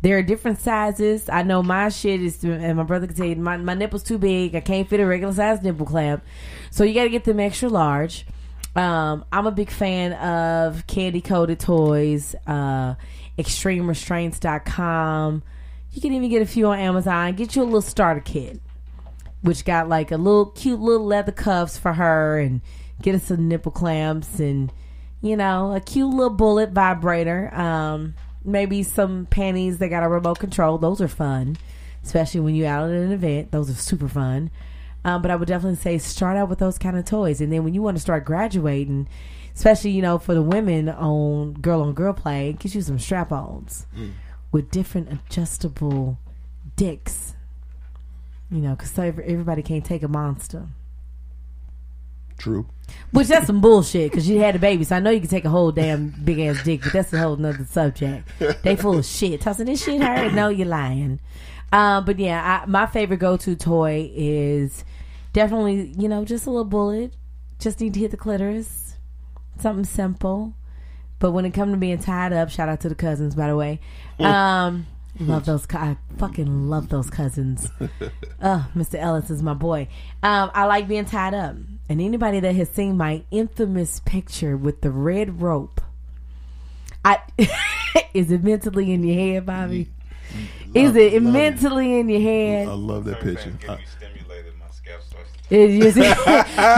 There 0.02 0.18
are 0.18 0.22
different 0.22 0.60
sizes. 0.60 1.28
I 1.28 1.44
know 1.44 1.64
my 1.64 1.90
shit 1.90 2.22
is, 2.22 2.44
and 2.44 2.78
my 2.78 2.84
brother 2.84 3.08
can 3.08 3.16
tell 3.16 3.26
you, 3.26 3.36
my, 3.36 3.58
my 3.58 3.74
nipple's 3.74 4.04
too 4.04 4.20
big. 4.20 4.56
I 4.56 4.60
can't 4.60 4.88
fit 4.88 5.00
a 5.00 5.06
regular 5.06 5.34
size 5.34 5.64
nipple 5.64 5.88
clamp. 5.88 6.24
So 6.70 6.84
you 6.84 6.94
got 6.94 7.06
to 7.06 7.10
get 7.10 7.24
them 7.24 7.40
extra 7.40 7.70
large. 7.70 8.28
Um, 8.76 9.26
I'm 9.32 9.48
a 9.48 9.52
big 9.52 9.72
fan 9.72 10.14
of 10.14 10.86
candy 10.86 11.22
coated 11.22 11.60
toys, 11.60 12.36
uh, 12.46 12.94
extremerestraints.com. 13.40 15.44
You 15.92 16.02
can 16.02 16.14
even 16.14 16.30
get 16.30 16.44
a 16.44 16.46
few 16.46 16.68
on 16.68 16.78
Amazon. 16.78 17.34
Get 17.34 17.56
you 17.56 17.64
a 17.64 17.66
little 17.66 17.82
starter 17.82 18.20
kit, 18.20 18.62
which 19.42 19.66
got 19.66 19.88
like 19.88 20.12
a 20.12 20.18
little 20.18 20.48
cute 20.48 20.80
little 20.80 21.06
leather 21.06 21.32
cuffs 21.32 21.78
for 21.78 21.94
her, 21.94 22.40
and 22.40 22.62
get 23.02 23.16
us 23.16 23.26
some 23.26 23.48
nipple 23.48 23.72
clamps 23.72 24.40
and 24.40 24.72
you 25.22 25.36
know 25.36 25.74
a 25.74 25.80
cute 25.80 26.10
little 26.10 26.30
bullet 26.30 26.72
vibrator. 26.72 27.54
Um, 27.54 28.16
maybe 28.44 28.84
some 28.84 29.26
panties 29.28 29.78
that 29.80 29.90
got 29.90 30.04
a 30.04 30.10
remote 30.10 30.40
control. 30.40 30.78
Those 30.78 31.02
are 31.02 31.08
fun, 31.08 31.58
especially 32.04 32.40
when 32.40 32.56
you're 32.56 32.68
out 32.68 32.90
at 32.90 32.96
an 32.96 33.12
event. 33.12 33.52
Those 33.52 33.70
are 33.70 33.76
super 33.76 34.08
fun. 34.08 34.50
Um, 35.04 35.22
but 35.22 35.32
I 35.32 35.36
would 35.36 35.48
definitely 35.48 35.78
say 35.78 35.98
start 36.00 36.36
out 36.38 36.50
with 36.50 36.60
those 36.60 36.78
kind 36.78 36.98
of 36.98 37.06
toys, 37.06 37.40
and 37.40 37.52
then 37.52 37.64
when 37.64 37.74
you 37.74 37.82
want 37.82 37.98
to 37.98 38.02
start 38.02 38.26
graduating, 38.26 39.08
especially 39.56 39.92
you 39.92 40.02
know 40.02 40.18
for 40.18 40.34
the 40.34 40.42
women 40.42 40.90
on 40.90 41.54
girl 41.54 41.82
on 41.82 41.94
girl 41.94 42.14
play, 42.14 42.54
get 42.60 42.76
you 42.76 42.82
some 42.82 43.00
strap 43.00 43.32
ons 43.32 43.86
with 44.52 44.72
different 44.72 45.12
adjustable 45.12 46.18
dicks. 46.76 47.36
You 48.50 48.60
know, 48.60 48.76
because 48.76 48.98
everybody 48.98 49.62
can't 49.62 49.86
take 49.86 50.04
a 50.04 50.08
monster. 50.08 50.68
True. 52.38 52.68
Which 53.12 53.28
that's 53.28 53.48
some 53.48 53.62
bullshit 53.62 54.12
because 54.12 54.30
you 54.30 54.40
had 54.40 54.56
a 54.56 54.60
baby, 54.60 54.84
so 54.84 54.96
I 54.96 55.00
know 55.00 55.10
you 55.10 55.20
can 55.20 55.30
take 55.30 55.46
a 55.46 55.50
whole 55.50 55.72
damn 55.72 56.10
big 56.24 56.40
ass 56.40 56.64
dick, 56.64 56.82
but 56.84 56.94
that's 56.94 57.12
a 57.12 57.20
whole 57.20 57.36
nother 57.36 57.66
subject. 57.66 58.30
They 58.64 58.76
full 58.76 59.00
of 59.00 59.06
shit. 59.06 59.42
Tossing 59.42 59.66
this 59.66 59.84
shit 59.84 60.02
hurt? 60.02 60.34
No, 60.34 60.50
you're 60.50 60.68
lying. 60.68 61.20
Um, 61.72 62.06
but 62.06 62.20
yeah, 62.20 62.62
I, 62.64 62.66
my 62.66 62.86
favorite 62.86 63.18
go 63.18 63.36
to 63.38 63.56
toy 63.56 64.10
is 64.14 64.86
definitely 65.34 65.94
you 65.98 66.08
know 66.08 66.24
just 66.24 66.46
a 66.46 66.50
little 66.50 66.64
bullet. 66.64 67.14
Just 67.60 67.80
need 67.82 67.94
to 67.96 68.00
hit 68.00 68.12
the 68.12 68.18
clitoris. 68.18 68.96
Something 69.60 69.86
simple. 69.86 70.54
But 71.20 71.32
when 71.32 71.46
it 71.46 71.52
comes 71.52 71.74
to 71.74 71.78
being 71.78 71.98
tied 71.98 72.32
up, 72.32 72.52
shout 72.52 72.70
out 72.70 72.82
to 72.82 72.90
the 72.90 72.96
cousins, 72.96 73.34
by 73.34 73.48
the 73.48 73.56
way. 73.56 73.80
Um, 74.20 74.86
love 75.20 75.46
those. 75.46 75.66
co- 75.66 75.78
I 75.78 75.98
fucking 76.18 76.70
love 76.70 76.90
those 76.90 77.10
cousins. 77.10 77.70
Uh, 78.40 78.64
Mr. 78.76 79.00
Ellis 79.00 79.32
is 79.32 79.42
my 79.42 79.56
boy. 79.56 79.88
Um, 80.22 80.52
I 80.54 80.66
like 80.66 80.88
being 80.88 81.06
tied 81.06 81.34
up. 81.34 81.56
And 81.90 82.00
anybody 82.00 82.40
that 82.42 82.54
has 82.56 82.70
seen 82.70 82.96
my 82.96 83.24
infamous 83.32 84.00
picture 84.02 84.56
with 84.56 84.82
the 84.82 84.92
red 84.92 85.42
rope, 85.42 85.82
I 87.04 87.18
is 88.14 88.30
it 88.32 88.44
mentally 88.44 88.94
in 88.94 89.04
your 89.04 89.16
head, 89.16 89.46
Bobby? 89.48 89.90
Is 90.76 90.96
it 90.96 91.14
love 91.14 91.14
it. 91.14 91.22
mentally 91.24 92.00
in 92.00 92.10
your 92.10 92.22
head? 92.22 92.68
I 92.68 92.74
love 92.74 93.06
that 93.06 93.22
Certain 93.24 93.58
picture. 93.58 93.72
I- 93.72 93.80
me 94.88 95.02
stimulated. 95.02 95.04
My 95.04 95.04
scalp 95.04 95.04
starts 95.04 95.32
to 95.50 95.56
It 95.56 95.70
is, 95.70 95.96
you 95.96 96.04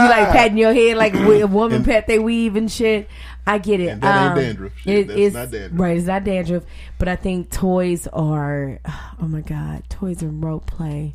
like 0.08 0.30
patting 0.32 0.58
your 0.58 0.72
head 0.74 0.96
like 0.96 1.14
a 1.14 1.46
woman 1.46 1.84
pat 1.84 2.06
they 2.06 2.18
weave 2.18 2.56
and 2.56 2.70
shit. 2.70 3.08
I 3.46 3.58
get 3.58 3.80
it. 3.80 3.88
And 3.88 4.02
that 4.02 4.22
ain't 4.22 4.38
Um, 4.38 4.44
dandruff. 4.44 4.72
Shit, 4.78 5.06
that's 5.08 5.18
it's- 5.18 5.32
not 5.34 5.50
dandruff. 5.50 5.80
Right, 5.80 5.96
it's 5.96 6.06
not 6.06 6.24
dandruff. 6.24 6.62
But 6.98 7.08
I 7.08 7.16
think 7.16 7.50
toys 7.50 8.06
are, 8.12 8.78
oh 9.20 9.26
my 9.26 9.40
god, 9.40 9.82
toys 9.88 10.22
and 10.22 10.42
role 10.44 10.60
play. 10.60 11.14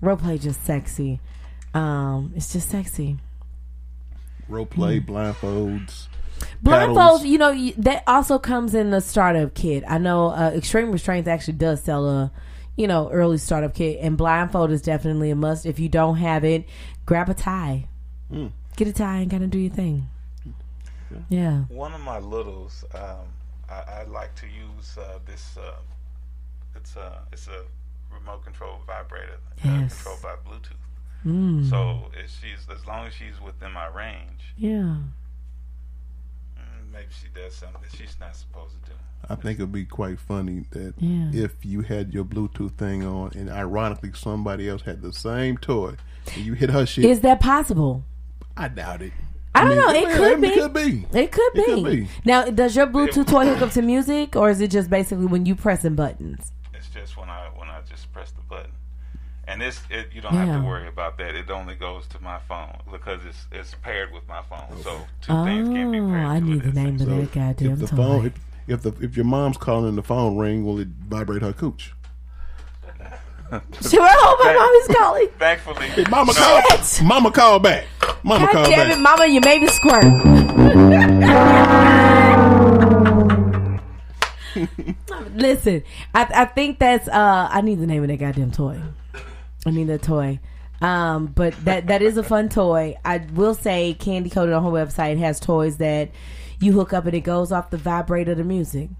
Role 0.00 0.16
play 0.16 0.38
just 0.38 0.64
sexy. 0.64 1.20
Um, 1.74 2.32
it's 2.36 2.52
just 2.52 2.68
sexy. 2.70 3.18
Role 4.48 4.64
play, 4.66 5.00
blindfolds. 5.00 6.06
Blindfolds, 6.64 6.94
paddles. 6.94 7.24
you 7.26 7.36
know, 7.38 7.70
that 7.78 8.04
also 8.06 8.38
comes 8.38 8.74
in 8.74 8.90
the 8.90 9.00
startup 9.00 9.54
kit. 9.54 9.82
I 9.88 9.98
know 9.98 10.28
uh, 10.28 10.52
Extreme 10.54 10.92
Restraints 10.92 11.28
actually 11.28 11.54
does 11.54 11.82
sell 11.82 12.08
a, 12.08 12.32
you 12.78 12.86
know, 12.86 13.10
early 13.10 13.36
startup 13.38 13.74
kit, 13.74 13.98
and 14.00 14.16
blindfold 14.16 14.70
is 14.70 14.80
definitely 14.82 15.30
a 15.30 15.36
must. 15.36 15.66
If 15.66 15.78
you 15.80 15.88
don't 15.88 16.16
have 16.16 16.44
it, 16.44 16.64
grab 17.04 17.28
a 17.28 17.34
tie, 17.34 17.88
Mm. 18.32 18.52
get 18.76 18.86
a 18.88 18.92
tie, 18.92 19.18
and 19.18 19.30
kind 19.30 19.42
of 19.44 19.50
do 19.50 19.58
your 19.58 19.72
thing. 19.74 20.08
Yeah. 21.28 21.62
One 21.68 21.92
of 21.94 22.00
my 22.02 22.18
littles, 22.18 22.84
um, 22.94 23.26
I, 23.68 24.00
I 24.00 24.04
like 24.04 24.34
to 24.36 24.46
use 24.46 24.96
uh, 24.98 25.18
this. 25.26 25.56
Uh, 25.56 25.74
it's 26.76 26.94
a 26.96 27.18
it's 27.32 27.48
a 27.48 27.64
remote 28.14 28.44
control 28.44 28.78
vibrator 28.86 29.34
uh, 29.34 29.64
Yes. 29.64 29.94
controlled 30.02 30.22
by 30.22 30.34
Bluetooth. 30.48 30.76
Mm. 31.26 31.68
So 31.68 32.10
if 32.14 32.30
she's 32.30 32.66
as 32.72 32.86
long 32.86 33.06
as 33.06 33.12
she's 33.14 33.40
within 33.44 33.72
my 33.72 33.86
range, 33.88 34.54
yeah. 34.56 34.96
Maybe 36.98 37.10
she 37.20 37.28
does 37.34 37.54
something 37.54 37.80
that 37.82 37.96
she's 37.96 38.16
not 38.20 38.34
supposed 38.34 38.74
to 38.84 38.90
do. 38.90 38.96
I 39.28 39.34
think 39.34 39.58
it'd 39.58 39.72
be 39.72 39.84
quite 39.84 40.18
funny 40.18 40.64
that 40.70 40.94
Yeah. 40.98 41.30
if 41.32 41.64
you 41.64 41.82
had 41.82 42.12
your 42.14 42.24
Bluetooth 42.24 42.72
thing 42.76 43.04
on 43.04 43.32
and 43.34 43.50
ironically 43.50 44.12
somebody 44.14 44.68
else 44.68 44.82
had 44.82 45.02
the 45.02 45.12
same 45.12 45.58
toy 45.58 45.94
and 46.34 46.44
you 46.44 46.54
hit 46.54 46.70
her 46.70 46.86
shit, 46.86 47.04
Is 47.04 47.20
that 47.20 47.40
possible? 47.40 48.04
I 48.56 48.68
doubt 48.68 49.02
it. 49.02 49.12
I 49.54 49.60
don't 49.64 49.70
mean, 49.70 49.78
know. 49.78 49.90
It 49.90 50.02
yeah, 50.02 50.16
could 50.16 50.40
be. 50.40 50.48
It 50.48 50.54
could 50.54 50.72
be. 50.72 51.06
It 51.18 51.32
could 51.32 51.52
be. 51.54 51.60
It 51.60 51.66
could 51.66 51.84
be. 51.84 52.08
Now, 52.24 52.44
does 52.44 52.76
your 52.76 52.86
Bluetooth 52.86 53.26
toy 53.26 53.46
hook 53.46 53.62
up 53.62 53.70
to 53.72 53.82
music, 53.82 54.36
or 54.36 54.50
is 54.50 54.60
it 54.60 54.70
just 54.70 54.88
basically 54.90 55.26
when 55.26 55.46
you 55.46 55.54
pressing 55.56 55.94
buttons? 55.94 56.52
It's 56.74 56.88
just 56.88 57.16
when 57.16 57.28
I 57.28 57.48
when 57.56 57.68
I 57.68 57.80
just 57.88 58.12
press 58.12 58.30
the 58.30 58.42
button, 58.42 58.70
and 59.48 59.60
this 59.60 59.80
it, 59.90 60.08
you 60.14 60.20
don't 60.20 60.34
have 60.34 60.60
to 60.60 60.66
worry 60.66 60.86
about 60.86 61.18
that. 61.18 61.34
It 61.34 61.50
only 61.50 61.74
goes 61.74 62.06
to 62.08 62.22
my 62.22 62.38
phone 62.40 62.76
because 62.92 63.24
it's 63.24 63.46
it's 63.50 63.74
paired 63.82 64.12
with 64.12 64.28
my 64.28 64.42
phone. 64.42 64.80
So 64.82 65.00
two 65.22 65.32
things 65.44 65.68
can 65.68 65.90
be 65.90 65.98
Oh, 66.00 66.08
paired. 66.08 66.26
I 66.26 66.38
to 66.38 66.44
need 66.44 66.62
the 66.62 66.68
at 66.68 66.74
name 66.74 66.94
of 66.94 67.00
same 67.00 67.08
that 67.08 67.22
if 67.22 67.32
goddamn 67.32 67.78
the 67.78 67.86
toy. 67.88 67.96
phone, 67.96 68.26
if, 68.26 68.32
if 68.68 68.82
the 68.82 68.92
if 69.04 69.16
your 69.16 69.24
mom's 69.24 69.56
calling 69.56 69.88
and 69.88 69.98
the 69.98 70.02
phone 70.02 70.36
ring, 70.36 70.64
will 70.64 70.78
it 70.78 70.88
vibrate 70.88 71.42
her 71.42 71.52
cooch? 71.52 71.94
Should 73.50 74.00
I 74.02 74.12
hope 74.12 74.38
my 74.44 74.52
mommy's 74.52 74.88
calling? 74.94 75.28
Thankfully, 75.38 76.04
Mama 76.10 76.32
no, 76.34 76.62
call. 76.68 77.06
Mama 77.06 77.30
call 77.30 77.58
back. 77.58 77.86
Mama 78.22 78.44
God 78.44 78.52
call 78.52 78.64
damn 78.66 78.88
back. 78.88 78.98
it, 78.98 79.00
mama, 79.00 79.26
you 79.26 79.40
made 79.40 79.62
me 79.62 79.68
squirt. 79.68 80.04
Listen, 85.34 85.82
I, 86.14 86.26
I 86.34 86.44
think 86.46 86.78
that's 86.78 87.08
uh 87.08 87.48
I 87.50 87.60
need 87.60 87.78
the 87.80 87.86
name 87.86 88.02
of 88.02 88.08
that 88.08 88.16
goddamn 88.18 88.50
toy. 88.50 88.80
I 89.68 89.70
need 89.70 89.88
that 89.88 90.02
toy. 90.02 90.40
Um, 90.80 91.26
but 91.26 91.54
that 91.64 91.88
that 91.88 92.02
is 92.02 92.16
a 92.16 92.22
fun 92.22 92.48
toy. 92.48 92.96
I 93.04 93.18
will 93.18 93.54
say 93.54 93.94
Candy 93.94 94.30
Coated 94.30 94.54
on 94.54 94.62
her 94.62 94.70
website 94.70 95.18
has 95.18 95.40
toys 95.40 95.78
that 95.78 96.10
you 96.60 96.72
hook 96.72 96.92
up 96.92 97.06
and 97.06 97.14
it 97.14 97.20
goes 97.20 97.52
off 97.52 97.70
the 97.70 97.76
vibrator 97.76 98.32
of 98.32 98.38
the 98.38 98.44
music. 98.44 98.90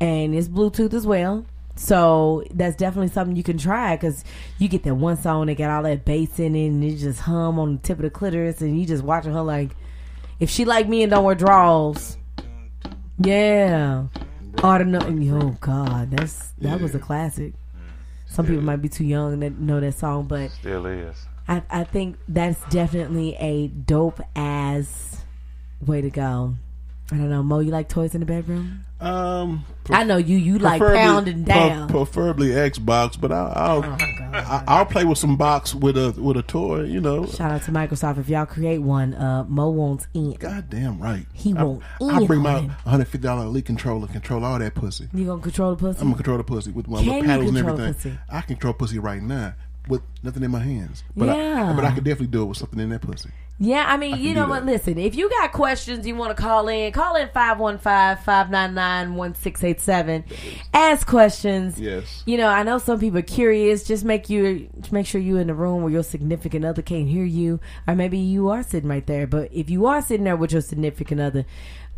And 0.00 0.34
it's 0.34 0.48
Bluetooth 0.48 0.92
as 0.94 1.06
well. 1.06 1.44
So 1.76 2.44
that's 2.52 2.76
definitely 2.76 3.08
something 3.08 3.36
you 3.36 3.44
can 3.44 3.58
try 3.58 3.94
because 3.94 4.24
you 4.58 4.68
get 4.68 4.82
that 4.82 4.96
one 4.96 5.16
song 5.16 5.46
that 5.46 5.56
got 5.56 5.70
all 5.70 5.84
that 5.84 6.04
bass 6.04 6.38
in 6.40 6.56
it 6.56 6.66
and 6.66 6.84
you 6.84 6.96
just 6.96 7.20
hum 7.20 7.58
on 7.58 7.76
the 7.76 7.82
tip 7.82 7.98
of 7.98 8.02
the 8.02 8.10
clitoris 8.10 8.60
and 8.60 8.78
you 8.78 8.84
just 8.84 9.04
watching 9.04 9.32
her 9.32 9.42
like, 9.42 9.70
if 10.40 10.50
she 10.50 10.64
like 10.64 10.88
me 10.88 11.02
and 11.02 11.10
don't 11.10 11.24
wear 11.24 11.36
drawers, 11.36 12.16
yeah. 13.18 14.06
Autumn, 14.62 14.94
oh 14.96 15.56
God, 15.60 16.10
that's 16.10 16.52
that 16.58 16.80
was 16.80 16.94
a 16.96 16.98
classic. 16.98 17.54
Some 18.28 18.46
people 18.46 18.62
might 18.62 18.76
be 18.76 18.88
too 18.88 19.04
young 19.04 19.40
to 19.40 19.50
know 19.50 19.80
that 19.80 19.94
song, 19.94 20.26
but 20.26 20.50
still 20.50 20.86
is. 20.86 21.26
I, 21.48 21.62
I 21.70 21.84
think 21.84 22.18
that's 22.28 22.62
definitely 22.68 23.34
a 23.36 23.68
dope 23.68 24.20
ass 24.36 25.24
way 25.84 26.02
to 26.02 26.10
go. 26.10 26.54
I 27.10 27.16
don't 27.16 27.30
know, 27.30 27.42
Mo. 27.42 27.60
You 27.60 27.70
like 27.70 27.88
toys 27.88 28.14
in 28.14 28.20
the 28.20 28.26
bedroom? 28.26 28.84
Um, 29.00 29.64
I 29.88 30.04
know 30.04 30.18
you. 30.18 30.36
You 30.36 30.58
like 30.58 30.80
pounding 30.82 31.44
down. 31.44 31.88
pre- 31.88 32.04
preferably 32.04 32.48
Xbox, 32.48 33.18
but 33.18 33.32
I'll 33.32 33.52
I'll, 33.54 33.84
Oh, 33.84 33.96
I, 34.36 34.64
I'll 34.68 34.84
play 34.86 35.04
with 35.06 35.16
some 35.16 35.36
box 35.36 35.74
with 35.74 35.96
a 35.96 36.12
with 36.20 36.36
a 36.36 36.42
toy. 36.42 36.82
You 36.82 37.00
know, 37.00 37.24
Shout 37.24 37.50
out 37.52 37.62
to 37.62 37.70
Microsoft. 37.70 38.18
If 38.18 38.28
y'all 38.28 38.44
create 38.44 38.78
one, 38.80 39.14
uh, 39.14 39.44
Mo 39.48 39.70
wants 39.70 40.06
ink. 40.12 40.40
goddamn 40.40 41.00
right. 41.00 41.24
He 41.32 41.54
I, 41.56 41.62
won't 41.62 41.82
I 42.02 42.26
bring 42.26 42.40
my 42.42 42.50
eat 42.50 42.58
on 42.58 42.64
it. 42.64 42.68
150 42.84 43.18
dollar 43.18 43.44
elite 43.44 43.64
controller, 43.64 44.06
control 44.08 44.44
all 44.44 44.58
that 44.58 44.74
pussy. 44.74 45.08
You 45.14 45.24
gonna 45.26 45.40
control 45.40 45.70
the 45.70 45.76
pussy? 45.78 46.00
I'm 46.00 46.08
gonna 46.08 46.16
control 46.16 46.36
the 46.38 46.44
pussy 46.44 46.72
with 46.72 46.88
my 46.88 46.98
Can 46.98 47.06
little 47.06 47.22
paddles 47.24 47.48
and 47.48 47.58
everything. 47.58 47.94
pussy? 47.94 48.18
I 48.28 48.40
can 48.42 48.56
control 48.56 48.74
pussy 48.74 48.98
right 48.98 49.22
now 49.22 49.54
with 49.88 50.02
nothing 50.22 50.42
in 50.42 50.50
my 50.50 50.60
hands. 50.60 51.02
But 51.16 51.36
Yeah. 51.36 51.70
I, 51.70 51.72
but 51.74 51.84
I 51.84 51.92
could 51.92 52.04
definitely 52.04 52.28
do 52.28 52.42
it 52.42 52.46
with 52.46 52.58
something 52.58 52.78
in 52.78 52.90
that 52.90 53.02
pussy. 53.02 53.30
Yeah, 53.60 53.86
I 53.88 53.96
mean, 53.96 54.12
can 54.12 54.20
you 54.20 54.34
know 54.34 54.46
what? 54.46 54.64
Listen, 54.64 54.98
if 54.98 55.16
you 55.16 55.28
got 55.28 55.50
questions 55.50 56.06
you 56.06 56.14
want 56.14 56.36
to 56.36 56.40
call 56.40 56.68
in, 56.68 56.92
call 56.92 57.16
in 57.16 57.26
515-599-1687. 57.28 60.24
Ask 60.72 61.04
questions. 61.06 61.80
Yes. 61.80 62.22
You 62.24 62.36
know, 62.36 62.46
I 62.46 62.62
know 62.62 62.78
some 62.78 63.00
people 63.00 63.18
are 63.18 63.22
curious. 63.22 63.82
Just 63.82 64.04
make 64.04 64.30
you 64.30 64.68
make 64.92 65.06
sure 65.06 65.20
you're 65.20 65.40
in 65.40 65.48
the 65.48 65.54
room 65.54 65.82
where 65.82 65.90
your 65.90 66.04
significant 66.04 66.64
other 66.64 66.82
can't 66.82 67.08
hear 67.08 67.24
you, 67.24 67.58
or 67.88 67.96
maybe 67.96 68.18
you 68.18 68.48
are 68.48 68.62
sitting 68.62 68.88
right 68.88 69.06
there. 69.06 69.26
But 69.26 69.52
if 69.52 69.68
you 69.70 69.86
are 69.86 70.02
sitting 70.02 70.22
there 70.24 70.36
with 70.36 70.52
your 70.52 70.62
significant 70.62 71.20
other, 71.20 71.44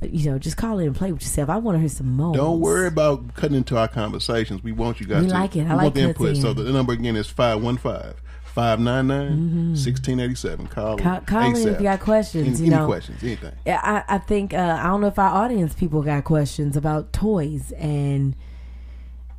you 0.03 0.31
know, 0.31 0.39
just 0.39 0.57
call 0.57 0.79
in 0.79 0.87
and 0.89 0.97
play 0.97 1.13
with 1.13 1.23
yourself. 1.23 1.51
I 1.51 1.57
want 1.59 1.77
to 1.77 1.81
hear 1.81 1.89
some 1.89 2.17
more. 2.17 2.35
Don't 2.35 2.61
worry 2.61 2.87
about 2.87 3.35
cutting 3.35 3.57
into 3.57 3.77
our 3.77 3.89
conversations. 3.89 4.63
We 4.63 4.73
want 4.73 5.01
you 5.01 5.07
guys 5.07 5.23
We 5.23 5.29
to 5.29 5.35
like 5.35 5.57
it. 5.57 5.61
I 5.61 5.65
we 5.65 5.69
like 5.71 5.83
want 5.83 5.95
the 5.95 6.01
input. 6.03 6.27
cutting 6.29 6.43
So 6.43 6.53
the 6.55 6.73
number 6.73 6.93
again 6.95 7.17
is 7.17 7.29
515 7.29 8.15
599 8.45 9.69
1687. 9.75 10.67
Call. 10.69 10.99
Call- 10.99 11.21
call 11.21 11.55
in 11.55 11.69
if 11.69 11.79
you 11.79 11.83
got 11.85 12.01
questions, 12.01 12.47
Any, 12.61 12.69
you 12.69 12.73
any 12.75 12.81
know. 12.83 12.87
questions, 12.87 13.23
anything. 13.23 13.53
Yeah, 13.67 13.81
I, 14.09 14.15
I 14.17 14.19
think 14.19 14.55
uh, 14.55 14.79
I 14.81 14.85
don't 14.85 15.01
know 15.03 15.07
if 15.09 15.19
our 15.19 15.45
audience 15.45 15.75
people 15.75 16.03
got 16.03 16.25
questions 16.25 16.77
about 16.77 17.13
toys, 17.13 17.73
and 17.73 18.35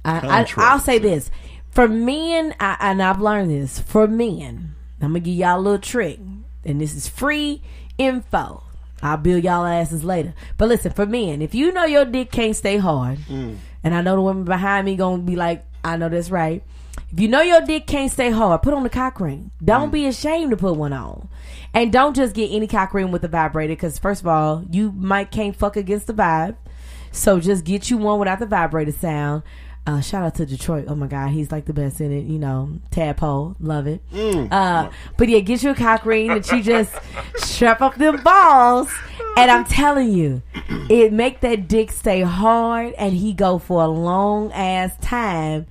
I, 0.05 0.41
I, 0.43 0.47
I'll 0.57 0.79
say 0.79 0.97
this 0.99 1.29
for 1.71 1.87
men, 1.87 2.55
I, 2.59 2.77
and 2.79 3.01
I've 3.01 3.19
learned 3.21 3.49
this 3.51 3.79
for 3.79 4.07
men. 4.07 4.75
I'm 5.01 5.09
gonna 5.09 5.19
give 5.21 5.33
y'all 5.35 5.59
a 5.59 5.61
little 5.61 5.79
trick, 5.79 6.19
and 6.63 6.79
this 6.79 6.93
is 6.95 7.07
free 7.07 7.61
info. 7.97 8.63
I'll 9.01 9.17
bill 9.17 9.39
y'all 9.39 9.65
asses 9.65 10.03
later. 10.03 10.33
But 10.57 10.69
listen, 10.69 10.91
for 10.91 11.05
men, 11.05 11.41
if 11.41 11.55
you 11.55 11.71
know 11.71 11.85
your 11.85 12.05
dick 12.05 12.31
can't 12.31 12.55
stay 12.55 12.77
hard, 12.77 13.19
mm. 13.19 13.57
and 13.83 13.95
I 13.95 14.01
know 14.01 14.15
the 14.15 14.21
women 14.21 14.43
behind 14.43 14.85
me 14.85 14.95
gonna 14.95 15.23
be 15.23 15.35
like, 15.35 15.65
I 15.83 15.97
know 15.97 16.09
that's 16.09 16.29
right. 16.29 16.63
If 17.11 17.19
you 17.19 17.27
know 17.27 17.41
your 17.41 17.61
dick 17.61 17.87
can't 17.87 18.11
stay 18.11 18.31
hard, 18.31 18.61
put 18.61 18.73
on 18.73 18.83
the 18.83 18.89
cock 18.89 19.19
ring. 19.19 19.51
Don't 19.63 19.89
mm. 19.89 19.93
be 19.93 20.05
ashamed 20.07 20.51
to 20.51 20.57
put 20.57 20.75
one 20.75 20.93
on. 20.93 21.27
And 21.73 21.91
don't 21.91 22.15
just 22.15 22.35
get 22.35 22.51
any 22.51 22.67
cock 22.67 22.93
ring 22.93 23.11
with 23.11 23.23
a 23.23 23.27
vibrator 23.27 23.73
because 23.73 23.97
first 23.97 24.21
of 24.21 24.27
all, 24.27 24.63
you 24.69 24.91
might 24.91 25.31
can't 25.31 25.55
fuck 25.55 25.77
against 25.77 26.07
the 26.07 26.13
vibe. 26.13 26.55
So 27.11 27.39
just 27.39 27.65
get 27.65 27.89
you 27.89 27.97
one 27.97 28.19
without 28.19 28.39
the 28.39 28.45
vibrator 28.45 28.91
sound. 28.91 29.43
Uh, 29.87 29.99
shout 29.99 30.23
out 30.23 30.35
to 30.35 30.45
Detroit. 30.45 30.85
Oh 30.87 30.95
my 30.95 31.07
God, 31.07 31.31
he's 31.31 31.51
like 31.51 31.65
the 31.65 31.73
best 31.73 32.01
in 32.01 32.11
it. 32.11 32.25
You 32.25 32.37
know, 32.37 32.79
tadpole, 32.91 33.55
love 33.59 33.87
it. 33.87 34.01
Mm. 34.11 34.51
Uh, 34.51 34.91
but 35.17 35.27
yeah, 35.27 35.39
get 35.39 35.63
you 35.63 35.71
a 35.71 35.75
cock 35.75 36.05
ring 36.05 36.27
that 36.27 36.51
you 36.51 36.61
just 36.61 36.93
strap 37.37 37.81
up 37.81 37.95
them 37.95 38.21
balls, 38.21 38.91
and 39.37 39.49
I'm 39.49 39.65
telling 39.65 40.11
you, 40.11 40.43
it 40.89 41.11
make 41.11 41.39
that 41.41 41.67
dick 41.67 41.91
stay 41.91 42.21
hard, 42.21 42.93
and 42.93 43.13
he 43.13 43.33
go 43.33 43.57
for 43.57 43.81
a 43.81 43.87
long 43.87 44.51
ass 44.51 44.95
time. 45.01 45.65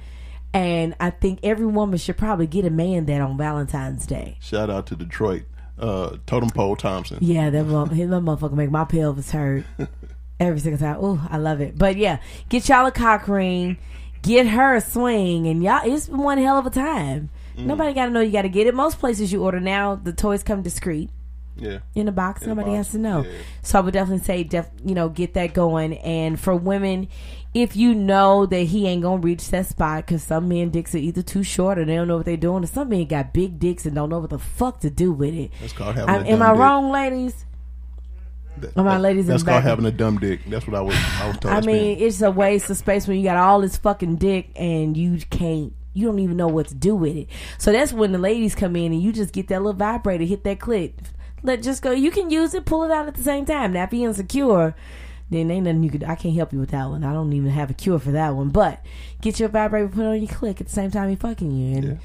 And 0.52 0.96
I 0.98 1.10
think 1.10 1.38
every 1.44 1.66
woman 1.66 1.96
should 1.96 2.16
probably 2.16 2.48
get 2.48 2.64
a 2.64 2.70
man 2.70 3.06
that 3.06 3.20
on 3.20 3.38
Valentine's 3.38 4.04
Day. 4.04 4.36
Shout 4.40 4.68
out 4.68 4.86
to 4.88 4.96
Detroit, 4.96 5.44
uh, 5.78 6.16
Totem 6.26 6.50
Pole 6.50 6.74
Thompson. 6.74 7.18
Yeah, 7.20 7.50
that, 7.50 7.64
mo- 7.64 7.84
that 7.84 7.94
motherfucker 7.94 8.54
make 8.54 8.70
my 8.72 8.84
pelvis 8.84 9.30
hurt 9.30 9.64
every 10.40 10.58
single 10.58 10.80
time. 10.80 10.96
Oh, 11.00 11.24
I 11.30 11.36
love 11.36 11.60
it. 11.60 11.78
But 11.78 11.96
yeah, 11.96 12.18
get 12.48 12.68
y'all 12.68 12.86
a 12.86 12.90
cock 12.90 13.28
ring, 13.28 13.78
get 14.22 14.46
her 14.48 14.74
a 14.74 14.80
swing, 14.80 15.46
and 15.46 15.62
y'all, 15.62 15.80
it's 15.84 16.08
one 16.08 16.38
hell 16.38 16.58
of 16.58 16.66
a 16.66 16.70
time. 16.70 17.30
Mm. 17.56 17.66
Nobody 17.66 17.92
got 17.94 18.06
to 18.06 18.10
know 18.10 18.20
you 18.20 18.32
got 18.32 18.42
to 18.42 18.48
get 18.48 18.66
it. 18.66 18.74
Most 18.74 18.98
places 18.98 19.32
you 19.32 19.42
order 19.42 19.60
now, 19.60 19.94
the 19.96 20.12
toys 20.12 20.42
come 20.42 20.62
discreet 20.62 21.10
Yeah. 21.56 21.78
in 21.94 22.06
a 22.08 22.12
box. 22.12 22.42
In 22.42 22.50
a 22.50 22.54
Nobody 22.54 22.70
box, 22.76 22.86
has 22.88 22.90
to 22.92 22.98
know. 22.98 23.24
yeah. 23.24 23.30
So 23.62 23.78
I 23.78 23.82
would 23.82 23.94
definitely 23.94 24.24
say, 24.24 24.44
def, 24.44 24.68
you 24.84 24.94
know, 24.94 25.08
get 25.08 25.34
that 25.34 25.52
going. 25.54 25.94
And 25.98 26.38
for 26.38 26.54
women, 26.54 27.08
if 27.52 27.76
you 27.76 27.94
know 27.94 28.46
that 28.46 28.62
he 28.62 28.86
ain't 28.86 29.02
gonna 29.02 29.20
reach 29.20 29.48
that 29.50 29.66
spot, 29.66 30.06
because 30.06 30.22
some 30.22 30.48
men 30.48 30.70
dicks 30.70 30.94
are 30.94 30.98
either 30.98 31.22
too 31.22 31.42
short 31.42 31.78
or 31.78 31.84
they 31.84 31.96
don't 31.96 32.06
know 32.08 32.18
what 32.18 32.26
they're 32.26 32.36
doing, 32.36 32.62
or 32.62 32.66
some 32.68 32.88
men 32.90 33.06
got 33.06 33.32
big 33.34 33.58
dicks 33.58 33.84
and 33.86 33.94
don't 33.96 34.08
know 34.08 34.20
what 34.20 34.30
the 34.30 34.38
fuck 34.38 34.80
to 34.80 34.90
do 34.90 35.10
with 35.12 35.34
it. 35.34 35.50
That's 35.60 35.72
called 35.72 35.96
having 35.96 36.14
I, 36.14 36.18
a 36.18 36.24
am 36.32 36.42
I 36.42 36.50
dick. 36.52 36.60
wrong, 36.60 36.90
ladies? 36.92 37.44
That- 38.60 38.76
Are 38.76 38.84
my 38.84 38.94
that- 38.96 39.00
ladies 39.00 39.24
in 39.26 39.30
That's 39.30 39.42
the 39.42 39.50
called 39.50 39.62
back? 39.64 39.68
having 39.70 39.84
a 39.86 39.90
dumb 39.90 40.18
dick. 40.18 40.40
That's 40.46 40.66
what 40.66 40.74
I 40.76 40.80
was. 40.80 40.94
I 41.20 41.28
was 41.28 41.38
told. 41.38 41.54
I 41.54 41.60
mean, 41.60 41.98
it's 42.00 42.20
a 42.22 42.30
waste 42.30 42.70
of 42.70 42.76
space 42.76 43.06
when 43.06 43.16
you 43.18 43.24
got 43.24 43.36
all 43.36 43.60
this 43.60 43.76
fucking 43.76 44.16
dick 44.16 44.50
and 44.56 44.96
you 44.96 45.18
can't. 45.30 45.72
You 45.92 46.06
don't 46.06 46.20
even 46.20 46.36
know 46.36 46.46
what 46.48 46.68
to 46.68 46.74
do 46.74 46.94
with 46.94 47.16
it. 47.16 47.28
So 47.58 47.72
that's 47.72 47.92
when 47.92 48.12
the 48.12 48.18
ladies 48.18 48.54
come 48.54 48.76
in 48.76 48.92
and 48.92 49.02
you 49.02 49.12
just 49.12 49.32
get 49.32 49.48
that 49.48 49.60
little 49.60 49.72
vibrator, 49.76 50.22
hit 50.24 50.44
that 50.44 50.60
clit. 50.60 50.92
Let 51.42 51.62
just 51.62 51.82
go. 51.82 51.90
You 51.90 52.10
can 52.12 52.30
use 52.30 52.54
it, 52.54 52.64
pull 52.64 52.84
it 52.84 52.90
out 52.92 53.08
at 53.08 53.14
the 53.14 53.22
same 53.22 53.44
time. 53.44 53.72
Now, 53.72 53.84
if 53.84 53.92
you're 53.92 54.08
insecure, 54.08 54.74
then 55.30 55.50
ain't 55.50 55.64
nothing 55.64 55.82
you 55.82 55.90
could. 55.90 56.04
I 56.04 56.14
can't 56.14 56.34
help 56.36 56.52
you 56.52 56.60
with 56.60 56.70
that 56.70 56.88
one. 56.88 57.02
I 57.02 57.12
don't 57.12 57.32
even 57.32 57.50
have 57.50 57.70
a 57.70 57.74
cure 57.74 57.98
for 57.98 58.12
that 58.12 58.36
one. 58.36 58.50
But 58.50 58.84
get 59.20 59.40
your 59.40 59.48
vibrator, 59.48 59.88
put 59.88 60.02
it 60.04 60.06
on 60.06 60.20
your 60.22 60.28
click 60.32 60.60
at 60.60 60.68
the 60.68 60.72
same 60.72 60.90
time 60.92 61.08
you're 61.08 61.16
fucking 61.16 61.50
you, 61.50 61.76
and 61.76 62.00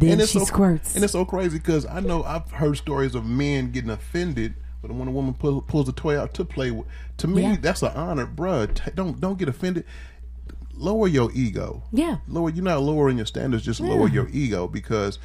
then 0.00 0.20
And 0.20 0.28
she 0.28 0.38
so, 0.40 0.44
squirts. 0.44 0.94
And 0.94 1.02
it's 1.02 1.12
so 1.12 1.24
crazy 1.24 1.58
because 1.58 1.84
I 1.86 2.00
know 2.00 2.22
I've 2.22 2.50
heard 2.52 2.76
stories 2.76 3.14
of 3.14 3.24
men 3.24 3.70
getting 3.72 3.90
offended 3.90 4.54
when 4.88 4.98
when 4.98 5.08
a 5.08 5.10
woman 5.12 5.34
pull, 5.34 5.62
pulls 5.62 5.88
a 5.88 5.92
toy 5.92 6.18
out 6.18 6.34
to 6.34 6.44
play 6.44 6.70
with. 6.70 6.86
To 7.18 7.26
me, 7.28 7.42
Yeah. 7.42 7.56
that's 7.60 7.82
an 7.82 7.92
honor, 7.94 8.26
bruh. 8.26 8.72
T- 8.74 8.90
don't 8.94 9.20
don't 9.20 9.38
get 9.38 9.48
offended. 9.48 9.84
Lower 10.74 11.08
your 11.08 11.30
ego. 11.32 11.84
Yeah. 11.92 12.16
Lower. 12.28 12.50
You're 12.50 12.64
not 12.64 12.82
lowering 12.82 13.16
your 13.16 13.26
standards. 13.26 13.64
Just 13.64 13.80
lower 13.80 14.08
your 14.08 14.28
ego 14.30 14.68
because 14.68 15.18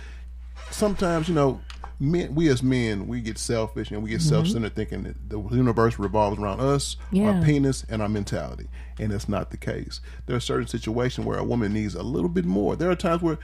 sometimes 0.69 1.27
you 1.27 1.35
know. 1.35 1.61
Men, 2.03 2.33
we 2.33 2.47
as 2.49 2.63
men, 2.63 3.05
we 3.07 3.21
get 3.21 3.37
selfish 3.37 3.91
and 3.91 4.01
we 4.01 4.09
get 4.09 4.23
self-centered, 4.23 4.73
thinking 4.73 5.03
that 5.03 5.29
the 5.29 5.39
universe 5.55 5.99
revolves 5.99 6.39
around 6.39 6.59
us, 6.59 6.95
Mm-hmm. 6.95 7.15
Yeah. 7.15 7.31
our 7.35 7.43
penis, 7.43 7.85
and 7.89 8.01
our 8.01 8.09
mentality, 8.09 8.69
and 8.97 9.11
it's 9.13 9.29
not 9.29 9.51
the 9.51 9.57
case. 9.57 10.01
There 10.25 10.35
are 10.35 10.39
certain 10.39 10.65
situations 10.65 11.27
where 11.27 11.37
a 11.37 11.43
woman 11.43 11.73
needs 11.73 11.93
a 11.93 12.01
little 12.01 12.27
bit 12.27 12.43
more. 12.45 12.75
There 12.75 12.89
are 12.89 12.95
times 12.95 13.21
where 13.21 13.37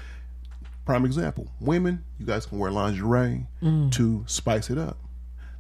Prime 0.86 1.06
example: 1.06 1.52
women, 1.60 2.04
you 2.18 2.26
guys 2.26 2.48
can 2.48 2.58
wear 2.58 2.72
lingerie 2.72 3.46
Mm. 3.62 3.92
to 3.92 4.24
spice 4.26 4.72
it 4.72 4.80
up. 4.80 4.98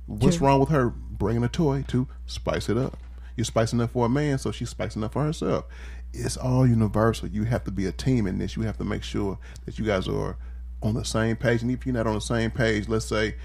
What's 0.07 0.39
wrong 0.39 0.59
with 0.59 0.69
her 0.69 0.89
bringing 0.89 1.43
a 1.43 1.49
toy 1.49 1.83
to 1.89 2.07
spice 2.25 2.69
it 2.69 2.77
up? 2.77 2.97
You're 3.35 3.45
spicing 3.45 3.79
up 3.81 3.91
for 3.91 4.05
a 4.05 4.09
man, 4.09 4.39
so 4.39 4.51
she's 4.51 4.69
spicing 4.69 5.03
up 5.03 5.13
for 5.13 5.23
herself. 5.23 5.65
It's 6.13 6.37
all 6.37 6.65
universal. 6.65 7.27
You 7.27 7.43
have 7.43 7.63
to 7.65 7.71
be 7.71 7.85
a 7.85 7.91
team 7.91 8.25
in 8.25 8.39
this. 8.39 8.55
You 8.55 8.63
have 8.63 8.77
to 8.77 8.83
make 8.83 9.03
sure 9.03 9.37
that 9.65 9.77
you 9.77 9.85
guys 9.85 10.07
are 10.07 10.37
on 10.81 10.93
the 10.95 11.03
same 11.05 11.35
page. 11.35 11.61
And 11.61 11.69
if 11.69 11.85
you're 11.85 11.93
not 11.93 12.07
on 12.07 12.15
the 12.15 12.21
same 12.21 12.49
page, 12.49 12.87
let's 12.87 13.05
say 13.05 13.35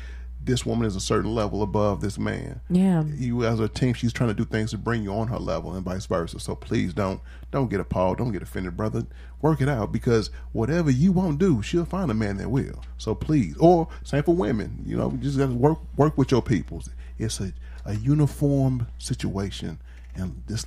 this 0.45 0.67
woman 0.67 0.87
is 0.87 0.97
a 0.97 1.01
certain 1.01 1.35
level 1.35 1.63
above 1.63 2.01
this 2.01 2.19
man. 2.19 2.61
Yeah. 2.69 3.05
You 3.05 3.45
as 3.45 3.61
a 3.61 3.69
team, 3.69 3.95
she's 3.95 4.13
trying 4.13 4.31
to 4.31 4.35
do 4.35 4.45
things 4.45 4.71
to 4.73 4.79
bring 4.79 5.03
you 5.03 5.13
on 5.13 5.29
her 5.29 5.39
level 5.39 5.73
and 5.75 5.85
vice 5.85 6.07
versa. 6.07 6.41
So 6.41 6.55
please 6.55 6.93
don't 6.93 7.21
don't 7.51 7.69
get 7.71 7.81
appalled, 7.81 8.19
don't 8.19 8.33
get 8.33 8.43
offended, 8.43 8.77
brother. 8.77 9.07
Work 9.41 9.61
it 9.61 9.69
out 9.69 9.93
because 9.93 10.31
whatever 10.53 10.91
you 10.91 11.13
won't 11.13 11.39
do, 11.39 11.63
she'll 11.63 11.85
find 11.85 12.11
a 12.11 12.15
man 12.15 12.37
that 12.39 12.51
will. 12.51 12.83
So 12.99 13.15
please, 13.15 13.57
or 13.59 13.89
same 14.05 14.23
for 14.23 14.35
women. 14.35 14.83
You 14.87 14.97
know, 14.97 15.11
you 15.13 15.19
just 15.19 15.39
got 15.39 15.47
to 15.47 15.55
work 15.55 15.79
work 15.97 16.17
with 16.19 16.31
your 16.31 16.43
peoples. 16.43 16.91
It's 17.19 17.41
a 17.41 17.53
a 17.85 17.95
uniform 17.95 18.87
situation, 18.99 19.79
and 20.15 20.43
just 20.49 20.67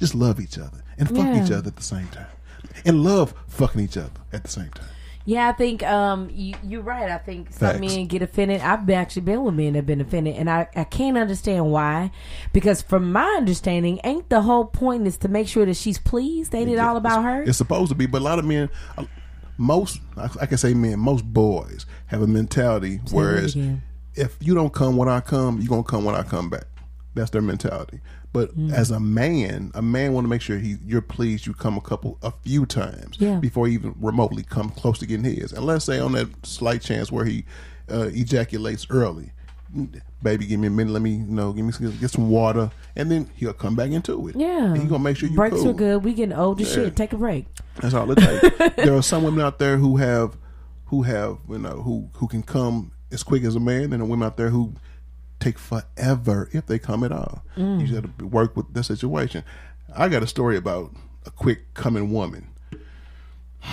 just 0.00 0.14
love 0.14 0.40
each 0.40 0.58
other 0.58 0.82
and 0.98 1.08
fuck 1.08 1.18
Yeah. 1.26 1.44
each 1.44 1.50
other 1.52 1.68
at 1.68 1.76
the 1.76 1.82
same 1.82 2.08
time, 2.08 2.26
and 2.84 3.02
love 3.04 3.34
fucking 3.48 3.80
each 3.80 3.96
other 3.96 4.10
at 4.32 4.42
the 4.44 4.50
same 4.50 4.70
time. 4.70 4.88
Yeah, 5.24 5.48
I 5.48 5.52
think 5.52 5.82
um, 5.84 6.30
you, 6.32 6.54
you're 6.62 6.82
right. 6.82 7.10
I 7.10 7.18
think 7.18 7.52
some 7.52 7.68
Facts. 7.68 7.80
men 7.80 8.06
get 8.06 8.22
offended. 8.22 8.60
I've 8.60 8.88
actually 8.90 9.22
been 9.22 9.44
with 9.44 9.54
men 9.54 9.74
that 9.74 9.80
have 9.80 9.86
been 9.86 10.00
offended, 10.00 10.36
and 10.36 10.50
I, 10.50 10.68
I 10.74 10.84
can't 10.84 11.16
understand 11.16 11.70
why. 11.70 12.10
Because 12.52 12.82
from 12.82 13.12
my 13.12 13.34
understanding, 13.36 14.00
ain't 14.04 14.28
the 14.30 14.42
whole 14.42 14.64
point 14.64 15.06
is 15.06 15.16
to 15.18 15.28
make 15.28 15.48
sure 15.48 15.64
that 15.64 15.76
she's 15.76 15.98
pleased? 15.98 16.54
Ain't 16.54 16.70
it 16.70 16.78
all 16.78 16.96
about 16.96 17.22
her? 17.22 17.42
It's 17.42 17.58
supposed 17.58 17.90
to 17.90 17.94
be, 17.94 18.06
but 18.06 18.20
a 18.20 18.24
lot 18.24 18.38
of 18.38 18.44
men, 18.44 18.68
uh, 18.98 19.04
most 19.58 20.00
I 20.16 20.28
I 20.40 20.46
can 20.46 20.58
say 20.58 20.74
men, 20.74 20.98
most 20.98 21.24
boys 21.24 21.86
have 22.06 22.22
a 22.22 22.26
mentality. 22.26 22.94
it 22.94 23.12
whereas 23.12 23.56
if 24.14 24.36
you 24.40 24.54
don't 24.54 24.72
come 24.72 24.96
when 24.96 25.08
I 25.08 25.20
come, 25.20 25.60
you're 25.60 25.68
gonna 25.68 25.84
come 25.84 26.04
when 26.04 26.14
I 26.14 26.22
come 26.22 26.50
back. 26.50 26.64
That's 27.14 27.30
their 27.30 27.42
mentality. 27.42 28.00
But 28.32 28.56
Mm. 28.56 28.72
as 28.72 28.90
a 28.90 28.98
man, 28.98 29.70
a 29.74 29.82
man 29.82 30.14
want 30.14 30.24
to 30.24 30.28
make 30.28 30.40
sure 30.40 30.58
he 30.58 30.76
you're 30.86 31.02
pleased. 31.02 31.46
You 31.46 31.52
come 31.52 31.76
a 31.76 31.80
couple, 31.82 32.16
a 32.22 32.32
few 32.42 32.64
times 32.66 33.16
Yeah. 33.18 33.38
before 33.38 33.68
you 33.68 33.74
even 33.78 33.94
remotely 34.00 34.42
come 34.42 34.70
close 34.70 34.98
to 35.00 35.06
getting 35.06 35.24
his. 35.24 35.52
And 35.52 35.66
let's 35.66 35.84
say 35.84 35.98
on 36.00 36.12
that 36.12 36.28
slight 36.46 36.80
chance 36.80 37.12
where 37.12 37.24
he 37.26 37.44
uh, 37.90 38.08
ejaculates 38.14 38.86
early, 38.88 39.32
baby, 40.22 40.46
give 40.46 40.60
me 40.60 40.68
a 40.68 40.70
minute. 40.70 40.92
Let 40.92 41.02
me 41.02 41.10
you 41.16 41.24
know, 41.26 41.52
give 41.52 41.64
me 41.66 41.72
some, 41.72 41.94
get 41.98 42.10
some 42.10 42.30
water, 42.30 42.70
and 42.96 43.10
then 43.10 43.28
he'll 43.36 43.52
come 43.52 43.74
back 43.74 43.90
into 43.90 44.28
it. 44.28 44.36
yeah. 44.36 44.72
and 44.72 44.78
he 44.82 44.88
gonna 44.88 45.02
make 45.02 45.16
sure 45.16 45.28
you 45.28 45.36
Breaks 45.36 45.56
cool. 45.56 45.68
are 45.70 45.74
good. 45.74 46.04
We 46.04 46.14
getting 46.14 46.34
old 46.36 46.60
as 46.60 46.68
Yeah. 46.68 46.84
shit. 46.84 46.96
Take 46.96 47.12
a 47.12 47.16
break. 47.18 47.46
That's 47.80 47.94
all 47.94 48.10
it 48.10 48.16
takes. 48.16 48.76
there 48.76 48.94
are 48.94 49.02
some 49.02 49.24
women 49.24 49.40
out 49.44 49.58
there 49.58 49.76
who 49.78 49.96
have, 49.96 50.36
who 50.86 51.02
have, 51.02 51.38
you 51.50 51.58
know, 51.58 51.82
who 51.82 52.08
who 52.14 52.28
can 52.28 52.42
come 52.42 52.92
as 53.10 53.22
quick 53.22 53.44
as 53.44 53.56
a 53.56 53.60
man, 53.60 53.84
and 53.84 53.92
there 53.94 54.00
are 54.00 54.04
women 54.06 54.26
out 54.26 54.36
there 54.38 54.50
who 54.50 54.72
take 55.42 55.58
forever 55.58 56.48
if 56.52 56.66
they 56.66 56.78
come 56.78 57.02
at 57.04 57.12
all. 57.12 57.42
Mm. 57.56 57.86
You 57.86 58.00
got 58.00 58.18
to 58.18 58.26
work 58.26 58.56
with 58.56 58.72
the 58.74 58.82
situation. 58.84 59.44
I 59.94 60.08
got 60.08 60.22
a 60.22 60.26
story 60.26 60.56
about 60.56 60.94
a 61.26 61.30
quick 61.30 61.74
coming 61.74 62.12
woman. 62.12 62.48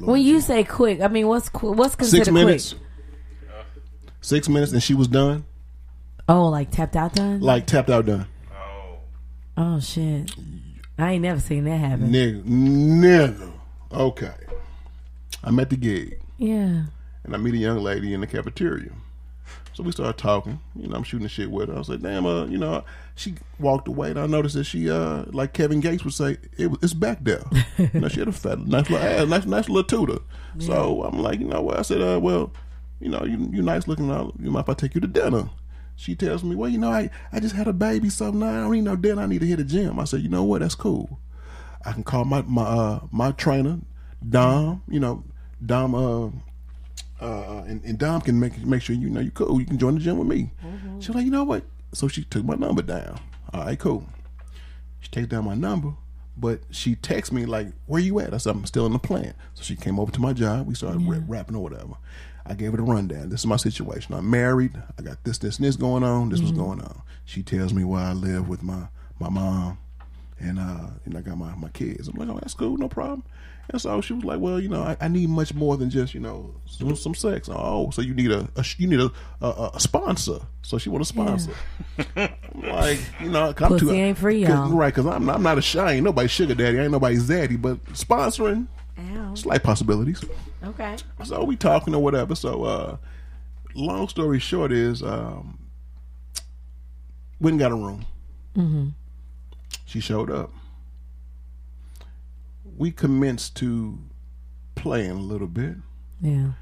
When 0.00 0.20
you 0.20 0.40
say 0.42 0.64
quick, 0.64 1.00
I 1.00 1.08
mean 1.08 1.26
what's 1.28 1.48
qu- 1.48 1.72
what's 1.72 1.96
considered 1.96 2.26
Six 2.26 2.32
minutes. 2.34 2.72
quick? 2.74 2.82
Six 4.20 4.48
minutes, 4.48 4.72
and 4.72 4.82
she 4.82 4.92
was 4.94 5.08
done. 5.08 5.44
Oh, 6.28 6.48
like 6.48 6.70
tapped 6.70 6.94
out 6.94 7.14
done. 7.14 7.40
Like 7.40 7.66
tapped 7.66 7.88
out, 7.88 8.04
done. 8.06 8.26
Oh, 8.54 8.96
oh 9.56 9.80
shit, 9.80 10.30
I 10.98 11.12
ain't 11.12 11.22
never 11.22 11.40
seen 11.40 11.64
that 11.64 11.78
happen. 11.78 12.12
Nigga, 12.12 12.44
nigga. 12.44 13.52
Okay. 13.90 14.34
I'm 15.42 15.58
at 15.58 15.70
the 15.70 15.76
gig. 15.76 16.20
Yeah. 16.36 16.82
and 17.24 17.34
I 17.34 17.38
meet 17.38 17.54
a 17.54 17.58
young 17.58 17.78
lady 17.78 18.12
in 18.12 18.20
the 18.20 18.26
cafeteria. 18.26 18.90
So 19.78 19.84
we 19.84 19.92
started 19.92 20.18
talking. 20.18 20.58
You 20.74 20.88
know, 20.88 20.96
I'm 20.96 21.04
shooting 21.04 21.22
the 21.22 21.28
shit 21.28 21.52
with 21.52 21.68
her. 21.68 21.76
I 21.76 21.78
was 21.78 21.88
like, 21.88 22.00
damn, 22.00 22.26
uh, 22.26 22.46
you 22.46 22.58
know, 22.58 22.82
she 23.14 23.36
walked 23.60 23.86
away, 23.86 24.10
and 24.10 24.18
I 24.18 24.26
noticed 24.26 24.56
that 24.56 24.64
she, 24.64 24.90
uh, 24.90 25.26
like 25.28 25.52
Kevin 25.52 25.78
Gates 25.78 26.02
would 26.02 26.14
say, 26.14 26.38
it, 26.56 26.76
it's 26.82 26.94
back 26.94 27.18
there. 27.22 27.44
you 27.78 27.88
know, 27.94 28.08
she 28.08 28.18
had 28.18 28.26
a 28.26 28.32
fat, 28.32 28.58
nice 28.58 28.90
little 28.90 29.06
ass, 29.06 29.28
nice, 29.28 29.46
nice 29.46 29.68
little 29.68 29.84
tutor. 29.84 30.20
So 30.58 31.04
I'm 31.04 31.20
like, 31.20 31.38
you 31.38 31.46
know 31.46 31.62
what? 31.62 31.78
I 31.78 31.82
said, 31.82 32.02
uh, 32.02 32.18
well, 32.18 32.52
you 32.98 33.08
know, 33.08 33.22
you 33.24 33.50
you 33.52 33.62
nice 33.62 33.86
looking. 33.86 34.08
You 34.08 34.50
mind 34.50 34.64
if 34.64 34.68
I 34.68 34.74
take 34.74 34.96
you 34.96 35.00
to 35.00 35.06
dinner? 35.06 35.48
She 35.94 36.16
tells 36.16 36.42
me, 36.42 36.56
well, 36.56 36.68
you 36.68 36.78
know, 36.78 36.90
I, 36.90 37.08
I 37.30 37.38
just 37.38 37.54
had 37.54 37.68
a 37.68 37.72
baby, 37.72 38.10
so 38.10 38.32
now 38.32 38.48
I 38.48 38.62
don't 38.62 38.72
need 38.72 38.80
no 38.80 38.96
dinner. 38.96 39.22
I 39.22 39.26
need 39.26 39.42
to 39.42 39.46
hit 39.46 39.58
the 39.58 39.64
gym. 39.64 40.00
I 40.00 40.04
said, 40.06 40.22
you 40.22 40.28
know 40.28 40.42
what? 40.42 40.60
That's 40.60 40.74
cool. 40.74 41.20
I 41.84 41.92
can 41.92 42.02
call 42.02 42.24
my 42.24 42.42
my 42.42 42.64
uh, 42.64 43.00
my 43.12 43.30
trainer, 43.30 43.78
Dom. 44.28 44.82
You 44.88 44.98
know, 44.98 45.22
Dom. 45.64 45.94
Uh, 45.94 46.30
uh, 47.20 47.64
and, 47.66 47.82
and 47.84 47.98
Dom 47.98 48.20
can 48.20 48.38
make 48.38 48.58
make 48.64 48.82
sure 48.82 48.94
you 48.96 49.10
know 49.10 49.20
you 49.20 49.30
cool. 49.30 49.58
You 49.60 49.66
can 49.66 49.78
join 49.78 49.94
the 49.94 50.00
gym 50.00 50.18
with 50.18 50.28
me. 50.28 50.50
She 51.00 51.08
was 51.08 51.16
like, 51.16 51.24
you 51.24 51.30
know 51.30 51.44
what? 51.44 51.64
So 51.92 52.08
she 52.08 52.24
took 52.24 52.44
my 52.44 52.54
number 52.54 52.82
down. 52.82 53.20
All 53.52 53.64
right, 53.64 53.78
cool. 53.78 54.04
She 55.00 55.08
takes 55.10 55.28
down 55.28 55.44
my 55.44 55.54
number, 55.54 55.94
but 56.36 56.60
she 56.70 56.94
texts 56.94 57.32
me 57.32 57.46
like, 57.46 57.68
"Where 57.86 58.00
you 58.00 58.18
at?" 58.20 58.34
I 58.34 58.38
said, 58.38 58.50
"I'm 58.54 58.66
still 58.66 58.86
in 58.86 58.92
the 58.92 58.98
plant." 58.98 59.34
So 59.54 59.62
she 59.62 59.74
came 59.76 59.98
over 59.98 60.12
to 60.12 60.20
my 60.20 60.32
job. 60.32 60.66
We 60.66 60.74
started 60.74 61.02
ra- 61.06 61.18
rapping 61.26 61.56
or 61.56 61.62
whatever. 61.62 61.94
I 62.44 62.54
gave 62.54 62.70
her 62.70 62.76
the 62.78 62.82
rundown. 62.82 63.28
This 63.28 63.40
is 63.40 63.46
my 63.46 63.56
situation. 63.56 64.14
I'm 64.14 64.28
married. 64.30 64.72
I 64.98 65.02
got 65.02 65.22
this, 65.24 65.38
this, 65.38 65.58
and 65.58 65.66
this 65.66 65.76
going 65.76 66.02
on. 66.02 66.30
This 66.30 66.40
was 66.40 66.50
going 66.52 66.80
on. 66.80 67.02
She 67.24 67.42
tells 67.42 67.74
me 67.74 67.84
where 67.84 68.00
I 68.02 68.12
live 68.12 68.48
with 68.48 68.62
my 68.62 68.88
my 69.18 69.28
mom 69.28 69.78
and 70.40 70.58
uh, 70.58 70.86
and 71.04 71.16
I 71.16 71.20
got 71.20 71.36
my 71.38 71.54
my 71.56 71.68
kids. 71.68 72.08
I'm 72.08 72.14
like, 72.18 72.28
oh, 72.28 72.38
that's 72.40 72.54
cool, 72.54 72.76
no 72.76 72.88
problem. 72.88 73.22
And 73.70 73.80
so 73.80 74.00
she 74.00 74.14
was 74.14 74.24
like, 74.24 74.40
well, 74.40 74.58
you 74.58 74.68
know, 74.68 74.82
I, 74.82 74.96
I 74.98 75.08
need 75.08 75.28
much 75.28 75.52
more 75.52 75.76
than 75.76 75.90
just 75.90 76.14
you 76.14 76.20
know 76.20 76.54
some, 76.64 76.96
some 76.96 77.14
sex. 77.14 77.50
Oh, 77.52 77.90
so 77.90 78.00
you 78.00 78.14
need 78.14 78.30
a, 78.30 78.48
a 78.56 78.64
you 78.78 78.86
need 78.86 79.00
a, 79.00 79.10
a 79.42 79.70
a 79.74 79.80
sponsor. 79.80 80.38
So 80.62 80.78
she 80.78 80.88
want 80.88 81.02
a 81.02 81.04
sponsor. 81.04 81.52
I'm 82.16 82.30
like, 82.62 82.98
you 83.20 83.28
know, 83.28 83.48
I'm 83.48 83.54
Pussy 83.54 83.90
ain't 83.90 84.16
free, 84.16 84.46
y'all. 84.46 84.70
right? 84.70 84.94
Because 84.94 85.06
I'm 85.06 85.28
I'm 85.28 85.42
not 85.42 85.58
a 85.58 85.62
shy, 85.62 85.94
ain't 85.94 86.04
nobody 86.04 86.28
sugar 86.28 86.54
daddy, 86.54 86.78
I 86.78 86.82
ain't 86.84 86.92
nobody's 86.92 87.28
daddy, 87.28 87.56
but 87.56 87.84
sponsoring 87.92 88.68
Ow. 88.98 89.34
slight 89.34 89.62
possibilities. 89.62 90.24
Okay. 90.64 90.96
So 91.24 91.44
we 91.44 91.56
talking 91.56 91.94
or 91.94 92.02
whatever. 92.02 92.34
So 92.34 92.64
uh 92.64 92.96
long 93.74 94.08
story 94.08 94.38
short 94.38 94.72
is 94.72 95.02
um 95.02 95.58
went 97.38 97.52
and 97.52 97.60
got 97.60 97.72
a 97.72 97.76
room. 97.76 98.06
Mm-hmm. 98.56 98.88
She 99.84 100.00
showed 100.00 100.30
up. 100.30 100.50
We 102.78 102.90
commenced 102.92 103.56
to 103.56 103.98
playing 104.74 105.10
a 105.10 105.14
little 105.20 105.46
bit. 105.48 105.76
Yeah. 106.20 106.52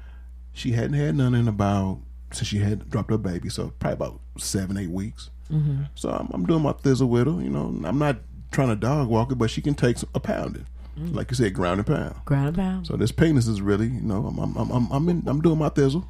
She 0.53 0.71
hadn't 0.71 0.93
had 0.93 1.15
none 1.15 1.35
in 1.35 1.47
about 1.47 1.99
since 2.31 2.47
she 2.47 2.57
had 2.57 2.89
dropped 2.89 3.09
her 3.11 3.17
baby, 3.17 3.49
so 3.49 3.71
probably 3.79 3.93
about 3.93 4.19
seven, 4.37 4.77
eight 4.77 4.89
weeks. 4.89 5.29
Mm-hmm. 5.51 5.83
So 5.95 6.09
I'm, 6.09 6.27
I'm 6.33 6.45
doing 6.45 6.61
my 6.63 6.73
thizzle 6.73 7.07
with 7.07 7.27
her. 7.27 7.41
You 7.41 7.49
know, 7.49 7.73
I'm 7.85 7.99
not 7.99 8.17
trying 8.51 8.69
to 8.69 8.75
dog 8.75 9.07
walk 9.07 9.29
her, 9.29 9.35
but 9.35 9.49
she 9.49 9.61
can 9.61 9.75
take 9.75 9.97
a 10.13 10.19
pounding, 10.19 10.65
Mm. 10.99 11.13
like 11.13 11.29
you 11.29 11.35
said, 11.35 11.53
ground 11.53 11.79
and 11.79 11.85
pound. 11.85 12.15
Ground 12.25 12.47
and 12.47 12.57
pound. 12.57 12.87
So 12.87 12.97
this 12.97 13.11
penis 13.11 13.45
is 13.47 13.61
really, 13.61 13.85
you 13.85 14.01
know, 14.01 14.25
I'm 14.25 14.39
I'm 14.57 14.71
I'm 14.71 14.91
I'm, 14.91 15.09
in, 15.09 15.23
I'm 15.27 15.41
doing 15.41 15.59
my 15.59 15.69
thizzle. 15.69 16.07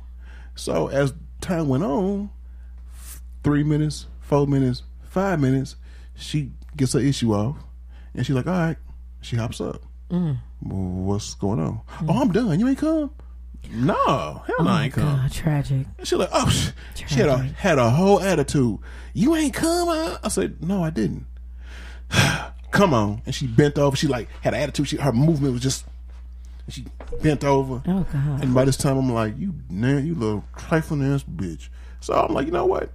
So 0.55 0.87
as 0.87 1.13
time 1.41 1.67
went 1.67 1.83
on, 1.83 2.29
f- 2.95 3.21
three 3.43 3.63
minutes, 3.63 4.07
four 4.21 4.47
minutes, 4.47 4.83
five 5.03 5.41
minutes, 5.41 5.75
she 6.15 6.53
gets 6.77 6.93
her 6.93 6.99
issue 7.01 7.33
off, 7.33 7.57
and 8.13 8.25
she's 8.25 8.33
like, 8.35 8.47
"All 8.47 8.53
right." 8.53 8.77
She 9.19 9.35
hops 9.35 9.59
up. 9.59 9.81
Mm. 10.09 10.37
What's 10.61 11.33
going 11.35 11.59
on? 11.59 11.81
Oh, 12.07 12.21
I'm 12.21 12.31
done. 12.31 12.59
You 12.59 12.67
ain't 12.67 12.77
come. 12.77 13.11
No, 13.71 13.93
hell 13.95 14.43
no, 14.47 14.55
Oh 14.59 14.61
I 14.61 14.63
my 14.63 14.83
ain't 14.85 14.93
come. 14.93 15.17
God, 15.17 15.31
tragic. 15.31 15.87
She 16.03 16.15
like, 16.15 16.29
oh, 16.31 16.47
sh- 16.49 16.69
she 16.95 17.15
had 17.15 17.27
a 17.27 17.37
had 17.37 17.77
a 17.77 17.89
whole 17.89 18.21
attitude. 18.21 18.79
You 19.13 19.35
ain't 19.35 19.53
come. 19.53 19.87
huh?" 19.89 20.19
I 20.23 20.29
said, 20.29 20.63
no, 20.63 20.83
I 20.83 20.89
didn't. 20.89 21.25
come 22.71 22.93
on, 22.93 23.21
and 23.25 23.35
she 23.35 23.47
bent 23.47 23.77
over. 23.77 23.95
She 23.97 24.07
like 24.07 24.29
had 24.41 24.53
an 24.53 24.61
attitude. 24.61 24.87
She 24.87 24.97
her 24.97 25.11
movement 25.11 25.53
was 25.53 25.61
just. 25.61 25.85
She 26.69 26.85
bent 27.21 27.43
over. 27.45 27.81
Oh 27.87 28.05
God. 28.11 28.43
And 28.43 28.53
by 28.53 28.65
this 28.65 28.75
time, 28.77 28.97
I'm 28.97 29.11
like, 29.11 29.37
you, 29.37 29.53
man, 29.69 30.05
you 30.05 30.15
little 30.15 30.43
trifling 30.57 31.13
ass 31.13 31.23
bitch. 31.23 31.69
So 32.01 32.13
I'm 32.13 32.33
like, 32.33 32.45
you 32.45 32.51
know 32.51 32.65
what? 32.65 32.89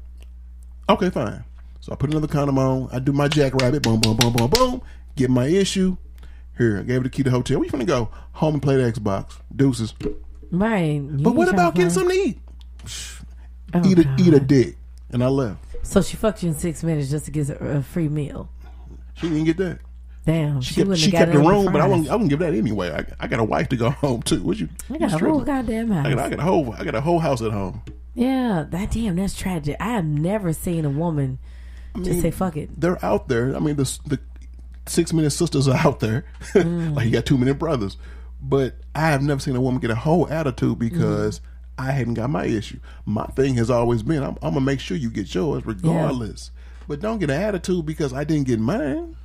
Okay, 0.91 1.09
fine. 1.11 1.45
So 1.81 1.93
I 1.93 1.97
put 1.97 2.11
another 2.11 2.29
condom 2.29 2.59
on. 2.59 2.89
I 2.93 2.99
do 2.99 3.13
my 3.13 3.29
jackrabbit. 3.29 3.83
Boom, 3.83 3.99
boom, 4.01 4.17
boom, 4.17 4.33
boom, 4.35 4.51
boom. 4.51 4.83
Get 5.17 5.31
my 5.31 5.47
issue. 5.47 5.97
Here, 6.59 6.79
I 6.79 6.83
gave 6.83 6.99
her 6.99 7.03
the 7.05 7.11
key 7.11 7.23
to 7.23 7.31
the 7.31 7.37
hotel. 7.37 7.59
We 7.59 7.69
finna 7.69 7.87
go 7.87 8.11
home 8.33 8.55
and 8.55 8.63
play 8.63 8.77
the 8.77 8.91
Xbox. 8.93 9.35
Deuces. 9.55 9.95
Right. 10.51 10.95
You 10.95 11.19
But 11.23 11.35
what 11.35 11.49
about 11.49 11.75
getting 11.75 11.91
something 11.91 12.17
to 12.17 12.23
eat? 12.23 12.39
Oh, 13.75 13.89
eat 13.89 13.99
a 13.99 14.05
God. 14.05 14.21
eat 14.21 14.35
a 14.35 14.41
dick. 14.41 14.77
And 15.11 15.25
I 15.25 15.29
left. 15.29 15.59
So 15.83 16.03
she 16.03 16.17
fucked 16.17 16.43
you 16.43 16.51
in 16.51 16.55
six 16.55 16.83
minutes 16.83 17.11
just 17.11 17.25
to 17.27 17.31
get 17.31 17.49
a 17.49 17.79
a 17.79 17.83
free 17.83 18.09
meal. 18.09 18.49
She 19.15 19.29
didn't 19.29 19.45
get 19.45 19.57
that. 19.59 19.79
Damn. 20.25 20.61
She, 20.61 20.75
She, 20.75 20.85
kept, 20.85 20.97
she 20.99 21.11
kept 21.11 21.33
the 21.33 21.39
room, 21.39 21.73
but 21.73 21.81
I 21.81 21.87
wouldn't, 21.87 22.09
I 22.09 22.13
wouldn't 22.13 22.31
give 22.31 22.39
that 22.39 22.55
anyway. 22.55 22.93
I, 22.93 23.25
I 23.25 23.27
got 23.27 23.41
a 23.41 23.45
wife 23.45 23.69
to 23.71 23.77
go 23.77 23.91
home 24.03 24.23
too. 24.23 24.43
What 24.43 24.59
you? 24.59 24.69
I 24.89 24.93
you 24.95 24.99
got 25.01 25.21
a 25.21 25.25
whole 25.25 25.41
goddamn 25.41 25.91
house. 25.91 26.07
I 26.07 26.11
got, 26.15 26.19
I 26.19 26.31
got 26.31 26.39
a 26.39 26.43
whole 26.43 26.73
I 26.75 26.85
got 26.85 26.95
a 26.95 27.01
whole 27.01 27.19
house 27.19 27.43
at 27.43 27.51
home. 27.51 27.83
Yeah, 28.15 28.67
that 28.71 28.91
damn, 28.91 29.17
that's 29.17 29.37
tragic. 29.37 29.77
I 29.81 29.93
have 29.93 30.05
never 30.05 30.53
seen 30.53 30.85
a 30.85 30.91
woman 30.91 31.39
just 31.97 32.11
mean, 32.11 32.23
say 32.23 32.31
fuck 32.31 32.57
it. 32.57 32.79
They're 32.79 33.03
out 33.05 33.29
there. 33.29 33.57
I 33.57 33.59
mean, 33.59 33.77
the 33.77 33.99
the 34.07 34.19
six 34.87 35.13
minute 35.13 35.31
sisters 35.31 35.69
are 35.69 35.77
out 35.77 36.01
there. 36.01 36.25
Mm. 36.53 36.95
like 36.97 37.07
you 37.07 37.13
got 37.13 37.27
two 37.27 37.39
minute 37.39 37.59
brothers, 37.59 37.97
but 38.41 38.77
I 38.95 39.09
have 39.09 39.23
never 39.23 39.41
seen 39.41 39.57
a 39.57 39.61
woman 39.61 39.81
get 39.81 39.91
a 39.91 39.95
whole 39.95 40.29
attitude 40.29 40.79
because 40.79 41.41
Mm. 41.41 41.43
I 41.79 41.91
hadn't 41.93 42.15
got 42.15 42.29
my 42.29 42.45
issue. 42.45 42.79
My 43.07 43.25
thing 43.29 43.55
has 43.55 43.71
always 43.71 44.03
been 44.03 44.23
I'm, 44.23 44.37
I'm 44.43 44.53
gonna 44.55 44.61
make 44.61 44.79
sure 44.79 44.97
you 44.97 45.09
get 45.11 45.35
yours 45.35 45.65
regardless. 45.65 46.51
But 46.87 47.01
don't 47.01 47.19
get 47.19 47.31
an 47.31 47.41
attitude 47.41 47.87
because 47.87 48.13
I 48.13 48.25
didn't 48.25 48.47
get 48.47 48.61
mine. 48.61 49.17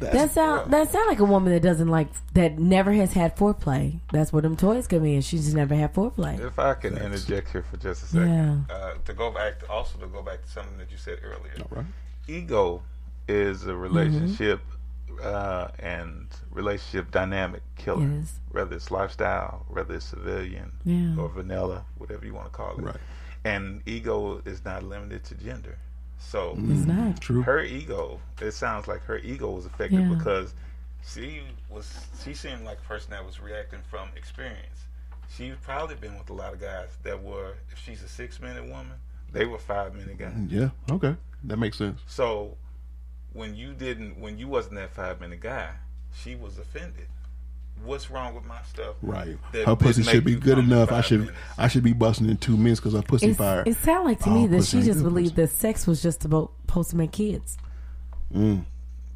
That 0.00 0.30
sound 0.32 0.70
that 0.72 0.90
sound 0.90 1.08
like 1.08 1.20
a 1.20 1.24
woman 1.24 1.52
that 1.52 1.62
doesn't 1.62 1.88
like 1.88 2.08
that 2.34 2.58
never 2.58 2.92
has 2.92 3.12
had 3.14 3.36
foreplay. 3.36 4.00
That's 4.12 4.32
where 4.32 4.42
them 4.42 4.54
toys 4.56 4.86
come 4.86 5.04
in. 5.06 5.22
She 5.22 5.38
just 5.38 5.54
never 5.54 5.74
had 5.74 5.94
foreplay. 5.94 6.38
If 6.44 6.58
I 6.58 6.74
can 6.74 6.98
interject 6.98 7.52
here 7.52 7.62
for 7.62 7.78
just 7.78 8.02
a 8.02 8.06
second, 8.06 8.66
Yeah. 8.68 8.74
uh, 8.74 8.94
to 9.04 9.12
go 9.14 9.30
back, 9.30 9.60
to, 9.60 9.70
also 9.70 9.98
to 9.98 10.06
go 10.08 10.20
back 10.20 10.42
to 10.42 10.50
something 10.50 10.76
that 10.78 10.90
you 10.90 10.98
said 10.98 11.18
earlier. 11.22 11.54
All 11.60 11.68
right. 11.78 11.86
Ego 12.28 12.82
is 13.28 13.60
Mm-hmm. 13.60 13.70
a 13.70 13.76
relationship 13.76 14.60
uh, 15.22 15.68
and 15.78 16.28
relationship 16.50 17.10
dynamic 17.10 17.62
killer. 17.76 18.04
It 18.04 18.12
is. 18.22 18.40
Whether 18.50 18.76
it's 18.76 18.90
lifestyle, 18.90 19.66
whether 19.68 19.94
it's 19.94 20.06
civilian 20.06 20.72
Yeah. 20.84 21.16
or 21.20 21.28
vanilla, 21.28 21.84
whatever 21.98 22.24
you 22.26 22.34
want 22.34 22.46
to 22.46 22.52
call 22.52 22.76
it. 22.78 22.82
Right. 22.82 22.96
And 23.44 23.82
ego 23.86 24.40
is 24.44 24.64
not 24.64 24.82
limited 24.82 25.24
to 25.24 25.34
gender. 25.34 25.76
So 26.18 26.52
It's 26.56 26.86
not. 26.86 27.20
True. 27.20 27.42
her 27.42 27.60
ego, 27.62 28.20
it 28.40 28.52
sounds 28.52 28.88
like 28.88 29.02
her 29.02 29.18
ego 29.18 29.50
was 29.50 29.66
affected 29.66 30.00
Yeah. 30.00 30.14
because 30.14 30.54
she 31.06 31.42
was 31.68 32.06
she 32.24 32.32
seemed 32.32 32.64
like 32.64 32.78
a 32.78 32.88
person 32.88 33.10
that 33.10 33.24
was 33.26 33.40
reacting 33.40 33.80
from 33.90 34.08
experience. 34.16 34.86
She's 35.28 35.54
probably 35.62 35.96
been 35.96 36.16
with 36.16 36.30
a 36.30 36.32
lot 36.32 36.54
of 36.54 36.60
guys 36.60 36.88
that 37.02 37.22
were 37.22 37.54
if 37.70 37.78
she's 37.78 38.02
a 38.02 38.08
six 38.08 38.40
minute 38.40 38.64
woman, 38.64 38.96
they 39.32 39.44
were 39.44 39.58
five 39.58 39.94
minute 39.94 40.16
guys. 40.16 40.32
Yeah. 40.48 40.70
Okay. 40.90 41.16
That 41.44 41.58
makes 41.58 41.76
sense. 41.76 42.00
So 42.06 42.56
when 43.34 43.54
you 43.54 43.74
didn't 43.74 44.18
when 44.18 44.38
you 44.38 44.48
wasn't 44.48 44.76
that 44.76 44.90
five 44.94 45.20
minute 45.20 45.40
guy, 45.40 45.70
she 46.14 46.34
was 46.34 46.58
offended. 46.58 47.06
What's 47.84 48.08
wrong 48.10 48.34
with 48.34 48.46
my 48.46 48.60
stuff? 48.62 48.94
Right. 49.02 49.36
that- 49.52 49.66
her 49.66 49.76
pussy 49.76 50.02
should 50.04 50.24
be 50.24 50.36
good 50.36 50.58
enough. 50.58 50.90
I 50.92 51.00
should 51.02 51.20
minutes? 51.20 51.36
I 51.58 51.68
should 51.68 51.82
be 51.82 51.92
busting 51.92 52.30
in 52.30 52.36
two 52.38 52.56
minutes 52.56 52.80
because 52.80 52.94
her 52.94 53.02
pussy 53.02 53.28
It's, 53.30 53.38
fire. 53.38 53.62
it 53.66 53.76
sounded 53.76 54.04
like 54.04 54.20
to 54.20 54.30
Oh, 54.30 54.34
me 54.34 54.46
that 54.46 54.64
she 54.64 54.80
just 54.82 55.02
believed 55.02 55.34
pussy. 55.34 55.42
that 55.42 55.48
sex 55.50 55.86
was 55.86 56.00
just 56.02 56.24
about 56.24 56.52
supposed 56.66 56.90
to 56.90 56.96
make 56.96 57.12
kids. 57.12 57.58
Mm. 58.34 58.64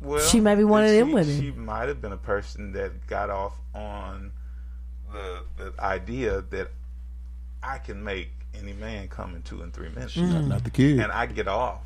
Well, 0.03 0.21
She 0.21 0.41
may 0.41 0.55
be 0.55 0.65
one 0.65 0.85
of 0.85 0.91
she, 0.91 0.97
them 0.99 1.13
women. 1.13 1.41
She 1.41 1.51
might 1.53 1.89
have 1.89 2.01
been 2.01 2.13
a 2.13 2.17
person 2.19 2.73
that 2.73 3.07
got 3.07 3.31
off 3.31 3.55
on 3.75 4.33
the 5.13 5.43
the 5.57 5.73
idea 5.81 6.43
that 6.51 6.69
I 7.63 7.79
can 7.79 8.05
make 8.05 8.31
any 8.55 8.73
man 8.75 9.09
come 9.09 9.35
in 9.35 9.43
two 9.43 9.63
and 9.63 9.73
three 9.73 9.89
minutes, 9.89 10.17
not, 10.17 10.45
not 10.45 10.65
the 10.65 10.71
kid. 10.71 11.01
and 11.01 11.11
I 11.13 11.27
get 11.27 11.49
off 11.49 11.81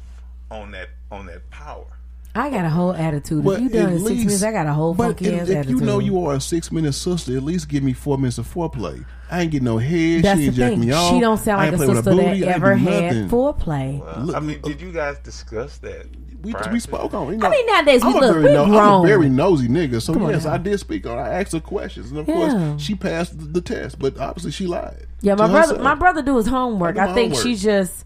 on 0.50 0.72
that 0.72 0.88
on 1.10 1.26
that 1.26 1.48
power. 1.50 1.86
I 2.34 2.48
got 2.48 2.64
a 2.64 2.70
whole 2.70 2.94
attitude. 2.94 3.44
But 3.44 3.56
if 3.58 3.60
you 3.64 3.68
done 3.68 3.86
at 3.88 3.92
in 3.92 3.98
six 4.06 4.18
minutes, 4.24 4.42
I 4.42 4.52
got 4.52 4.66
a 4.66 4.72
whole 4.72 4.94
but 4.94 5.08
funky 5.08 5.26
if, 5.26 5.42
ass 5.42 5.48
if 5.50 5.56
attitude. 5.58 5.80
you 5.80 5.86
know 5.86 5.98
you 5.98 6.24
are 6.24 6.34
a 6.36 6.40
six 6.40 6.72
minute 6.72 6.94
sister, 6.94 7.36
at 7.36 7.42
least 7.42 7.68
give 7.68 7.82
me 7.82 7.92
four 7.92 8.16
minutes 8.16 8.38
of 8.38 8.46
foreplay. 8.52 9.04
I 9.30 9.42
ain't 9.42 9.50
getting 9.50 9.64
no 9.66 9.76
head. 9.78 10.22
That's 10.24 10.40
she 10.40 10.44
the 10.44 10.46
ain't 10.48 10.56
jacking 10.56 10.78
thing. 10.80 10.88
me 10.88 10.94
off. 10.94 11.12
She 11.14 11.20
don't 11.20 11.36
sound 11.38 11.58
like 11.58 11.72
a 11.72 11.76
play 11.76 11.86
with 11.88 11.96
sister 11.98 12.14
that 12.14 12.16
booty. 12.16 12.46
I 12.46 12.52
ever 12.52 12.74
had 12.74 13.04
nothing. 13.16 13.28
foreplay. 13.28 14.00
Well, 14.00 14.20
Look, 14.26 14.36
I 14.36 14.40
mean, 14.40 14.60
uh, 14.64 14.68
did 14.68 14.80
you 14.80 14.92
guys 14.92 15.18
discuss 15.18 15.76
that? 15.78 16.06
We, 16.42 16.54
we 16.72 16.80
spoke 16.80 17.14
on. 17.14 17.32
You 17.32 17.38
know, 17.38 17.46
I 17.46 17.50
mean, 17.50 17.66
nowadays 17.66 18.02
we 18.02 18.10
I'm 18.10 18.16
a 18.16 18.20
look- 18.20 18.32
very 18.34 18.44
we 18.46 18.52
no- 18.52 18.64
I'm 18.64 19.04
a 19.04 19.06
very 19.06 19.28
nosy 19.28 19.68
nigga. 19.68 20.02
So 20.02 20.12
Come 20.14 20.28
yes, 20.30 20.44
now. 20.44 20.54
I 20.54 20.58
did 20.58 20.80
speak 20.80 21.06
on. 21.06 21.18
it. 21.18 21.20
I 21.22 21.40
asked 21.40 21.52
her 21.52 21.60
questions, 21.60 22.10
and 22.10 22.18
of 22.18 22.26
Yeah. 22.28 22.34
course 22.34 22.82
she 22.82 22.94
passed 22.94 23.38
the, 23.38 23.44
the 23.44 23.60
test. 23.60 23.98
But 23.98 24.18
obviously 24.18 24.50
she 24.52 24.66
lied. 24.66 25.06
Yeah, 25.20 25.34
my 25.34 25.46
brother, 25.46 25.58
herself. 25.58 25.80
my 25.82 25.94
brother 25.94 26.22
do 26.22 26.36
his 26.36 26.46
homework. 26.48 26.98
I 26.98 27.10
I 27.10 27.14
think 27.14 27.32
homework. 27.34 27.46
she's 27.46 27.62
just 27.62 28.04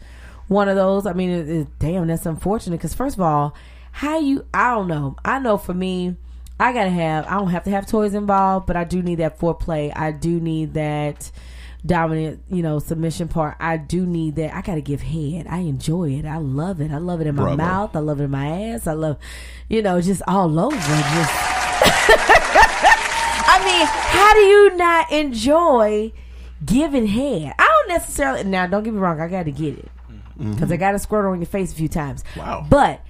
one 0.49 0.69
of 0.69 0.77
those. 0.77 1.07
I 1.07 1.13
mean, 1.15 1.31
it, 1.31 1.49
it, 1.49 1.79
damn, 1.79 2.09
that's 2.09 2.27
unfortunate. 2.27 2.77
Because 2.77 2.93
first 2.93 3.17
of 3.17 3.23
all, 3.23 3.55
how 3.97 4.19
you? 4.19 4.45
I 4.53 4.75
don't 4.75 4.89
know. 4.89 5.17
I 5.25 5.39
know 5.39 5.57
for 5.57 5.73
me, 5.73 6.17
I 6.61 6.75
gotta 6.75 6.91
have. 6.91 7.27
I 7.29 7.39
don't 7.39 7.49
have 7.49 7.65
to 7.65 7.71
have 7.71 7.87
toys 7.87 8.13
involved, 8.13 8.67
but 8.67 8.77
I 8.77 8.85
do 8.85 9.03
need 9.03 9.15
that 9.17 9.39
foreplay. 9.39 9.91
I 9.97 10.13
do 10.13 10.39
need 10.39 10.75
that 10.75 11.31
dominant, 11.87 12.43
you 12.51 12.63
know, 12.63 12.79
submission 12.79 13.29
part. 13.29 13.57
I 13.59 13.79
do 13.79 14.05
need 14.05 14.37
that. 14.37 14.55
I 14.55 14.61
gotta 14.61 14.83
give 14.83 15.01
head. 15.01 15.47
I 15.49 15.61
enjoy 15.61 16.11
it. 16.11 16.27
I 16.27 16.37
love 16.37 16.83
it. 16.83 16.91
I 16.91 16.99
love 16.99 17.23
it 17.23 17.27
in 17.27 17.37
my 17.37 17.57
mouth. 17.57 17.97
I 17.97 18.01
love 18.01 18.21
it 18.21 18.25
in 18.25 18.31
my 18.31 18.47
ass. 18.47 18.87
I 18.87 18.93
love, 18.93 19.17
you 19.71 19.81
know, 19.81 19.99
just 20.03 20.21
all 20.29 20.61
over. 20.61 20.77
Just. 20.77 20.87
I 23.49 23.63
mean, 23.65 23.87
how 23.87 24.35
do 24.35 24.41
you 24.41 24.77
not 24.77 25.11
enjoy 25.11 26.13
giving 26.63 27.07
head? 27.07 27.55
I 27.59 27.65
don't 27.65 27.89
necessarily. 27.89 28.45
Now, 28.45 28.67
don't 28.67 28.83
get 28.83 28.93
me 28.93 29.01
wrong. 29.01 29.23
I 29.23 29.29
got 29.29 29.45
to 29.45 29.53
get 29.53 29.79
it 29.79 29.89
mm-hmm. 30.39 30.53
because 30.53 30.71
I 30.71 30.77
got 30.77 30.93
to 30.93 30.99
squirt 30.99 31.25
on 31.25 31.41
your 31.41 31.47
face 31.47 31.73
a 31.73 31.75
few 31.75 31.89
times. 31.89 32.25
Wow. 32.37 32.67
But 32.69 33.01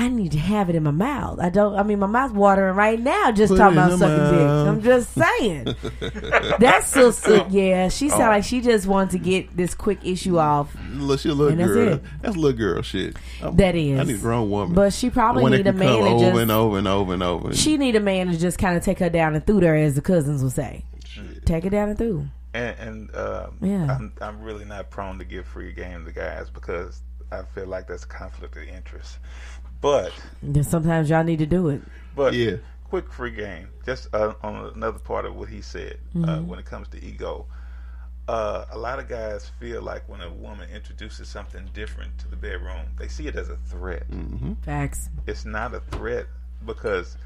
I 0.00 0.06
need 0.08 0.30
to 0.32 0.38
have 0.38 0.70
it 0.70 0.76
in 0.76 0.84
my 0.84 0.92
mouth. 0.92 1.40
I 1.40 1.48
don't. 1.50 1.74
I 1.74 1.82
mean, 1.82 1.98
my 1.98 2.06
mouth's 2.06 2.32
watering 2.32 2.76
right 2.76 3.00
now 3.00 3.32
just 3.32 3.50
Put 3.50 3.58
talking 3.58 3.76
about 3.78 3.88
your 3.90 3.98
sucking 3.98 4.38
dick. 4.38 4.48
I'm 4.48 4.80
just 4.82 5.12
saying. 5.12 5.74
That's 6.60 6.86
so 6.88 7.10
sick. 7.10 7.46
Yeah, 7.50 7.88
she 7.88 8.06
Oh. 8.06 8.10
sound 8.10 8.28
like 8.28 8.44
she 8.44 8.60
just 8.60 8.86
wanted 8.86 9.10
to 9.10 9.18
get 9.18 9.56
this 9.56 9.74
quick 9.74 9.98
issue 10.04 10.38
off. 10.38 10.74
Look, 10.92 11.18
she 11.20 11.28
a 11.30 11.32
little 11.34 11.50
And 11.50 11.60
that's 11.60 11.72
girl. 11.72 11.88
it. 11.94 12.02
That's 12.22 12.36
little 12.36 12.56
girl 12.56 12.82
shit. 12.82 13.16
I'm- 13.42 13.56
That 13.56 13.74
is. 13.74 13.98
I 13.98 14.04
need 14.04 14.14
a 14.16 14.18
grown 14.18 14.48
woman. 14.50 14.74
But 14.74 14.92
she 14.92 15.10
probably 15.10 15.42
One 15.42 15.50
need 15.52 15.62
a 15.66 15.72
can 15.72 15.78
man 15.78 15.88
come 15.88 16.02
that 16.04 16.10
over 16.10 16.24
just- 16.30 16.40
and 16.42 16.50
over 16.52 16.78
and 16.78 16.88
over 16.88 17.14
and 17.14 17.22
over. 17.24 17.54
She 17.54 17.76
need 17.76 17.96
a 17.96 18.00
man 18.00 18.28
to 18.28 18.38
just 18.38 18.56
kind 18.58 18.76
of 18.76 18.84
take 18.84 19.00
her 19.00 19.10
down 19.10 19.34
and 19.34 19.44
through 19.44 19.60
her, 19.62 19.74
as 19.74 19.94
the 19.96 20.00
cousins 20.00 20.42
would 20.44 20.52
say. 20.52 20.84
Take 21.44 21.64
her 21.64 21.70
down 21.70 21.88
and 21.88 21.98
through. 21.98 22.28
And, 22.54 22.76
and 22.78 23.16
um, 23.16 23.56
Yeah. 23.60 23.96
I'm, 23.96 24.12
I'm 24.20 24.42
really 24.42 24.64
not 24.64 24.90
prone 24.90 25.18
to 25.18 25.24
give 25.24 25.44
free 25.46 25.72
game 25.72 26.04
to 26.04 26.12
guys 26.12 26.50
because 26.50 27.02
I 27.32 27.42
feel 27.54 27.66
like 27.66 27.88
that's 27.88 28.04
a 28.04 28.06
conflict 28.06 28.56
of 28.56 28.62
interest. 28.62 29.18
But 29.80 30.12
Then 30.42 30.64
sometimes 30.64 31.08
y'all 31.10 31.24
need 31.24 31.38
to 31.38 31.46
do 31.46 31.68
it. 31.68 31.82
but 32.16 32.34
Yeah. 32.34 32.56
quick 32.84 33.12
free 33.12 33.30
game. 33.30 33.68
Just 33.86 34.12
uh, 34.14 34.34
on 34.42 34.72
another 34.74 34.98
part 34.98 35.24
of 35.24 35.34
what 35.36 35.48
he 35.48 35.60
said 35.62 35.98
uh, 36.24 36.38
when 36.40 36.58
it 36.58 36.64
comes 36.64 36.88
to 36.88 37.04
ego. 37.04 37.46
Uh, 38.26 38.66
a 38.70 38.76
lot 38.78 38.98
of 38.98 39.08
guys 39.08 39.50
feel 39.58 39.80
like 39.80 40.06
when 40.08 40.20
a 40.20 40.30
woman 40.30 40.68
introduces 40.70 41.28
something 41.28 41.66
different 41.72 42.18
to 42.18 42.28
the 42.28 42.36
bedroom, 42.36 42.84
they 42.98 43.08
see 43.08 43.26
it 43.26 43.36
as 43.36 43.48
a 43.48 43.56
threat. 43.56 44.02
Facts. 44.62 45.08
It's 45.26 45.44
not 45.46 45.74
a 45.74 45.80
threat 45.80 46.26
because 46.66 47.16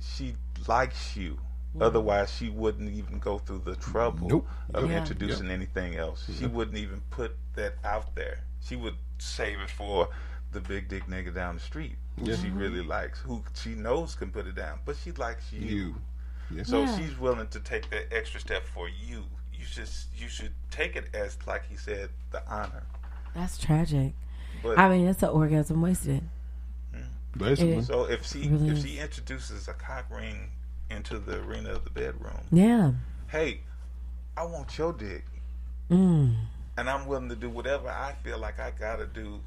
she 0.00 0.36
likes 0.68 1.16
you. 1.16 1.38
Otherwise, 1.80 2.32
she 2.32 2.48
wouldn't 2.50 2.90
even 2.92 3.18
go 3.20 3.38
through 3.38 3.62
the 3.64 3.76
trouble 3.76 4.28
Nope. 4.28 4.48
of 4.74 4.88
Yeah. 4.90 4.98
introducing 4.98 5.50
anything 5.50 5.96
else. 5.96 6.28
She 6.38 6.46
wouldn't 6.46 6.76
even 6.76 7.00
put 7.10 7.36
that 7.54 7.74
out 7.84 8.14
there. 8.16 8.40
She 8.60 8.76
would 8.76 8.96
save 9.18 9.58
it 9.60 9.70
for 9.70 10.08
the 10.52 10.60
big 10.60 10.88
dick 10.88 11.06
nigga 11.06 11.34
down 11.34 11.54
the 11.54 11.60
street 11.60 11.96
who 12.18 12.34
she 12.36 12.50
really 12.50 12.82
likes, 12.82 13.20
who 13.20 13.42
she 13.54 13.70
knows 13.70 14.14
can 14.14 14.30
put 14.30 14.46
it 14.46 14.54
down, 14.54 14.78
but 14.84 14.96
she 14.96 15.12
likes 15.12 15.52
you. 15.52 15.60
You. 15.60 15.94
Yes. 16.50 16.68
So 16.68 16.82
Yeah. 16.82 16.98
she's 16.98 17.18
willing 17.18 17.46
to 17.48 17.60
take 17.60 17.88
that 17.90 18.12
extra 18.12 18.40
step 18.40 18.66
for 18.66 18.88
you. 18.88 19.24
You 19.54 19.64
should 19.64 19.88
you 20.16 20.28
should 20.28 20.52
take 20.70 20.96
it 20.96 21.14
as 21.14 21.38
like 21.46 21.66
he 21.68 21.76
said, 21.76 22.10
the 22.30 22.42
honor. 22.48 22.82
That's 23.34 23.56
tragic. 23.58 24.12
But 24.62 24.78
I 24.78 24.88
mean, 24.88 25.06
that's 25.06 25.22
an 25.22 25.28
orgasm 25.30 25.80
wasted. 25.80 26.22
Basically. 27.36 27.74
It- 27.76 27.84
so 27.84 28.04
if 28.04 28.26
she 28.26 28.48
really 28.48 28.70
if 28.70 28.78
is. 28.78 28.82
she 28.84 28.98
introduces 28.98 29.68
a 29.68 29.72
cock 29.72 30.06
ring 30.10 30.50
into 30.90 31.18
the 31.20 31.40
arena 31.40 31.70
of 31.70 31.84
the 31.84 31.90
bedroom, 31.90 32.40
Yeah. 32.50 32.92
hey, 33.28 33.60
I 34.36 34.42
want 34.44 34.76
your 34.76 34.92
dick, 34.92 35.24
Mm. 35.88 36.36
and 36.76 36.90
I'm 36.90 37.06
willing 37.06 37.28
to 37.28 37.36
do 37.36 37.48
whatever 37.48 37.88
I 37.88 38.14
feel 38.24 38.38
like 38.38 38.58
I 38.58 38.72
gotta 38.72 39.06
do 39.06 39.40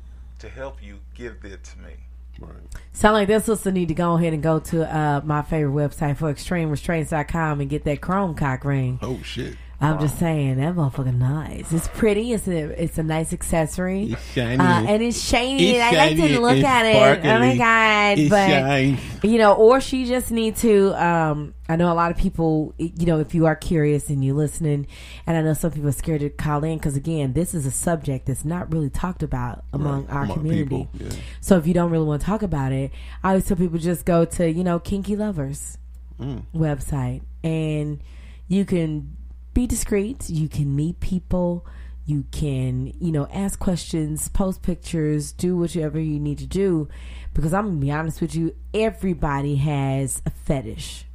to 0.43 0.49
help 0.49 0.83
you. 0.83 0.99
Give 1.15 1.41
that 1.41 1.63
to 1.63 1.79
me. 1.79 1.91
Right. 2.39 2.51
Sound 2.91 3.13
like 3.13 3.27
that 3.29 3.45
sister 3.45 3.71
need 3.71 3.87
to 3.87 3.93
go 3.93 4.15
ahead 4.15 4.33
and 4.33 4.43
go 4.43 4.59
to 4.59 4.95
uh, 4.95 5.21
my 5.23 5.41
favorite 5.41 5.73
website 5.73 6.17
for 6.17 6.33
extremerestraints.com 6.33 7.61
and 7.61 7.69
get 7.69 7.85
that 7.85 8.01
chrome 8.01 8.35
cock 8.35 8.65
ring. 8.65 8.99
Oh 9.01 9.21
shit. 9.23 9.55
I'm 9.83 9.99
just 9.99 10.17
saying 10.19 10.57
that 10.57 10.75
motherfucker 10.75 11.13
nice. 11.15 11.71
It's 11.71 11.87
pretty. 11.89 12.31
It's 12.33 12.47
a 12.47 12.81
it's 12.81 12.97
a 12.97 13.03
nice 13.03 13.33
accessory. 13.33 14.13
It's 14.13 14.31
shiny. 14.33 14.57
Uh, 14.59 14.83
and 14.87 15.03
it's 15.03 15.21
shiny. 15.21 15.71
It's 15.71 15.83
I 15.83 15.91
like 15.91 16.15
to 16.17 16.39
look 16.39 16.57
at 16.63 16.85
it. 16.85 17.25
Oh 17.25 17.39
my 17.39 17.57
god! 17.57 18.19
It's 18.19 18.29
but 18.29 18.47
shiny. 18.47 18.97
you 19.23 19.37
know, 19.37 19.53
or 19.53 19.81
she 19.81 20.05
just 20.05 20.31
need 20.31 20.55
to. 20.57 20.93
Um, 20.93 21.53
I 21.67 21.75
know 21.75 21.91
a 21.91 21.95
lot 21.95 22.11
of 22.11 22.17
people. 22.17 22.73
You 22.77 23.05
know, 23.05 23.19
if 23.19 23.35
you 23.35 23.45
are 23.45 23.55
curious 23.55 24.09
and 24.09 24.23
you 24.23 24.33
listening, 24.33 24.87
and 25.27 25.37
I 25.37 25.41
know 25.41 25.53
some 25.53 25.71
people 25.71 25.89
are 25.89 25.93
scared 25.93 26.21
to 26.21 26.29
call 26.29 26.63
in 26.63 26.77
because 26.77 26.95
again, 26.95 27.33
this 27.33 27.53
is 27.53 27.65
a 27.65 27.71
subject 27.71 28.27
that's 28.27 28.45
not 28.45 28.71
really 28.71 28.89
talked 28.89 29.23
about 29.23 29.63
among 29.73 30.07
our 30.07 30.23
Among 30.23 30.37
community. 30.37 30.87
yeah. 30.93 31.09
So 31.41 31.57
if 31.57 31.67
you 31.67 31.73
don't 31.73 31.91
really 31.91 32.05
want 32.05 32.21
to 32.21 32.25
talk 32.25 32.41
about 32.41 32.71
it, 32.71 32.91
I 33.23 33.29
always 33.29 33.45
tell 33.45 33.57
people 33.57 33.79
just 33.79 34.05
go 34.05 34.23
to 34.25 34.49
you 34.49 34.63
know 34.63 34.79
Kinky 34.79 35.15
Lovers 35.15 35.77
Mm. 36.21 36.43
website 36.55 37.21
and 37.43 37.99
you 38.47 38.65
can 38.65 39.17
be 39.53 39.67
discreet. 39.67 40.29
You 40.29 40.47
can 40.49 40.75
meet 40.75 40.99
people. 40.99 41.65
You 42.05 42.25
can 42.31 42.93
you 42.99 43.11
know 43.11 43.27
ask 43.33 43.59
questions, 43.59 44.27
post 44.27 44.61
pictures, 44.61 45.31
do 45.31 45.55
whatever 45.55 45.99
you 45.99 46.19
need 46.19 46.37
to 46.39 46.45
do. 46.47 46.89
Because 47.33 47.53
I'm 47.53 47.65
gonna 47.67 47.79
be 47.79 47.91
honest 47.91 48.19
with 48.21 48.35
you, 48.35 48.55
everybody 48.73 49.55
has 49.55 50.21
a 50.25 50.29
fetish. 50.29 51.05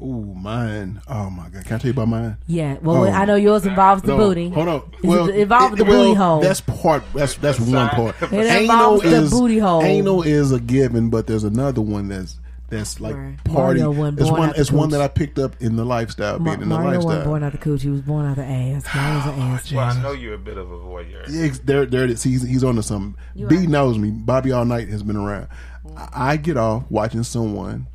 Ooh, 0.00 0.34
mine. 0.36 1.00
Oh 1.08 1.30
my 1.30 1.48
god. 1.48 1.64
Can 1.64 1.76
I 1.76 1.78
tell 1.78 1.86
you 1.88 1.92
about 1.92 2.08
mine? 2.08 2.36
Yeah. 2.46 2.76
Well, 2.82 3.04
Oh. 3.04 3.08
I 3.10 3.24
know 3.24 3.34
yours 3.36 3.64
involves 3.64 4.02
the 4.02 4.08
No, 4.08 4.18
booty. 4.18 4.50
Hold 4.50 4.68
on. 4.68 4.82
Is 5.02 5.28
it 5.30 5.36
involved 5.36 5.70
with 5.70 5.78
the 5.78 5.84
booty 5.86 6.12
hole? 6.14 6.40
That's 6.42 6.60
part. 6.60 7.02
That's 7.14 7.34
that's 7.36 7.58
one 7.58 7.88
part. 7.88 8.14
It 8.30 8.62
involves 8.62 9.02
the 9.02 9.26
booty 9.30 9.58
hole. 9.58 9.82
Anal 9.82 10.22
is 10.22 10.52
a 10.52 10.60
given, 10.60 11.08
but 11.08 11.26
there's 11.26 11.44
another 11.44 11.80
one 11.80 12.08
that's 12.08 12.38
that's 12.68 13.00
like 13.00 13.14
Right. 13.14 13.36
party. 13.44 13.80
Mario 13.80 13.90
wasn't 13.92 14.20
it's 14.20 14.30
one. 14.30 14.52
It's 14.56 14.72
one 14.72 14.88
that 14.90 15.00
I 15.00 15.08
picked 15.08 15.38
up 15.38 15.54
in 15.60 15.76
the 15.76 15.84
lifestyle. 15.84 16.38
Ma- 16.38 16.44
being 16.52 16.62
in 16.62 16.68
the 16.68 16.74
Mario 16.74 16.86
wasn't 16.96 17.04
lifestyle. 17.06 17.24
born 17.26 17.42
out 17.44 17.54
of 17.54 17.60
the 17.60 17.64
cooch. 17.64 17.82
He 17.82 17.88
was 17.90 18.00
born 18.00 18.26
out 18.26 18.36
the 18.36 18.44
ass. 18.44 18.84
Mario's 18.94 19.26
an 19.26 19.34
oh, 19.36 19.42
ass. 19.42 19.72
Well, 19.72 19.84
I 19.98 20.02
know 20.02 20.12
you're 20.12 20.34
a 20.34 20.38
bit 20.38 20.58
of 20.58 20.70
a 20.70 20.76
voyeur. 20.78 21.24
Yeah, 21.28 21.52
there, 21.64 21.86
there 21.86 22.04
it 22.04 22.10
is. 22.10 22.22
He's, 22.22 22.42
he's 22.42 22.64
on 22.64 22.76
to 22.76 22.82
something. 22.82 23.14
You 23.34 23.46
B 23.46 23.56
are. 23.56 23.68
knows 23.68 23.98
me. 23.98 24.10
Bobby 24.10 24.50
All 24.52 24.64
Night 24.64 24.88
has 24.88 25.02
been 25.02 25.16
around. 25.16 25.48
Mm. 25.86 26.08
I, 26.14 26.32
I 26.32 26.36
get 26.36 26.56
off 26.56 26.84
watching 26.90 27.22
someone 27.22 27.86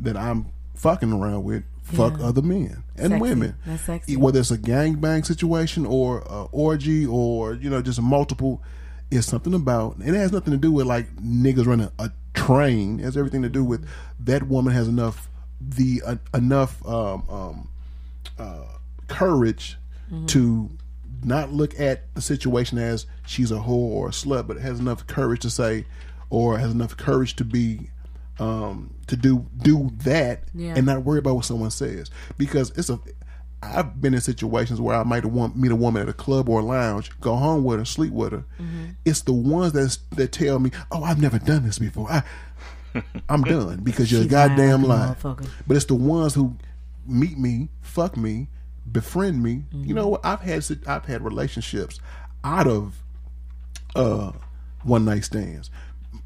that 0.00 0.16
I'm 0.16 0.46
fucking 0.74 1.12
around 1.12 1.44
with 1.44 1.64
fuck 1.82 2.18
Yeah. 2.18 2.26
other 2.26 2.42
men 2.42 2.82
and 2.96 3.10
Sexy. 3.12 3.20
women. 3.20 3.54
That's 3.66 3.82
sexy. 3.82 4.16
Whether 4.16 4.40
it's 4.40 4.50
a 4.50 4.58
gangbang 4.58 5.26
situation 5.26 5.84
or 5.86 6.20
a 6.20 6.44
orgy 6.52 7.04
or 7.06 7.54
you 7.54 7.68
know 7.68 7.82
just 7.82 8.00
multiple, 8.00 8.62
it's 9.10 9.26
something 9.26 9.54
about. 9.54 9.96
And 9.96 10.14
it 10.14 10.18
has 10.18 10.32
nothing 10.32 10.52
to 10.52 10.56
do 10.58 10.72
with 10.72 10.86
like 10.86 11.14
niggas 11.16 11.66
running 11.66 11.90
a 11.98 12.10
train. 12.34 13.00
It 13.00 13.04
has 13.04 13.16
everything 13.16 13.42
to 13.42 13.48
do 13.48 13.64
with 13.64 13.88
that 14.20 14.44
woman 14.48 14.72
has 14.74 14.88
enough 14.88 15.30
the 15.60 16.02
uh, 16.04 16.16
enough 16.34 16.84
um, 16.86 17.24
um, 17.30 17.68
uh, 18.38 18.64
courage 19.08 19.76
to 20.26 20.70
not 21.24 21.50
look 21.50 21.80
at 21.80 22.14
the 22.14 22.20
situation 22.20 22.76
as 22.78 23.06
she's 23.26 23.50
a 23.50 23.54
whore 23.56 23.68
or 23.70 24.08
a 24.08 24.10
slut, 24.12 24.46
but 24.46 24.58
has 24.58 24.78
enough 24.78 25.06
courage 25.06 25.40
to 25.40 25.50
say, 25.50 25.86
or 26.30 26.58
has 26.58 26.70
enough 26.72 26.96
courage 26.96 27.34
to 27.36 27.44
be, 27.44 27.88
um, 28.38 28.92
to 29.06 29.16
do 29.16 29.46
do 29.62 29.90
that 30.04 30.44
Yeah. 30.54 30.74
and 30.76 30.84
not 30.86 31.02
worry 31.02 31.18
about 31.20 31.36
what 31.36 31.46
someone 31.46 31.70
says. 31.70 32.10
Because 32.36 32.70
it's 32.76 32.90
a, 32.90 33.00
I've 33.64 34.00
been 34.00 34.14
in 34.14 34.20
situations 34.20 34.80
where 34.80 34.96
I 34.96 35.02
might 35.02 35.24
want 35.24 35.56
meet 35.56 35.72
a 35.72 35.76
woman 35.76 36.02
at 36.02 36.08
a 36.08 36.12
club 36.12 36.48
or 36.48 36.60
a 36.60 36.62
lounge, 36.62 37.10
go 37.20 37.36
home 37.36 37.64
with 37.64 37.78
her, 37.78 37.84
sleep 37.84 38.12
with 38.12 38.32
her. 38.32 38.44
It's 39.04 39.22
the 39.22 39.32
ones 39.32 39.72
that 39.72 39.98
that 40.16 40.32
tell 40.32 40.58
me, 40.58 40.70
"Oh, 40.90 41.02
I've 41.02 41.20
never 41.20 41.38
done 41.38 41.64
this 41.64 41.78
before." 41.78 42.10
I, 42.10 42.22
I'm 43.28 43.42
done 43.44 43.80
because 43.82 44.10
you're 44.10 44.22
a 44.22 44.24
lying 44.24 44.56
goddamn 44.56 44.82
lie. 44.84 45.16
But 45.66 45.76
it's 45.76 45.86
the 45.86 45.94
ones 45.94 46.34
who 46.34 46.56
meet 47.06 47.38
me, 47.38 47.68
fuck 47.82 48.16
me, 48.16 48.48
befriend 48.90 49.42
me. 49.42 49.64
Mm-hmm. 49.74 49.84
You 49.84 49.94
know 49.94 50.08
what? 50.08 50.24
I've 50.24 50.40
had 50.40 50.64
I've 50.86 51.04
had 51.04 51.22
relationships 51.22 52.00
out 52.42 52.66
of 52.66 53.02
uh 53.94 54.32
one 54.82 55.04
night 55.04 55.24
stands. 55.24 55.70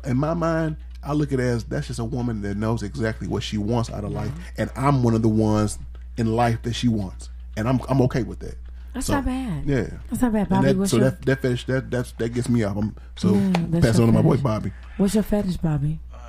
In 0.04 0.16
my 0.16 0.34
mind, 0.34 0.76
I 1.02 1.12
look 1.12 1.32
at 1.32 1.40
it 1.40 1.44
as 1.44 1.64
that's 1.64 1.86
just 1.86 1.98
a 1.98 2.04
woman 2.04 2.42
that 2.42 2.56
knows 2.56 2.82
exactly 2.82 3.28
what 3.28 3.42
she 3.42 3.58
wants 3.58 3.90
out 3.90 4.04
of 4.04 4.12
life, 4.12 4.32
and 4.56 4.70
I'm 4.76 5.02
one 5.02 5.14
of 5.14 5.22
the 5.22 5.28
ones 5.28 5.78
in 6.18 6.34
life 6.36 6.60
that 6.62 6.74
she 6.74 6.88
wants, 6.88 7.30
and 7.56 7.68
I'm 7.68 7.80
I'm 7.88 8.02
okay 8.02 8.22
with 8.22 8.40
that. 8.40 8.56
That's 8.94 9.08
not 9.10 9.24
bad. 9.26 9.64
Yeah, 9.66 9.86
That's 10.10 10.22
not 10.22 10.32
bad, 10.32 10.48
Bobby. 10.48 10.72
that, 10.72 10.88
so 10.88 10.96
your 10.96 11.10
that 11.10 11.22
that 11.26 11.40
fetish 11.42 11.66
that 11.66 11.90
that's 11.90 12.12
that 12.12 12.30
gets 12.30 12.48
me 12.48 12.64
off. 12.64 12.76
I'm, 12.76 12.96
so 13.16 13.34
Yeah, 13.34 13.80
pass 13.80 13.94
it 13.94 13.98
your 13.98 14.02
on 14.02 14.06
to 14.08 14.12
my 14.12 14.22
boy. 14.22 14.36
Bobby. 14.38 14.72
what's 14.96 15.14
your 15.14 15.22
fetish, 15.22 15.58
Bobby? 15.58 16.00
Um, 16.12 16.20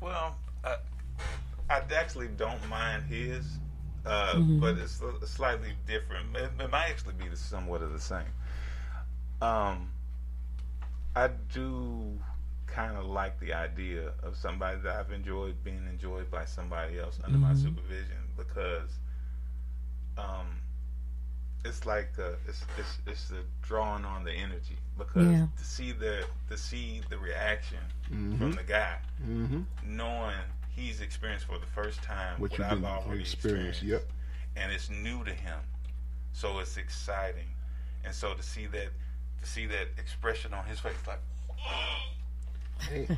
well, 0.00 0.36
I, 0.64 0.76
I 1.70 1.82
actually 1.94 2.28
don't 2.36 2.66
mind 2.68 3.04
his, 3.04 3.46
uh, 4.04 4.34
Mm-hmm. 4.34 4.58
but 4.60 4.76
it's 4.78 5.00
a- 5.00 5.26
slightly 5.26 5.74
different. 5.86 6.34
It, 6.36 6.50
it 6.58 6.70
might 6.70 6.88
actually 6.90 7.14
be 7.14 7.26
somewhat 7.36 7.82
of 7.82 7.92
the 7.92 8.00
same. 8.00 8.24
Um, 9.40 9.90
I 11.14 11.28
do 11.52 12.18
kind 12.66 12.96
of 12.96 13.04
like 13.04 13.38
the 13.38 13.52
idea 13.52 14.12
of 14.22 14.34
somebody 14.36 14.80
that 14.80 14.96
I've 14.96 15.12
enjoyed 15.12 15.62
being 15.62 15.86
enjoyed 15.90 16.30
by 16.30 16.46
somebody 16.46 16.98
else 16.98 17.18
under 17.22 17.38
my 17.38 17.52
Mm-hmm. 17.52 17.62
supervision 17.62 18.16
because, 18.36 18.90
um, 20.18 20.46
it's 21.64 21.86
like 21.86 22.12
uh, 22.18 22.32
it's 22.48 22.64
it's 22.78 22.98
it's 23.06 23.28
the 23.28 23.38
drawing 23.62 24.04
on 24.04 24.24
the 24.24 24.32
energy. 24.32 24.76
Because 24.98 25.26
Yeah. 25.30 25.46
to 25.56 25.64
see 25.64 25.92
the 25.92 26.24
to 26.48 26.56
see 26.56 27.02
the 27.08 27.18
reaction 27.18 27.78
from 28.38 28.52
the 28.52 28.62
guy, 28.64 28.96
knowing 29.86 30.36
he's 30.68 31.00
experienced 31.00 31.46
for 31.46 31.58
the 31.58 31.66
first 31.66 32.02
time 32.02 32.40
What 32.40 32.50
what, 32.50 32.58
you've 32.58 32.66
I've 32.68 32.84
already 32.84 33.20
experienced, 33.20 33.82
experienced, 33.82 33.82
yep. 33.84 34.10
and 34.56 34.72
it's 34.72 34.90
new 34.90 35.22
to 35.24 35.32
him, 35.32 35.58
so 36.32 36.58
it's 36.58 36.76
exciting, 36.76 37.48
and 38.04 38.14
so 38.14 38.34
to 38.34 38.42
see 38.42 38.66
that 38.66 38.88
to 39.42 39.48
see 39.48 39.66
that 39.66 39.88
expression 39.98 40.52
on 40.54 40.64
his 40.66 40.78
face, 40.80 40.94
like 41.06 41.20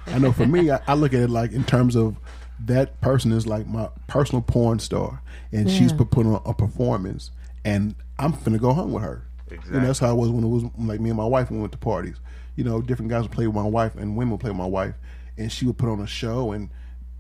I 0.07 0.19
know 0.19 0.33
for 0.33 0.47
me, 0.47 0.71
I, 0.71 0.81
I 0.87 0.95
look 0.95 1.13
at 1.15 1.21
it 1.21 1.31
like 1.31 1.53
in 1.53 1.65
terms 1.65 1.97
of 1.97 2.17
that 2.61 3.01
person 3.01 3.33
is 3.33 3.47
like 3.47 3.67
my 3.67 3.89
personal 4.07 4.43
porn 4.43 4.79
star, 4.79 5.23
and 5.53 5.71
she's 5.71 5.91
Yeah. 5.91 5.99
put 5.99 6.11
putting 6.11 6.35
on 6.35 6.43
a 6.47 6.55
performance, 6.55 7.31
and 7.65 7.95
I'm 8.19 8.33
finna 8.33 8.61
go 8.61 8.73
home 8.73 8.93
with 8.93 9.03
her. 9.03 9.27
Exactly. 9.51 9.77
And 9.79 9.87
that's 9.87 9.99
how 9.99 10.13
it 10.13 10.17
was 10.17 10.31
when 10.31 10.45
it 10.45 10.49
was 10.49 10.65
like 10.79 11.01
me 11.01 11.11
and 11.11 11.17
my 11.17 11.27
wife 11.27 11.51
when 11.51 11.59
we 11.59 11.63
went 11.63 11.73
to 11.73 11.79
parties. 11.79 12.17
You 12.57 12.65
know, 12.65 12.81
different 12.81 13.11
guys 13.11 13.23
would 13.23 13.33
play 13.33 13.47
with 13.47 13.57
my 13.57 13.69
wife, 13.69 13.97
and 13.97 14.17
women 14.17 14.31
would 14.33 14.41
play 14.41 14.51
with 14.51 14.59
my 14.59 14.67
wife, 14.67 14.95
and 15.37 15.51
she 15.51 15.67
would 15.67 15.77
put 15.79 15.89
on 15.89 16.01
a 16.01 16.07
show 16.07 16.53
and 16.53 16.71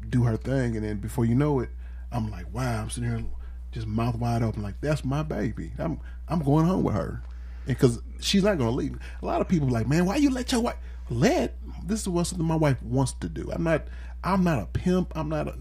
do 0.08 0.22
her 0.24 0.36
thing, 0.36 0.76
and 0.76 0.84
then 0.84 0.98
before 0.98 1.24
you 1.24 1.34
know 1.34 1.60
it, 1.60 1.70
I'm 2.12 2.30
like, 2.30 2.52
wow, 2.54 2.82
I'm 2.82 2.90
sitting 2.90 3.10
here 3.10 3.24
just 3.72 3.86
mouth 3.88 4.14
wide 4.16 4.42
open, 4.44 4.62
like 4.62 4.80
that's 4.80 5.04
my 5.04 5.22
baby. 5.24 5.72
I'm 5.78 5.98
I'm 6.28 6.40
going 6.42 6.64
home 6.66 6.84
with 6.84 6.94
her, 6.94 7.22
because 7.66 7.98
she's 8.20 8.44
not 8.44 8.56
gonna 8.58 8.70
leave. 8.70 8.96
A 9.20 9.26
lot 9.26 9.40
of 9.40 9.48
people 9.48 9.66
are 9.68 9.72
like, 9.72 9.88
man, 9.88 10.06
why 10.06 10.16
you 10.16 10.30
let 10.30 10.52
your 10.52 10.60
wife 10.60 10.76
let? 11.10 11.56
This 11.84 12.00
is 12.02 12.08
what 12.08 12.26
something 12.26 12.46
my 12.46 12.56
wife 12.56 12.82
wants 12.82 13.12
to 13.20 13.28
do. 13.28 13.50
I'm 13.52 13.62
not. 13.62 13.86
I'm 14.22 14.42
not 14.42 14.58
a 14.62 14.66
pimp. 14.66 15.12
I'm 15.16 15.28
not 15.28 15.48
a. 15.48 15.54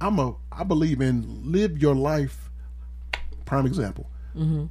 I'm 0.00 0.18
a. 0.18 0.34
I 0.50 0.64
believe 0.64 1.00
in 1.00 1.42
live 1.52 1.80
your 1.80 1.94
life. 1.94 2.50
Prime 3.44 3.66
example. 3.66 4.08
Mm-hmm. 4.36 4.66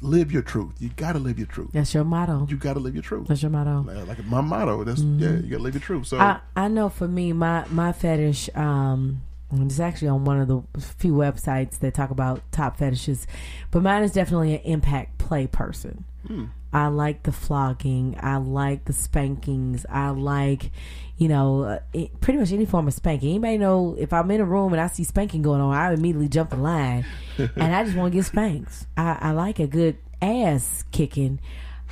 live 0.00 0.32
your 0.32 0.40
truth. 0.42 0.72
You 0.78 0.88
got 0.96 1.12
to 1.12 1.18
live 1.18 1.38
your 1.38 1.46
truth. 1.46 1.68
That's 1.72 1.92
your 1.92 2.02
motto. 2.04 2.46
You 2.48 2.56
got 2.56 2.74
to 2.74 2.80
live 2.80 2.94
your 2.94 3.02
truth. 3.02 3.28
That's 3.28 3.42
your 3.42 3.50
motto. 3.50 3.82
Like- 3.86 4.06
Like 4.08 4.24
my 4.24 4.40
motto. 4.40 4.84
That's 4.84 5.02
mm-hmm. 5.02 5.18
yeah. 5.18 5.30
You 5.32 5.50
got 5.50 5.56
to 5.58 5.62
live 5.62 5.74
your 5.74 5.82
truth. 5.82 6.06
So 6.06 6.18
I, 6.18 6.40
I 6.56 6.68
know 6.68 6.88
for 6.88 7.06
me, 7.06 7.32
my 7.34 7.66
my 7.70 7.92
fetish, 7.92 8.48
um, 8.56 9.20
it's 9.52 9.78
actually 9.80 10.08
on 10.08 10.24
one 10.24 10.40
of 10.40 10.48
the 10.48 10.62
few 10.80 11.12
websites 11.12 11.78
that 11.80 11.92
talk 11.92 12.10
about 12.10 12.40
top 12.52 12.78
fetishes, 12.78 13.26
but 13.70 13.82
mine 13.82 14.02
is 14.02 14.12
definitely 14.12 14.54
an 14.54 14.62
impact 14.62 15.18
play 15.18 15.46
person. 15.46 16.04
Hmm. 16.26 16.44
I 16.72 16.86
like 16.86 17.24
the 17.24 17.32
flogging. 17.32 18.16
I 18.20 18.36
like 18.38 18.86
the 18.86 18.92
spankings. 18.92 19.84
I 19.90 20.10
like, 20.10 20.70
you 21.18 21.28
know, 21.28 21.62
uh, 21.64 21.78
it, 21.92 22.20
pretty 22.20 22.38
much 22.38 22.52
any 22.52 22.64
form 22.64 22.88
of 22.88 22.94
spanking. 22.94 23.30
Anybody 23.30 23.58
know 23.58 23.94
if 23.98 24.12
I'm 24.12 24.30
in 24.30 24.40
a 24.40 24.44
room 24.44 24.72
and 24.72 24.80
I 24.80 24.86
see 24.86 25.04
spanking 25.04 25.42
going 25.42 25.60
on, 25.60 25.74
I 25.74 25.92
immediately 25.92 26.28
jump 26.28 26.50
the 26.50 26.56
line, 26.56 27.04
and 27.38 27.74
I 27.74 27.84
just 27.84 27.96
want 27.96 28.12
to 28.12 28.18
get 28.18 28.24
spanked. 28.24 28.86
I, 28.96 29.18
I 29.20 29.30
like 29.32 29.58
a 29.58 29.66
good 29.66 29.98
ass 30.22 30.84
kicking. 30.92 31.40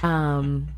Um, 0.03 0.69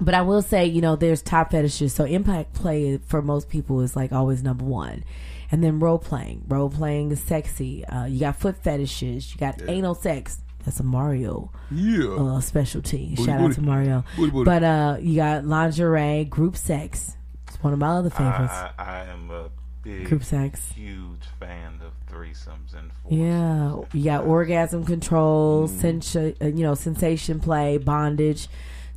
but 0.00 0.14
I 0.14 0.22
will 0.22 0.42
say, 0.42 0.66
you 0.66 0.80
know, 0.80 0.96
there's 0.96 1.22
top 1.22 1.50
fetishes. 1.50 1.92
So 1.92 2.04
impact 2.04 2.54
play 2.54 2.98
for 2.98 3.22
most 3.22 3.48
people 3.48 3.80
is 3.80 3.96
like 3.96 4.12
always 4.12 4.42
number 4.42 4.64
one. 4.64 5.04
And 5.50 5.62
then 5.62 5.78
role 5.78 5.98
playing. 5.98 6.44
Role 6.48 6.70
playing 6.70 7.12
is 7.12 7.20
sexy. 7.20 7.84
Uh, 7.84 8.06
you 8.06 8.20
got 8.20 8.36
foot 8.36 8.56
fetishes. 8.62 9.32
You 9.32 9.38
got 9.38 9.60
anal 9.68 9.94
sex. 9.94 10.38
That's 10.64 10.80
a 10.80 10.82
Mario 10.82 11.50
yeah. 11.70 12.14
uh, 12.14 12.40
specialty. 12.40 13.14
Booty, 13.16 13.24
Shout 13.24 13.40
out 13.40 13.52
to 13.52 13.60
Mario. 13.60 14.04
Booty, 14.16 14.30
booty. 14.30 14.44
But 14.44 14.64
uh, 14.64 14.96
you 15.00 15.16
got 15.16 15.44
lingerie, 15.44 16.24
group 16.24 16.56
sex. 16.56 17.16
It's 17.46 17.62
one 17.62 17.72
of 17.72 17.78
my 17.78 17.88
other 17.88 18.10
favorites. 18.10 18.52
I, 18.54 18.70
I, 18.78 18.84
I 18.84 19.04
am 19.04 19.30
a 19.30 19.50
big, 19.82 20.06
Group 20.06 20.24
sex. 20.24 20.72
huge 20.74 21.20
fan 21.38 21.80
of 21.84 21.92
threesomes 22.10 22.74
and 22.76 22.90
foursomes. 23.02 23.86
Yeah, 23.92 23.98
you 23.98 24.04
got 24.04 24.24
orgasm 24.24 24.84
control, 24.84 25.68
sensa- 25.68 26.40
uh, 26.42 26.46
you 26.46 26.62
know, 26.62 26.74
sensation 26.74 27.40
play, 27.40 27.76
bondage. 27.76 28.48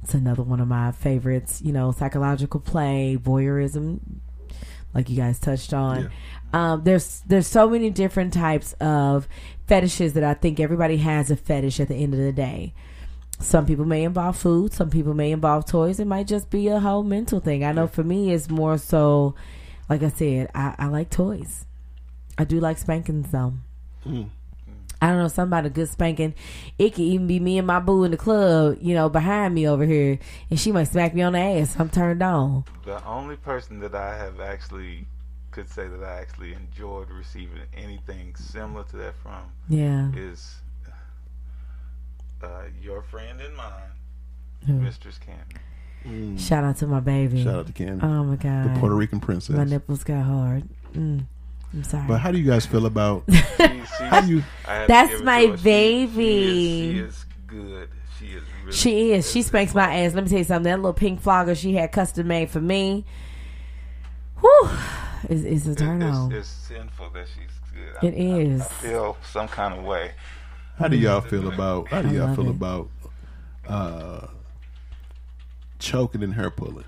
It's 0.03 0.13
another 0.13 0.43
one 0.43 0.61
of 0.61 0.68
my 0.70 0.93
favorites. 0.93 1.61
You 1.61 1.74
know, 1.74 1.91
psychological 1.91 2.61
play, 2.61 3.18
voyeurism, 3.22 3.99
like 4.93 5.09
you 5.09 5.18
guys 5.18 5.38
touched 5.39 5.74
on. 5.74 6.09
Um, 6.53 6.84
there's 6.86 7.22
there's 7.28 7.47
so 7.47 7.70
many 7.70 7.89
different 7.89 8.34
types 8.34 8.72
of 8.80 9.28
fetishes 9.68 10.13
that 10.13 10.24
I 10.24 10.34
think 10.34 10.59
everybody 10.59 10.97
has 10.97 11.30
a 11.30 11.36
fetish 11.36 11.80
at 11.80 11.89
the 11.89 11.95
end 11.95 12.13
of 12.13 12.20
the 12.20 12.32
day. 12.32 12.74
Some 13.39 13.65
people 13.65 13.86
may 13.86 14.03
involve 14.03 14.38
food, 14.38 14.74
some 14.74 14.89
people 14.89 15.13
may 15.13 15.32
involve 15.32 15.65
toys. 15.65 15.99
It 15.99 16.07
might 16.07 16.28
just 16.28 16.49
be 16.49 16.68
a 16.70 16.80
whole 16.80 17.03
mental 17.03 17.39
thing. 17.39 17.63
I 17.63 17.72
know 17.72 17.86
for 17.86 18.03
me, 18.03 18.34
it's 18.34 18.49
more 18.49 18.78
so, 18.78 19.36
like 19.89 20.01
I 20.01 20.09
said, 20.09 20.49
I, 20.55 20.74
I 20.80 20.88
like 20.88 21.09
toys. 21.09 21.65
I 22.38 22.45
do 22.45 22.59
like 22.59 22.78
spankings 22.78 23.32
though. 23.32 23.53
Hmm. 24.03 24.24
I 24.99 25.09
don't 25.09 25.20
know, 25.20 25.28
something 25.28 25.49
about 25.49 25.68
a 25.68 25.70
good 25.70 25.89
spanking. 25.89 26.34
It 26.80 26.95
could 26.95 27.03
even 27.03 27.28
be 27.28 27.39
me 27.39 27.59
and 27.59 27.68
my 27.68 27.80
boo 27.80 28.03
in 28.03 28.09
the 28.09 28.18
club, 28.18 28.78
you 28.82 28.95
know, 28.95 29.09
behind 29.09 29.53
me 29.53 29.68
over 29.68 29.86
here, 29.86 30.18
and 30.49 30.59
she 30.59 30.72
might 30.72 30.86
smack 30.86 31.13
me 31.13 31.22
on 31.22 31.34
the 31.34 31.39
ass. 31.39 31.76
I'm 31.78 31.89
turned 31.89 32.24
on. 32.24 32.63
The 32.84 33.05
only 33.05 33.36
person 33.36 33.80
that 33.82 33.93
I 33.93 34.18
have 34.18 34.39
actually 34.39 35.05
could 35.58 35.70
say 35.72 35.88
that 35.88 36.03
I 36.03 36.20
actually 36.20 36.53
enjoyed 36.53 37.10
receiving 37.10 37.58
anything 37.76 38.36
similar 38.36 38.84
to 38.91 38.97
that 38.97 39.16
from 39.24 39.41
Yeah. 39.70 40.12
is 40.16 40.58
uh, 42.43 42.47
your 42.80 43.01
friend 43.01 43.41
and 43.41 43.55
mine, 43.58 43.72
Who? 44.68 44.74
Mistress 44.74 45.18
Cammy. 46.05 46.39
Shout 46.39 46.64
out 46.64 46.78
to 46.78 46.86
my 46.86 46.99
baby. 46.99 47.43
Shout 47.43 47.55
out 47.55 47.68
to 47.68 47.74
Candy, 47.74 48.05
Oh 48.05 48.24
my 48.24 48.36
god. 48.36 48.76
the 48.76 48.80
Puerto 48.80 48.93
Rican 48.95 49.20
princess. 49.20 49.55
My 49.55 49.64
nipples 49.64 50.03
got 50.03 50.24
hard. 50.24 50.64
Mm. 50.93 51.26
I'm 51.74 51.84
sorry. 51.84 52.05
But 52.08 52.20
how 52.20 52.30
do 52.32 52.38
you 52.38 52.45
guys 52.49 52.66
feel 52.68 52.86
about? 52.86 53.24
She, 53.58 54.03
how 54.03 54.22
do 54.22 54.28
you? 54.28 54.43
I 54.68 54.86
That's 54.86 55.24
my 55.24 55.45
to 55.45 55.51
her. 55.51 55.58
She- 55.58 55.64
baby. 55.64 56.14
She, 56.93 56.99
is, 56.99 56.99
she 56.99 56.99
is 56.99 57.26
good. 57.47 57.89
She 58.20 58.26
is 58.28 58.43
really 58.62 58.72
She 58.78 59.12
is. 59.14 59.32
She 59.32 59.41
spanks 59.41 59.74
my 59.74 59.91
ass. 60.03 60.14
Let 60.14 60.24
me 60.26 60.30
tell 60.30 60.38
you 60.38 60.43
something. 60.43 60.70
That 60.72 60.78
little 60.78 60.93
pink 60.93 61.20
flogger 61.20 61.55
she 61.55 61.74
had 61.74 61.91
custom 61.91 62.28
made 62.28 62.51
for 62.51 62.62
me. 62.62 63.05
Whew. 64.39 64.70
Is 65.30 65.43
is 65.45 65.67
a 65.67 65.75
turn 65.75 66.01
It's, 66.01 66.15
on. 66.17 66.32
it's 66.32 66.47
sinful 66.47 67.09
that 67.11 67.28
she's 67.28 67.49
good. 68.01 68.07
It 68.13 68.15
I, 68.19 68.36
I- 68.36 68.39
is. 68.39 68.61
I 68.61 68.65
feel 68.65 69.17
some 69.32 69.47
kind 69.47 69.73
of 69.73 69.84
way. 69.84 70.11
How 70.78 70.88
do 70.88 70.95
y'all 70.97 71.21
feel 71.21 71.47
about? 71.51 71.88
How 71.89 72.01
do 72.01 72.13
y'all 72.15 72.36
feel 72.36 72.47
it. 72.47 72.51
about 72.51 72.89
uh, 73.67 74.28
choking 75.80 76.23
and 76.23 76.34
hair 76.34 76.49
pulling? 76.49 76.86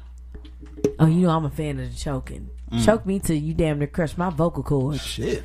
Oh, 1.00 1.06
you 1.08 1.22
know 1.22 1.30
I'm 1.32 1.46
a 1.46 1.50
fan 1.50 1.80
of 1.80 1.90
the 1.92 1.98
choking. 1.98 2.50
Mm. 2.72 2.86
Choke 2.86 3.06
me 3.06 3.20
till 3.20 3.36
you 3.36 3.54
damn 3.54 3.80
near 3.80 3.88
crush 3.88 4.16
my 4.18 4.30
vocal 4.30 4.64
cords. 4.64 5.02
Shit, 5.02 5.44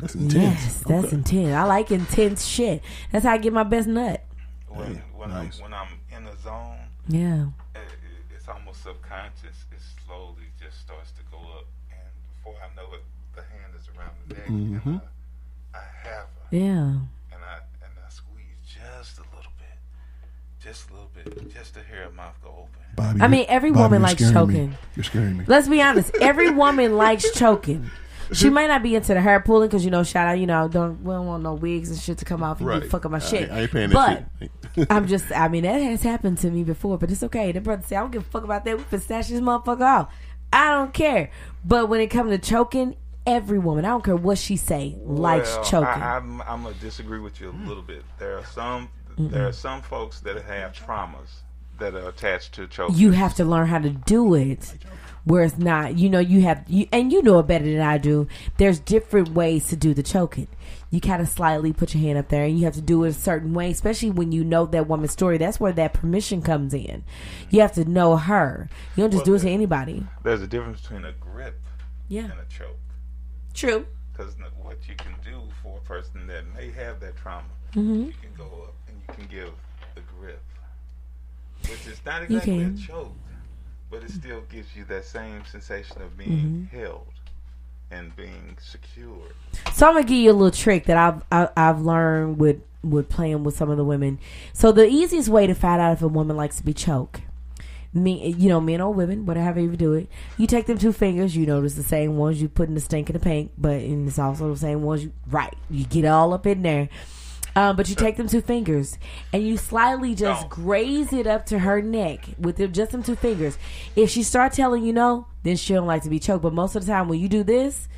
that's 0.00 0.14
intense. 0.14 0.34
Yes, 0.64 0.82
that's 0.86 1.04
Okay. 1.06 1.16
intense. 1.16 1.52
I 1.54 1.62
like 1.64 1.90
intense 1.92 2.44
shit. 2.44 2.82
That's 3.12 3.24
how 3.24 3.32
I 3.32 3.38
get 3.38 3.52
my 3.52 3.62
best 3.62 3.86
nut. 3.88 4.24
When, 4.68 4.96
when, 5.16 5.30
nice. 5.30 5.58
I'm, 5.58 5.62
when 5.62 5.74
I'm 5.74 5.88
in 6.16 6.24
the 6.24 6.36
zone, 6.42 6.78
Yeah. 7.08 7.46
it, 7.74 7.80
it- 7.80 8.34
it's 8.36 8.48
almost 8.48 8.82
subconscious. 8.82 9.64
It 9.72 9.78
slowly 10.06 10.50
just 10.60 10.80
starts 10.80 11.12
to 11.12 11.22
go 11.30 11.38
up, 11.58 11.66
and 11.90 12.00
before 12.36 12.54
I 12.58 12.74
know 12.74 12.92
it, 12.94 13.02
the 13.36 13.42
hand 13.42 13.72
is 13.78 13.86
around 13.96 14.12
the 14.17 14.17
neck, 14.28 14.46
Mm-hmm. 14.46 14.88
and 14.88 15.00
I, 15.74 15.78
I 15.78 16.08
have 16.08 16.26
her, 16.26 16.48
Yeah. 16.50 16.60
and 16.62 17.42
I 17.44 17.58
and 17.82 17.92
I 18.04 18.08
squeeze 18.10 18.44
just 18.64 19.18
a 19.18 19.22
little 19.36 19.52
bit, 19.58 20.62
just 20.62 20.90
a 20.90 20.92
little 20.92 21.10
bit, 21.14 21.52
just 21.52 21.74
to 21.74 21.80
hear 21.80 22.04
her 22.04 22.10
mouth 22.10 22.34
go 22.42 22.48
open. 22.50 22.68
Bobby, 22.96 23.20
I 23.20 23.28
mean, 23.28 23.46
every 23.48 23.70
Bobby, 23.70 23.82
woman 23.82 24.02
likes 24.02 24.24
scaring 24.24 24.48
me. 24.48 24.54
choking. 24.54 24.78
You're 24.96 25.04
scaring 25.04 25.36
me. 25.38 25.44
Let's 25.46 25.68
be 25.68 25.80
honest. 25.82 26.14
Every 26.20 26.50
woman 26.50 26.96
likes 26.96 27.30
choking. 27.38 27.90
She 28.32 28.50
might 28.50 28.66
not 28.66 28.82
be 28.82 28.94
into 28.96 29.14
the 29.14 29.20
hair 29.20 29.38
pulling 29.40 29.68
because 29.68 29.84
you 29.84 29.90
know, 29.90 30.02
shout 30.02 30.26
out, 30.26 30.38
you 30.38 30.46
know, 30.46 30.66
don't 30.68 31.02
we 31.04 31.12
don't 31.12 31.26
want 31.26 31.42
no 31.44 31.54
wigs 31.54 31.90
and 31.90 31.98
shit 31.98 32.18
to 32.18 32.24
come 32.24 32.42
off 32.42 32.58
and 32.58 32.68
Right. 32.68 32.82
be 32.82 32.88
fucking 32.88 33.10
my 33.10 33.18
I 33.18 33.20
shit. 33.20 33.42
ain't- 33.42 33.52
I 33.52 33.60
ain't 33.62 33.70
paying 33.70 33.90
but 33.90 34.24
that 34.40 34.50
shit. 34.74 34.86
I'm 34.90 35.06
just, 35.06 35.30
I 35.32 35.48
mean, 35.48 35.62
that 35.62 35.78
has 35.80 36.02
happened 36.02 36.38
to 36.38 36.50
me 36.50 36.64
before, 36.64 36.98
but 36.98 37.10
it's 37.10 37.22
okay. 37.22 37.52
The 37.52 37.60
brother 37.60 37.82
say, 37.86 37.96
I 37.96 38.00
don't 38.00 38.10
give 38.10 38.22
a 38.22 38.24
fuck 38.26 38.44
about 38.44 38.64
that. 38.64 38.76
We 38.78 38.84
can 38.84 39.00
snatch 39.00 39.28
this 39.28 39.40
motherfucker 39.40 39.80
off. 39.82 40.12
I 40.52 40.70
don't 40.70 40.92
care. 40.92 41.30
But 41.64 41.88
when 41.88 42.00
it 42.00 42.08
comes 42.08 42.30
to 42.30 42.38
choking, 42.38 42.96
every 43.28 43.58
woman, 43.58 43.84
I 43.84 43.88
don't 43.88 44.04
care 44.04 44.16
what 44.16 44.38
she 44.38 44.56
say, 44.56 44.96
likes 45.02 45.54
Well, 45.54 45.64
choking. 45.64 46.02
I, 46.02 46.16
I'm, 46.16 46.40
I'm 46.42 46.62
gonna 46.62 46.74
disagree 46.80 47.20
with 47.20 47.40
you 47.40 47.50
a 47.50 47.56
little 47.68 47.82
bit. 47.82 48.02
There 48.18 48.36
are 48.38 48.46
some 48.46 48.88
there 49.18 49.46
are 49.46 49.52
some 49.52 49.82
folks 49.82 50.20
that 50.20 50.40
have 50.42 50.72
traumas 50.72 51.40
that 51.78 51.94
are 51.94 52.08
attached 52.08 52.54
to 52.54 52.66
choking. 52.68 52.96
you 52.96 53.10
have 53.12 53.34
to 53.34 53.44
learn 53.44 53.66
how 53.66 53.78
to 53.78 53.90
do 53.90 54.34
it 54.34 54.74
where 55.24 55.42
it's 55.42 55.58
not 55.58 55.98
you 55.98 56.08
know 56.08 56.20
you 56.20 56.40
have 56.42 56.64
you 56.68 56.86
and 56.92 57.12
you 57.12 57.20
know 57.22 57.38
it 57.40 57.46
better 57.46 57.64
than 57.64 57.80
i 57.80 57.98
do. 57.98 58.26
There's 58.56 58.78
different 58.78 59.30
ways 59.30 59.68
to 59.68 59.76
do 59.76 59.92
the 59.92 60.02
choking. 60.02 60.48
You 60.90 61.00
kind 61.00 61.20
of 61.20 61.28
slightly 61.28 61.72
put 61.72 61.94
your 61.94 62.02
hand 62.02 62.18
up 62.18 62.28
there 62.28 62.44
and 62.44 62.58
you 62.58 62.64
have 62.64 62.74
to 62.74 62.80
do 62.80 63.04
it 63.04 63.10
a 63.10 63.12
certain 63.12 63.52
way 63.54 63.70
especially 63.70 64.10
when 64.10 64.32
you 64.32 64.44
know 64.44 64.66
that 64.66 64.88
woman's 64.88 65.12
story. 65.12 65.36
That's 65.36 65.60
where 65.60 65.72
that 65.72 65.94
permission 65.94 66.42
comes 66.42 66.72
in. 66.72 67.04
You 67.50 67.60
have 67.60 67.72
to 67.72 67.84
know 67.84 68.16
her. 68.16 68.70
You 68.96 69.02
don't 69.02 69.10
just 69.10 69.24
do 69.24 69.34
it 69.34 69.40
to 69.40 69.50
anybody. 69.50 70.06
There's 70.22 70.42
a 70.42 70.46
difference 70.46 70.80
between 70.80 71.04
a 71.04 71.12
grip 71.12 71.60
yeah. 72.08 72.22
and 72.22 72.32
a 72.32 72.46
choke. 72.48 72.78
True 73.54 73.86
Because 74.12 74.34
what 74.62 74.76
you 74.88 74.94
can 74.96 75.14
do 75.24 75.40
for 75.62 75.78
a 75.78 75.80
person 75.80 76.26
that 76.26 76.44
may 76.56 76.70
have 76.72 77.00
that 77.00 77.16
trauma, 77.16 77.44
Mm-hmm. 77.74 78.04
you 78.04 78.14
can 78.22 78.32
go 78.36 78.44
up 78.64 78.74
and 78.88 78.96
you 79.06 79.14
can 79.14 79.26
give 79.26 79.52
the 79.94 80.00
grip, 80.18 80.42
which 81.62 81.86
is 81.86 82.00
not 82.06 82.22
exactly 82.22 82.62
a 82.64 82.70
choke, 82.72 83.12
but 83.90 84.02
it 84.02 84.10
still 84.10 84.40
gives 84.50 84.74
you 84.74 84.84
that 84.86 85.04
same 85.04 85.44
sensation 85.44 86.00
of 86.02 86.16
Mm-hmm. 86.16 86.18
being 86.18 86.68
held 86.72 87.06
and 87.90 88.14
being 88.16 88.56
secured. 88.60 89.34
So 89.72 89.86
I'm 89.88 89.94
gonna 89.94 90.04
give 90.06 90.18
you 90.18 90.30
a 90.30 90.32
little 90.32 90.50
trick 90.50 90.84
that 90.86 90.96
I've 90.96 91.22
I, 91.30 91.48
I've 91.56 91.80
learned 91.80 92.38
with 92.38 92.60
with 92.82 93.08
playing 93.08 93.44
with 93.44 93.56
some 93.56 93.70
of 93.70 93.76
the 93.76 93.84
women. 93.84 94.18
So 94.52 94.72
the 94.72 94.86
easiest 94.86 95.28
way 95.28 95.46
to 95.46 95.54
find 95.54 95.80
out 95.80 95.92
if 95.92 96.02
a 96.02 96.08
woman 96.08 96.36
likes 96.36 96.56
to 96.58 96.64
be 96.64 96.72
choked, 96.72 97.22
me 97.92 98.28
you 98.38 98.48
know 98.48 98.60
men 98.60 98.80
or 98.80 98.92
women, 98.92 99.24
whatever 99.26 99.60
you 99.60 99.76
do 99.76 99.94
it, 99.94 100.08
you 100.36 100.46
take 100.46 100.66
them 100.66 100.78
two 100.78 100.92
fingers. 100.92 101.36
You 101.36 101.46
notice 101.46 101.74
the 101.74 101.82
same 101.82 102.16
ones 102.16 102.40
you 102.40 102.48
put 102.48 102.68
in 102.68 102.74
the 102.74 102.80
stink 102.80 103.08
in 103.08 103.14
the 103.14 103.20
paint, 103.20 103.52
but 103.56 103.80
and 103.80 104.06
it's 104.08 104.18
also 104.18 104.52
the 104.52 104.58
same 104.58 104.82
ones 104.82 105.04
you 105.04 105.12
right. 105.30 105.54
You 105.70 105.84
get 105.84 106.04
all 106.04 106.32
up 106.34 106.46
in 106.46 106.62
there. 106.62 106.88
Um, 107.56 107.74
but 107.74 107.88
you 107.88 107.96
take 107.96 108.16
them 108.16 108.28
two 108.28 108.40
fingers 108.42 108.98
and 109.32 109.42
you 109.42 109.56
slightly 109.56 110.14
just 110.14 110.42
No. 110.42 110.48
graze 110.48 111.12
it 111.12 111.26
up 111.26 111.46
to 111.46 111.58
her 111.58 111.82
neck 111.82 112.24
with 112.38 112.56
them, 112.56 112.72
just 112.72 112.92
them 112.92 113.02
two 113.02 113.16
fingers. 113.16 113.58
If 113.96 114.10
she 114.10 114.22
start 114.22 114.52
telling 114.52 114.84
you 114.84 114.92
no, 114.92 115.26
then 115.42 115.56
she 115.56 115.74
don't 115.74 115.86
like 115.86 116.04
to 116.04 116.10
be 116.10 116.20
choked. 116.20 116.42
But 116.42 116.52
most 116.52 116.76
of 116.76 116.86
the 116.86 116.92
time, 116.92 117.08
when 117.08 117.18
you 117.18 117.28
do 117.28 117.42
this, 117.42 117.88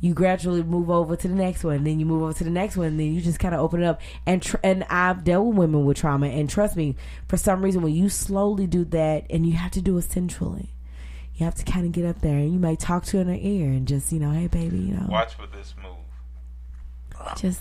you 0.00 0.12
gradually 0.12 0.62
move 0.62 0.90
over 0.90 1.16
to 1.16 1.28
the 1.28 1.34
next 1.34 1.64
one, 1.64 1.84
then 1.84 1.98
you 1.98 2.04
move 2.06 2.22
over 2.22 2.32
to 2.34 2.44
the 2.44 2.50
next 2.50 2.76
one, 2.76 2.96
then 2.98 3.14
you 3.14 3.20
just 3.20 3.38
kind 3.38 3.54
of 3.54 3.60
open 3.60 3.82
it 3.82 3.86
up. 3.86 4.00
And 4.26 4.42
tr- 4.42 4.56
and 4.62 4.84
I've 4.90 5.24
dealt 5.24 5.46
with 5.46 5.56
women 5.56 5.84
with 5.86 5.96
trauma, 5.96 6.26
and 6.26 6.48
trust 6.50 6.76
me, 6.76 6.96
for 7.28 7.36
some 7.36 7.62
reason, 7.62 7.80
when 7.82 7.94
you 7.94 8.08
slowly 8.08 8.66
do 8.66 8.84
that, 8.86 9.24
and 9.30 9.46
you 9.46 9.54
have 9.54 9.70
to 9.72 9.80
do 9.82 9.96
it 9.96 10.02
centrally, 10.02 10.70
you 11.36 11.44
have 11.44 11.54
to 11.56 11.64
kind 11.64 11.86
of 11.86 11.92
get 11.92 12.04
up 12.04 12.20
there, 12.20 12.36
and 12.36 12.52
you 12.52 12.58
might 12.58 12.80
talk 12.80 13.04
to 13.06 13.16
her 13.16 13.22
in 13.22 13.28
her 13.28 13.38
ear, 13.40 13.66
and 13.70 13.88
just 13.88 14.12
you 14.12 14.18
know, 14.20 14.30
hey 14.32 14.46
baby, 14.46 14.78
you 14.78 14.94
know, 14.94 15.06
Watch 15.08 15.34
for 15.34 15.46
this 15.46 15.74
move. 15.82 15.96
just 17.36 17.60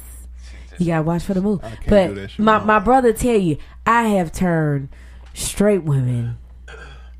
you 0.79 0.87
gotta 0.87 1.03
watch 1.03 1.23
for 1.23 1.33
the 1.33 1.41
move. 1.41 1.61
But 1.87 2.15
that 2.15 2.31
shit 2.31 2.39
my 2.39 2.57
with 2.57 2.65
my 2.67 2.79
my- 2.79 2.83
brother 2.83 3.13
tell 3.13 3.37
you, 3.37 3.57
I 3.85 4.09
have 4.09 4.31
turned 4.31 4.89
straight 5.33 5.83
women 5.83 6.37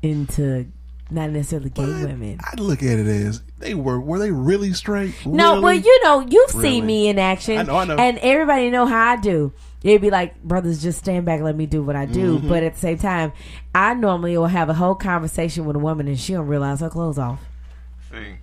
into 0.02 0.66
not 1.14 1.30
necessarily 1.30 1.70
gay 1.70 1.84
women. 1.86 2.38
I 2.42 2.60
look 2.60 2.82
at 2.82 2.98
it 2.98 3.06
as 3.06 3.42
they 3.58 3.74
were. 3.74 3.98
Were 4.00 4.18
they 4.18 4.30
really 4.30 4.72
straight? 4.72 5.14
No, 5.24 5.52
Really? 5.52 5.62
well, 5.62 5.74
you 5.74 6.04
know, 6.04 6.20
you've 6.20 6.54
Really? 6.54 6.68
seen 6.70 6.86
me 6.86 7.08
in 7.08 7.18
action, 7.18 7.58
I 7.58 7.62
know, 7.62 7.76
I 7.76 7.84
know. 7.84 7.96
and 7.96 8.18
everybody 8.18 8.70
know 8.70 8.86
how 8.86 9.12
I 9.12 9.16
do. 9.16 9.52
It'd 9.82 10.00
be 10.00 10.10
like, 10.10 10.42
brothers, 10.42 10.82
just 10.82 10.98
stand 10.98 11.26
back, 11.26 11.40
let 11.42 11.54
me 11.56 11.66
do 11.66 11.82
what 11.82 11.94
I 11.94 12.06
do. 12.06 12.38
Mm-hmm. 12.38 12.48
But 12.48 12.62
at 12.62 12.74
the 12.74 12.80
same 12.80 12.98
time, 12.98 13.32
I 13.74 13.92
normally 13.94 14.36
will 14.38 14.46
have 14.46 14.68
a 14.70 14.74
whole 14.74 14.94
conversation 14.94 15.66
with 15.66 15.76
a 15.76 15.78
woman 15.78 16.08
and 16.08 16.18
she 16.18 16.32
don't 16.32 16.46
realize 16.46 16.80
her 16.80 16.88
clothes 16.88 17.18
off. 17.18 17.40
See, 18.10 18.36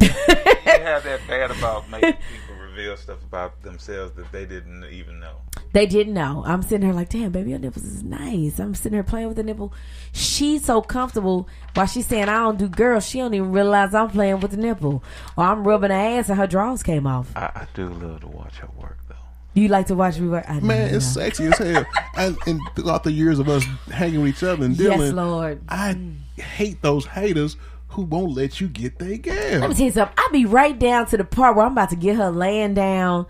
you 0.00 0.08
have 0.08 1.04
that 1.04 1.20
bad 1.28 1.50
about 1.50 1.90
making 1.90 2.12
people 2.14 2.49
reveal 2.80 2.96
stuff 2.96 3.22
about 3.22 3.62
themselves 3.62 4.12
that 4.16 4.30
they 4.32 4.46
didn't 4.46 4.84
even 4.90 5.20
know. 5.20 5.36
They 5.72 5.86
didn't 5.86 6.14
know. 6.14 6.42
I'm 6.46 6.62
sitting 6.62 6.82
here 6.86 6.94
like, 6.94 7.10
damn, 7.10 7.30
baby, 7.30 7.50
your 7.50 7.58
nipples 7.58 7.84
is 7.84 8.02
nice. 8.02 8.58
I'm 8.58 8.74
sitting 8.74 8.94
here 8.94 9.02
playing 9.02 9.28
with 9.28 9.36
the 9.36 9.42
nipple. 9.42 9.72
She's 10.12 10.64
so 10.64 10.80
comfortable 10.80 11.46
while 11.74 11.86
she's 11.86 12.06
saying 12.06 12.28
I 12.28 12.38
don't 12.38 12.58
do 12.58 12.68
girls. 12.68 13.06
She 13.06 13.18
don't 13.18 13.34
even 13.34 13.52
realize 13.52 13.94
I'm 13.94 14.08
playing 14.10 14.40
with 14.40 14.52
the 14.52 14.56
nipple, 14.56 15.04
or 15.36 15.44
I'm 15.44 15.66
rubbing 15.66 15.90
her 15.90 15.96
ass 15.96 16.28
and 16.30 16.38
her 16.38 16.46
drawers 16.46 16.82
came 16.82 17.06
off. 17.06 17.30
I, 17.36 17.50
I 17.54 17.66
do 17.74 17.88
love 17.88 18.20
to 18.22 18.28
watch 18.28 18.56
her 18.58 18.68
work 18.80 18.98
though. 19.08 19.14
You 19.54 19.68
like 19.68 19.86
to 19.88 19.94
watch 19.94 20.18
me 20.18 20.28
work? 20.28 20.44
I 20.48 20.60
Man, 20.60 20.90
know. 20.90 20.96
it's 20.96 21.06
sexy 21.06 21.46
as 21.46 21.58
hell. 21.58 21.84
and, 22.16 22.36
and 22.46 22.60
throughout 22.74 23.04
the 23.04 23.12
years 23.12 23.38
of 23.38 23.48
us 23.48 23.64
hanging 23.92 24.20
with 24.22 24.30
each 24.30 24.42
other 24.42 24.64
and 24.64 24.76
dealing, 24.76 25.00
Yes, 25.00 25.12
Lord. 25.12 25.60
I 25.68 25.96
hate 26.40 26.80
those 26.82 27.04
haters 27.04 27.56
who 27.90 28.02
won't 28.02 28.32
let 28.32 28.60
you 28.60 28.68
get 28.68 28.98
their 28.98 29.08
Let 29.10 29.68
me 29.70 29.74
tell 29.74 29.86
you 29.86 29.90
something. 29.90 30.14
I'll 30.16 30.32
be 30.32 30.46
right 30.46 30.78
down 30.78 31.06
to 31.06 31.16
the 31.16 31.24
part 31.24 31.56
where 31.56 31.66
I'm 31.66 31.72
about 31.72 31.90
to 31.90 31.96
get 31.96 32.16
her 32.16 32.30
laying 32.30 32.74
down, 32.74 33.26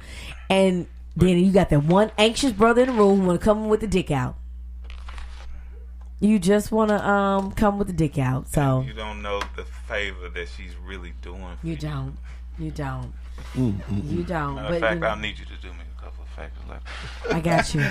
and 0.49 0.87
then 1.17 1.39
you 1.39 1.51
got 1.51 1.71
that 1.71 1.85
one 1.85 2.11
anxious 2.19 2.53
brother 2.53 2.83
in 2.83 2.89
the 2.89 2.95
room 2.95 3.21
who 3.21 3.27
want 3.29 3.41
to 3.41 3.45
come 3.45 3.69
with 3.69 3.81
the 3.81 3.87
dick 3.87 4.11
out. 4.11 4.37
You 6.21 6.39
just 6.39 6.71
want 6.71 6.91
to 6.91 7.09
um 7.09 7.53
come 7.53 7.79
with 7.79 7.87
the 7.87 7.95
dick 7.95 8.19
out, 8.19 8.49
so 8.49 8.85
You 8.87 8.93
don't 8.93 9.23
know 9.23 9.41
the 9.57 9.65
favor 9.65 10.29
that 10.29 10.49
she's 10.49 10.77
really 10.77 11.15
doing. 11.23 11.57
For 11.61 11.67
you 11.67 11.77
don't, 11.77 12.17
you 12.59 12.71
don't, 12.71 13.13
Mm, 13.55 13.81
you 14.11 14.23
don't. 14.23 14.57
Matter 14.57 14.69
But 14.69 14.81
fact, 14.81 14.95
you 14.97 15.01
know, 15.01 15.07
I'll 15.07 15.17
need 15.17 15.39
you 15.39 15.47
to 15.47 15.57
do 15.63 15.69
me 15.69 15.85
Like, 16.68 16.82
I 17.30 17.41
got 17.41 17.74
you. 17.74 17.84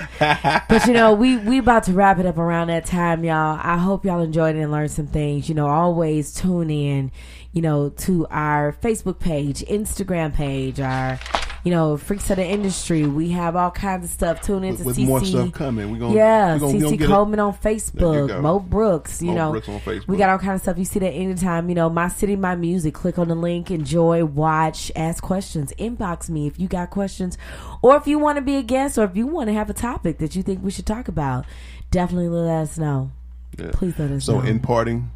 but 0.68 0.86
you 0.86 0.92
know, 0.92 1.12
we 1.12 1.36
we 1.36 1.58
about 1.58 1.84
to 1.84 1.92
wrap 1.92 2.18
it 2.18 2.26
up 2.26 2.38
around 2.38 2.68
that 2.68 2.86
time, 2.86 3.24
y'all. 3.24 3.58
I 3.62 3.76
hope 3.76 4.04
y'all 4.04 4.20
enjoyed 4.20 4.56
it 4.56 4.60
and 4.60 4.72
learned 4.72 4.90
some 4.90 5.06
things. 5.06 5.48
You 5.48 5.54
know, 5.54 5.66
always 5.66 6.32
tune 6.32 6.70
in, 6.70 7.12
you 7.52 7.62
know, 7.62 7.90
to 7.90 8.26
our 8.30 8.72
Facebook 8.82 9.18
page, 9.18 9.60
Instagram 9.62 10.34
page, 10.34 10.80
our 10.80 11.18
you 11.64 11.70
know, 11.70 11.96
Freaks 11.96 12.30
of 12.30 12.36
the 12.36 12.44
Industry. 12.44 13.06
We 13.06 13.30
have 13.30 13.54
all 13.56 13.70
kinds 13.70 14.04
of 14.06 14.10
stuff. 14.10 14.40
Tune 14.40 14.64
in 14.64 14.70
With, 14.70 14.78
to 14.80 14.84
with 14.86 14.96
CC. 14.96 15.06
more 15.06 15.24
stuff 15.24 15.52
coming, 15.52 15.90
we 15.90 15.98
gonna 15.98 16.14
Yeah, 16.14 16.54
we 16.54 16.60
gonna, 16.60 16.72
CC 16.72 16.80
gonna 16.82 16.96
get 16.96 17.04
it. 17.04 17.12
Coleman 17.12 17.40
on 17.40 17.54
Facebook. 17.54 18.40
Mo 18.40 18.58
Brooks, 18.58 19.20
you 19.20 19.28
Mo 19.28 19.34
know, 19.34 19.50
Brooks 19.52 19.68
on 19.68 19.80
Facebook. 19.80 20.08
we 20.08 20.16
got 20.16 20.30
all 20.30 20.38
kinds 20.38 20.56
of 20.56 20.62
stuff. 20.62 20.78
You 20.78 20.84
see 20.84 20.98
that 21.00 21.10
anytime, 21.12 21.68
you 21.68 21.74
know, 21.74 21.90
my 21.90 22.08
city, 22.08 22.36
my 22.36 22.54
music. 22.54 22.94
Click 22.94 23.18
on 23.18 23.28
the 23.28 23.34
link, 23.34 23.70
enjoy, 23.70 24.24
watch, 24.24 24.90
ask 24.96 25.22
questions, 25.22 25.72
inbox 25.78 26.28
me 26.30 26.46
if 26.46 26.58
you 26.58 26.66
got 26.68 26.90
questions, 26.90 27.36
or 27.82 27.96
if 27.96 28.06
you 28.06 28.18
want 28.18 28.36
to 28.36 28.42
be 28.42 28.56
a 28.56 28.62
guest, 28.62 28.96
or 28.98 29.04
if 29.04 29.16
you 29.16 29.26
want 29.26 29.48
to 29.48 29.52
have 29.54 29.68
a 29.68 29.74
topic 29.74 30.18
that 30.18 30.34
you 30.34 30.42
think 30.42 30.62
we 30.64 30.70
should 30.70 30.86
talk 30.86 31.08
about. 31.08 31.44
Definitely 31.90 32.28
let 32.28 32.48
us 32.62 32.78
know. 32.78 33.10
Yeah. 33.58 33.70
Please 33.72 33.98
let 33.98 34.10
us 34.12 34.24
So 34.24 34.40
know. 34.40 34.46
in 34.46 34.60
parting, 34.60 35.10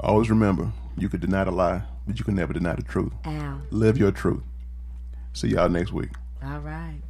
always 0.00 0.30
remember 0.30 0.72
you 0.96 1.08
could 1.08 1.20
deny 1.20 1.44
the 1.44 1.50
lie, 1.50 1.82
but 2.06 2.18
you 2.18 2.24
can 2.24 2.34
never 2.36 2.52
deny 2.52 2.74
the 2.76 2.82
truth. 2.82 3.12
Ow. 3.26 3.58
Live 3.70 3.98
your 3.98 4.12
truth. 4.12 4.42
See 5.32 5.48
y'all 5.48 5.68
next 5.68 5.92
week. 5.92 6.10
All 6.42 6.60
right. 6.60 7.00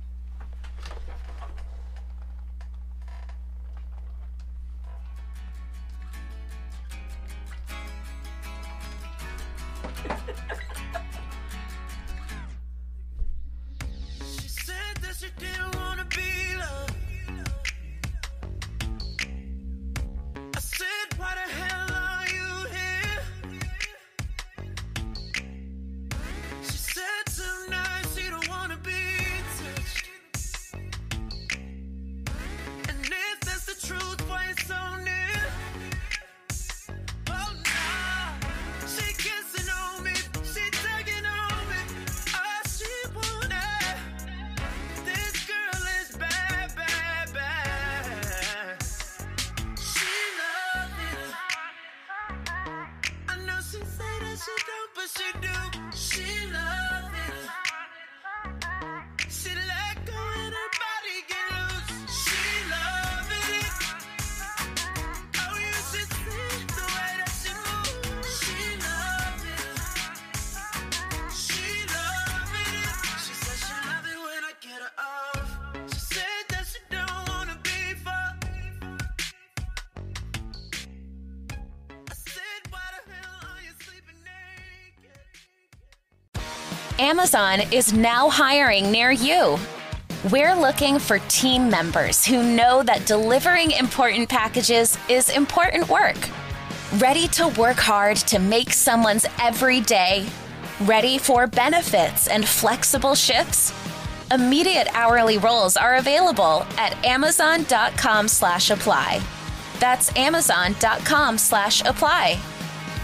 Amazon 86.99 87.61
is 87.73 87.93
now 87.93 88.29
hiring 88.29 88.91
near 88.91 89.11
you. 89.11 89.59
We're 90.31 90.55
looking 90.55 90.99
for 90.99 91.19
team 91.21 91.71
members 91.71 92.25
who 92.25 92.43
know 92.43 92.83
that 92.83 93.07
delivering 93.07 93.71
important 93.71 94.29
packages 94.29 94.99
is 95.09 95.31
important 95.31 95.89
work. 95.89 96.17
Ready 96.99 97.29
to 97.29 97.49
work 97.49 97.79
hard 97.79 98.19
to 98.19 98.39
make 98.39 98.73
someone's 98.75 99.27
every 99.41 99.81
day? 99.81 100.27
Ready 100.83 101.17
for 101.17 101.47
benefits 101.47 102.29
and 102.29 102.47
flexible 102.47 103.15
shifts? 103.15 103.73
Immediate 104.31 104.89
hourly 104.93 105.39
roles 105.39 105.79
are 105.79 105.97
available 105.97 106.67
at 106.77 106.95
amazon.com 107.05 108.29
slash 108.29 108.71
apply. 108.71 109.23
That's 109.81 110.15
amazon.com 110.17 111.39
slash 111.39 111.83
apply. 111.85 112.39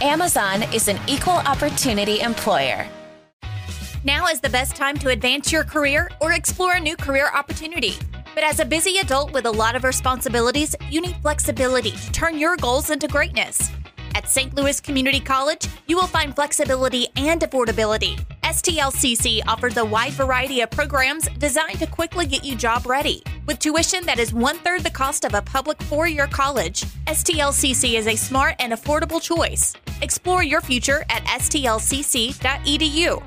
Amazon 0.03 0.63
is 0.75 0.89
an 0.89 0.99
equal 1.09 1.33
opportunity 1.33 2.21
employer. 2.21 2.87
Now 4.09 4.27
is 4.29 4.41
the 4.41 4.49
best 4.49 4.75
time 4.75 4.97
to 5.01 5.11
advance 5.11 5.53
your 5.53 5.65
career 5.65 6.11
or 6.23 6.33
explore 6.33 6.73
a 6.73 6.81
new 6.81 6.97
career 6.97 7.31
opportunity. 7.35 7.93
But 8.35 8.43
as 8.43 8.59
a 8.59 8.65
busy 8.65 8.97
adult 9.01 9.35
with 9.35 9.45
a 9.45 9.51
lot 9.51 9.77
of 9.77 9.85
responsibilities, 9.85 10.75
you 10.89 11.03
need 11.03 11.17
flexibility 11.17 11.91
to 11.91 12.11
turn 12.11 12.39
your 12.39 12.57
goals 12.57 12.89
into 12.89 13.07
greatness. 13.07 13.71
At 14.15 14.31
St. 14.31 14.55
Louis 14.55 14.81
Community 14.81 15.21
College, 15.21 15.67
you 15.89 15.97
will 15.97 16.07
find 16.07 16.35
flexibility 16.35 17.09
and 17.17 17.43
affordability. 17.43 18.19
STLCC 18.45 19.43
offers 19.47 19.77
a 19.77 19.85
wide 19.85 20.15
variety 20.15 20.63
of 20.63 20.71
programs 20.71 21.29
designed 21.37 21.79
to 21.81 21.87
quickly 21.87 22.25
get 22.25 22.47
you 22.47 22.57
job 22.57 22.87
ready. 22.87 23.23
With 23.45 23.59
tuition 23.59 24.07
that 24.07 24.19
is 24.19 24.33
one 24.33 24.57
third 24.61 24.85
the 24.85 24.91
cost 24.91 25.27
of 25.27 25.35
a 25.35 25.43
public 25.43 25.83
four 25.83 26.09
year 26.09 26.29
college, 26.29 26.81
STLCC 27.09 27.99
is 27.99 28.07
a 28.07 28.17
smart 28.17 28.57
and 28.59 28.73
affordable 28.73 29.21
choice. 29.21 29.75
Explore 30.01 30.45
your 30.45 30.63
future 30.63 31.05
at 31.11 31.25
stlcc.edu. 31.25 33.23